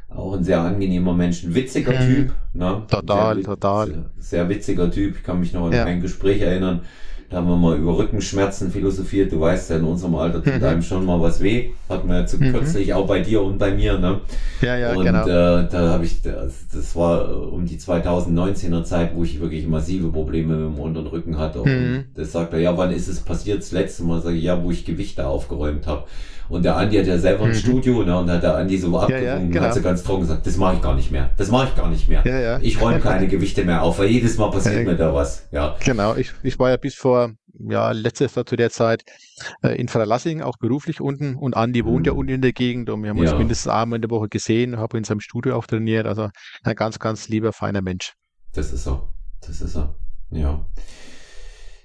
Auch 0.09 0.34
ein 0.34 0.43
sehr 0.43 0.61
angenehmer 0.61 1.13
Mensch, 1.13 1.43
ein 1.43 1.53
witziger 1.53 1.91
mhm. 1.91 2.05
Typ. 2.07 2.34
Ne? 2.53 2.84
Total, 2.88 3.36
sehr, 3.36 3.43
total. 3.43 3.88
Sehr, 3.88 4.05
sehr, 4.17 4.49
witziger 4.49 4.89
Typ. 4.89 5.17
Ich 5.17 5.23
kann 5.23 5.39
mich 5.39 5.53
noch 5.53 5.65
an 5.65 5.73
ja. 5.73 5.84
ein 5.84 6.01
Gespräch 6.01 6.41
erinnern. 6.41 6.82
Da 7.30 7.38
haben 7.38 7.47
wir 7.49 7.57
mal 7.57 7.78
über 7.78 7.97
Rückenschmerzen 7.97 8.71
philosophiert. 8.71 9.34
Du 9.34 9.41
weißt 9.41 9.69
ja, 9.71 9.78
in 9.78 9.84
unserem 9.84 10.15
Alter 10.15 10.41
tut 10.41 10.59
mhm. 10.61 10.63
einem 10.63 10.82
schon 10.82 11.05
mal 11.05 11.19
was 11.19 11.41
weh. 11.41 11.71
Hatten 11.89 12.07
wir 12.07 12.19
ja 12.19 12.25
zu 12.25 12.38
mhm. 12.38 12.53
kürzlich 12.53 12.93
auch 12.93 13.05
bei 13.05 13.19
dir 13.19 13.41
und 13.41 13.57
bei 13.57 13.71
mir. 13.71 13.97
Ne? 13.97 14.21
Ja, 14.61 14.78
ja, 14.78 14.93
und, 14.93 15.03
genau. 15.03 15.23
äh, 15.23 15.67
da 15.69 15.89
habe 15.89 16.05
ich, 16.05 16.21
das, 16.21 16.67
das 16.73 16.95
war 16.95 17.51
um 17.51 17.65
die 17.65 17.78
2019er 17.78 18.84
Zeit, 18.84 19.13
wo 19.13 19.25
ich 19.25 19.41
wirklich 19.41 19.67
massive 19.67 20.07
Probleme 20.07 20.55
mit 20.55 20.73
dem 20.73 20.80
unteren 20.80 21.07
Rücken 21.07 21.38
hatte. 21.38 21.61
Und 21.61 21.69
mhm. 21.69 22.03
das 22.15 22.32
sagt 22.32 22.53
er, 22.53 22.59
ja, 22.59 22.78
wann 22.78 22.91
ist 22.91 23.09
es 23.09 23.19
passiert? 23.19 23.59
Das 23.59 23.73
letzte 23.73 24.03
Mal 24.03 24.21
sage 24.21 24.38
ich, 24.38 24.43
ja, 24.43 24.63
wo 24.63 24.71
ich 24.71 24.86
Gewichte 24.86 25.28
aufgeräumt 25.28 25.86
habe. 25.86 26.05
Und 26.49 26.63
der 26.63 26.78
Andi 26.78 26.97
hat 26.97 27.07
ja 27.07 27.17
selber 27.17 27.43
ein 27.43 27.49
mhm. 27.49 27.55
Studio, 27.55 28.03
ne? 28.03 28.17
Und 28.17 28.30
hat 28.30 28.41
der 28.41 28.55
Andi 28.55 28.78
so 28.78 28.97
abgewogen 28.97 29.25
ja, 29.25 29.38
ja, 29.38 29.45
genau. 29.45 29.61
hat 29.63 29.73
so 29.73 29.82
ganz 29.82 30.03
trocken 30.03 30.21
gesagt, 30.21 30.47
das 30.47 30.55
mache 30.57 30.75
ich 30.75 30.82
gar 30.82 30.95
nicht 30.95 31.11
mehr. 31.11 31.30
Das 31.36 31.51
mache 31.51 31.67
ich 31.69 31.75
gar 31.75 31.89
nicht 31.89 32.07
mehr. 32.07 32.23
Ja, 32.25 32.39
ja. 32.39 32.59
Ich 32.61 32.80
räume 32.80 32.99
keine 32.99 33.28
Gewichte 33.28 33.65
mehr 33.65 33.84
auf, 33.84 33.99
weil 33.99 34.07
jedes 34.07 34.38
Mal 34.38 34.49
passiert 34.49 34.86
mir 34.86 34.95
da 34.95 35.13
was. 35.13 35.45
Ja. 35.51 35.75
Genau, 35.84 36.15
ich, 36.15 36.32
ich 36.43 36.57
war 36.57 36.69
ja 36.69 36.78
bis 36.78 36.95
vor 36.95 37.16
ja, 37.59 37.91
letztes 37.91 38.36
Jahr 38.36 38.45
zu 38.45 38.55
der 38.55 38.70
Zeit 38.70 39.03
äh, 39.63 39.80
in 39.80 39.88
Verlassing, 39.88 40.41
auch 40.41 40.57
beruflich 40.57 41.01
unten. 41.01 41.36
Und 41.36 41.55
Andi 41.55 41.86
wohnt 41.86 42.01
mhm. 42.01 42.05
ja 42.05 42.11
unten 42.13 42.34
in 42.34 42.41
der 42.41 42.53
Gegend 42.53 42.89
und 42.89 43.03
wir 43.03 43.09
haben 43.09 43.20
uns 43.20 43.34
mindestens 43.34 43.72
einmal 43.72 43.97
in 43.97 44.01
der 44.01 44.11
Woche 44.11 44.30
gesehen, 44.30 44.78
habe 44.78 44.97
in 44.97 45.03
seinem 45.03 45.20
Studio 45.20 45.55
auch 45.55 45.65
trainiert. 45.65 46.05
Also 46.05 46.30
ein 46.63 46.76
ganz, 46.76 46.99
ganz 46.99 47.28
lieber, 47.30 47.53
feiner 47.53 47.82
Mensch. 47.82 48.13
Das 48.53 48.72
ist 48.72 48.88
er. 48.88 49.07
Das 49.41 49.61
ist 49.61 49.76
er. 49.76 49.95
Ja. 50.32 50.65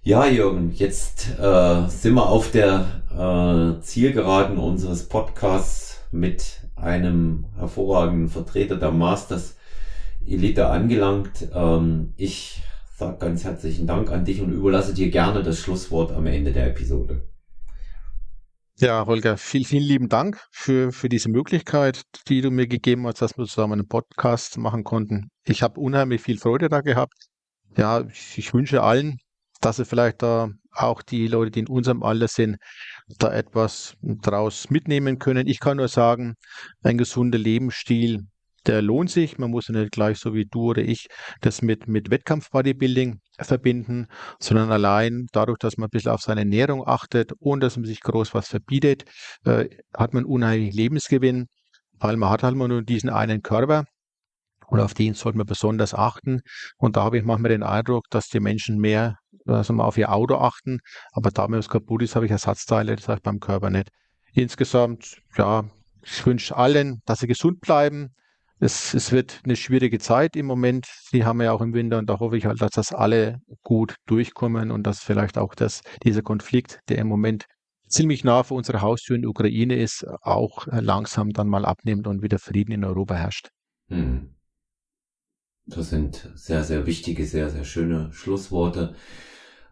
Ja, 0.04 0.26
Jürgen, 0.26 0.72
jetzt 0.74 1.38
äh, 1.38 1.88
sind 1.88 2.14
wir 2.14 2.28
auf 2.28 2.50
der 2.50 3.02
äh, 3.16 3.80
Zielgeraden 3.82 4.58
unseres 4.58 5.08
Podcasts 5.08 6.00
mit 6.10 6.60
einem 6.74 7.46
hervorragenden 7.56 8.28
Vertreter 8.28 8.76
der 8.76 8.90
Masters 8.90 9.56
Elite 10.26 10.66
angelangt. 10.66 11.48
Ähm, 11.54 12.14
ich 12.16 12.62
sage 13.02 13.18
ganz 13.18 13.44
herzlichen 13.44 13.86
Dank 13.86 14.10
an 14.10 14.24
dich 14.24 14.40
und 14.40 14.52
überlasse 14.52 14.94
dir 14.94 15.10
gerne 15.10 15.42
das 15.42 15.58
Schlusswort 15.58 16.12
am 16.12 16.26
Ende 16.26 16.52
der 16.52 16.68
Episode. 16.68 17.26
Ja, 18.76 19.06
Holger, 19.06 19.36
vielen, 19.36 19.64
vielen 19.64 19.84
lieben 19.84 20.08
Dank 20.08 20.40
für, 20.50 20.92
für 20.92 21.08
diese 21.08 21.28
Möglichkeit, 21.28 22.02
die 22.28 22.40
du 22.40 22.50
mir 22.50 22.66
gegeben 22.66 23.06
hast, 23.06 23.20
dass 23.20 23.36
wir 23.36 23.44
zusammen 23.44 23.74
einen 23.74 23.88
Podcast 23.88 24.58
machen 24.58 24.84
konnten. 24.84 25.30
Ich 25.44 25.62
habe 25.62 25.80
unheimlich 25.80 26.22
viel 26.22 26.38
Freude 26.38 26.68
da 26.68 26.80
gehabt. 26.80 27.14
Ja, 27.76 28.00
ich, 28.08 28.38
ich 28.38 28.54
wünsche 28.54 28.82
allen, 28.82 29.18
dass 29.60 29.76
sie 29.76 29.84
vielleicht 29.84 30.22
da 30.22 30.48
auch 30.72 31.02
die 31.02 31.26
Leute, 31.26 31.50
die 31.50 31.60
in 31.60 31.68
unserem 31.68 32.02
Alter 32.02 32.28
sind, 32.28 32.56
da 33.18 33.32
etwas 33.32 33.94
draus 34.00 34.70
mitnehmen 34.70 35.18
können. 35.18 35.46
Ich 35.46 35.60
kann 35.60 35.76
nur 35.76 35.88
sagen, 35.88 36.34
ein 36.82 36.98
gesunder 36.98 37.38
Lebensstil, 37.38 38.26
der 38.66 38.82
lohnt 38.82 39.10
sich. 39.10 39.38
Man 39.38 39.50
muss 39.50 39.68
nicht 39.68 39.92
gleich 39.92 40.18
so 40.18 40.34
wie 40.34 40.44
du 40.44 40.70
oder 40.70 40.82
ich 40.82 41.08
das 41.40 41.62
mit, 41.62 41.88
mit 41.88 42.10
Wettkampf-Bodybuilding 42.10 43.20
verbinden, 43.40 44.06
sondern 44.38 44.70
allein 44.70 45.26
dadurch, 45.32 45.58
dass 45.58 45.76
man 45.76 45.88
ein 45.88 45.90
bisschen 45.90 46.12
auf 46.12 46.20
seine 46.20 46.42
Ernährung 46.42 46.86
achtet, 46.86 47.32
ohne 47.40 47.60
dass 47.60 47.76
man 47.76 47.86
sich 47.86 48.00
groß 48.00 48.34
was 48.34 48.48
verbietet, 48.48 49.04
äh, 49.44 49.68
hat 49.96 50.14
man 50.14 50.24
unheimlich 50.24 50.74
Lebensgewinn, 50.74 51.46
weil 51.98 52.16
man 52.16 52.30
hat 52.30 52.42
halt 52.42 52.56
nur 52.56 52.82
diesen 52.82 53.10
einen 53.10 53.42
Körper 53.42 53.84
und 54.68 54.80
auf 54.80 54.94
den 54.94 55.14
sollte 55.14 55.38
man 55.38 55.46
besonders 55.46 55.94
achten. 55.94 56.40
Und 56.76 56.96
da 56.96 57.04
habe 57.04 57.18
ich 57.18 57.24
manchmal 57.24 57.50
den 57.50 57.62
Eindruck, 57.62 58.04
dass 58.10 58.28
die 58.28 58.40
Menschen 58.40 58.78
mehr 58.78 59.16
also 59.46 59.72
mal 59.72 59.84
auf 59.84 59.98
ihr 59.98 60.12
Auto 60.12 60.36
achten, 60.36 60.78
aber 61.12 61.30
da 61.30 61.48
mir 61.48 61.58
was 61.58 61.68
kaputt 61.68 62.02
ist, 62.02 62.14
habe 62.14 62.26
ich 62.26 62.32
Ersatzteile, 62.32 62.96
das 62.96 63.08
ich 63.08 63.22
beim 63.22 63.40
Körper 63.40 63.70
nicht. 63.70 63.88
Insgesamt, 64.34 65.20
ja, 65.36 65.64
ich 66.02 66.24
wünsche 66.26 66.56
allen, 66.56 67.02
dass 67.06 67.20
sie 67.20 67.26
gesund 67.26 67.60
bleiben. 67.60 68.14
Es, 68.62 68.94
es 68.94 69.10
wird 69.10 69.40
eine 69.42 69.56
schwierige 69.56 69.98
Zeit 69.98 70.36
im 70.36 70.46
Moment. 70.46 70.86
Die 71.12 71.24
haben 71.24 71.38
wir 71.38 71.46
ja 71.46 71.52
auch 71.52 71.62
im 71.62 71.74
Winter 71.74 71.98
und 71.98 72.08
da 72.08 72.20
hoffe 72.20 72.36
ich 72.36 72.46
halt, 72.46 72.62
dass 72.62 72.70
das 72.70 72.92
alle 72.92 73.40
gut 73.64 73.96
durchkommen 74.06 74.70
und 74.70 74.84
dass 74.84 75.00
vielleicht 75.00 75.36
auch 75.36 75.56
das, 75.56 75.80
dieser 76.04 76.22
Konflikt, 76.22 76.78
der 76.88 76.98
im 76.98 77.08
Moment 77.08 77.46
ziemlich 77.88 78.22
nah 78.22 78.44
vor 78.44 78.56
unserer 78.56 78.80
Haustür 78.80 79.16
in 79.16 79.22
der 79.22 79.30
Ukraine 79.30 79.74
ist, 79.74 80.06
auch 80.20 80.68
langsam 80.70 81.30
dann 81.30 81.48
mal 81.48 81.64
abnimmt 81.64 82.06
und 82.06 82.22
wieder 82.22 82.38
Frieden 82.38 82.70
in 82.70 82.84
Europa 82.84 83.16
herrscht. 83.16 83.48
Hm. 83.88 84.32
Das 85.66 85.90
sind 85.90 86.30
sehr, 86.36 86.62
sehr 86.62 86.86
wichtige, 86.86 87.26
sehr, 87.26 87.50
sehr 87.50 87.64
schöne 87.64 88.12
Schlussworte. 88.12 88.94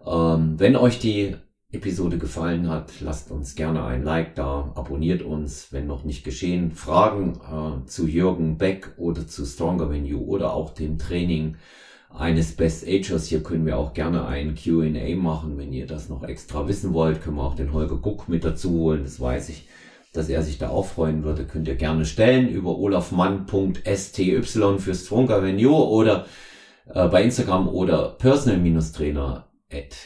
Ähm, 0.05 0.59
wenn 0.59 0.75
euch 0.75 0.99
die 0.99 1.37
Episode 1.73 2.19
gefallen 2.19 2.69
hat, 2.69 3.01
lasst 3.01 3.31
uns 3.31 3.55
gerne 3.55 3.85
ein 3.85 4.03
Like 4.03 4.35
da, 4.35 4.73
abonniert 4.75 5.23
uns, 5.23 5.73
wenn 5.73 5.87
noch 5.87 6.05
nicht 6.05 6.25
geschehen. 6.25 6.73
Fragen 6.73 7.41
äh, 7.41 7.87
zu 7.87 8.07
Jürgen 8.07 8.59
Beck 8.59 8.93
oder 8.97 9.27
zu 9.27 9.45
Stronger 9.47 9.91
Venue 9.91 10.21
oder 10.21 10.53
auch 10.53 10.75
dem 10.75 10.99
Training 10.99 11.57
eines 12.09 12.57
Best 12.57 12.87
Agers. 12.89 13.27
Hier 13.27 13.43
können 13.43 13.67
wir 13.67 13.79
auch 13.79 13.95
gerne 13.95 14.27
ein 14.27 14.57
Q&A 14.57 15.15
machen, 15.17 15.59
wenn 15.59 15.73
ihr 15.73 15.87
das 15.87 16.09
noch 16.09 16.25
extra 16.25 16.67
wissen 16.67 16.93
wollt. 16.93 17.23
Können 17.23 17.37
wir 17.37 17.45
auch 17.45 17.55
den 17.55 17.73
Holger 17.73 17.99
Guck 18.03 18.29
mit 18.29 18.45
dazu 18.45 18.71
holen, 18.71 19.05
das 19.05 19.21
weiß 19.21 19.49
ich 19.51 19.69
dass 20.13 20.29
er 20.29 20.43
sich 20.43 20.59
da 20.59 20.71
auch 20.71 20.87
freuen 20.87 21.23
würde, 21.23 21.45
könnt 21.45 21.69
ihr 21.69 21.77
gerne 21.77 22.05
stellen 22.05 22.49
über 22.49 22.77
olafmann.sty 22.77 24.43
für 24.43 24.95
Stronger 24.95 25.43
Venue 25.43 25.89
oder 25.89 26.27
äh, 26.93 27.07
bei 27.09 27.23
Instagram 27.23 27.69
oder 27.69 28.17
personal-trainer 28.19 29.50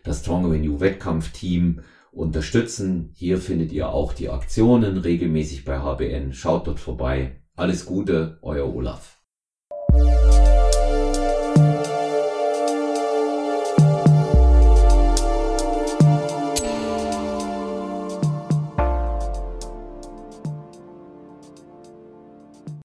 das 0.05 0.21
Strong 0.21 0.51
Renew 0.51 0.81
Wettkampfteam 0.81 1.81
unterstützen. 2.13 3.11
Hier 3.15 3.39
findet 3.39 3.73
ihr 3.73 3.91
auch 3.91 4.13
die 4.13 4.29
Aktionen 4.29 4.99
regelmäßig 4.99 5.65
bei 5.65 5.79
HBN. 5.79 6.33
Schaut 6.33 6.67
dort 6.67 6.81
vorbei. 6.81 7.41
Alles 7.55 7.87
Gute, 7.87 8.39
euer 8.43 8.75
Olaf. 8.75 9.16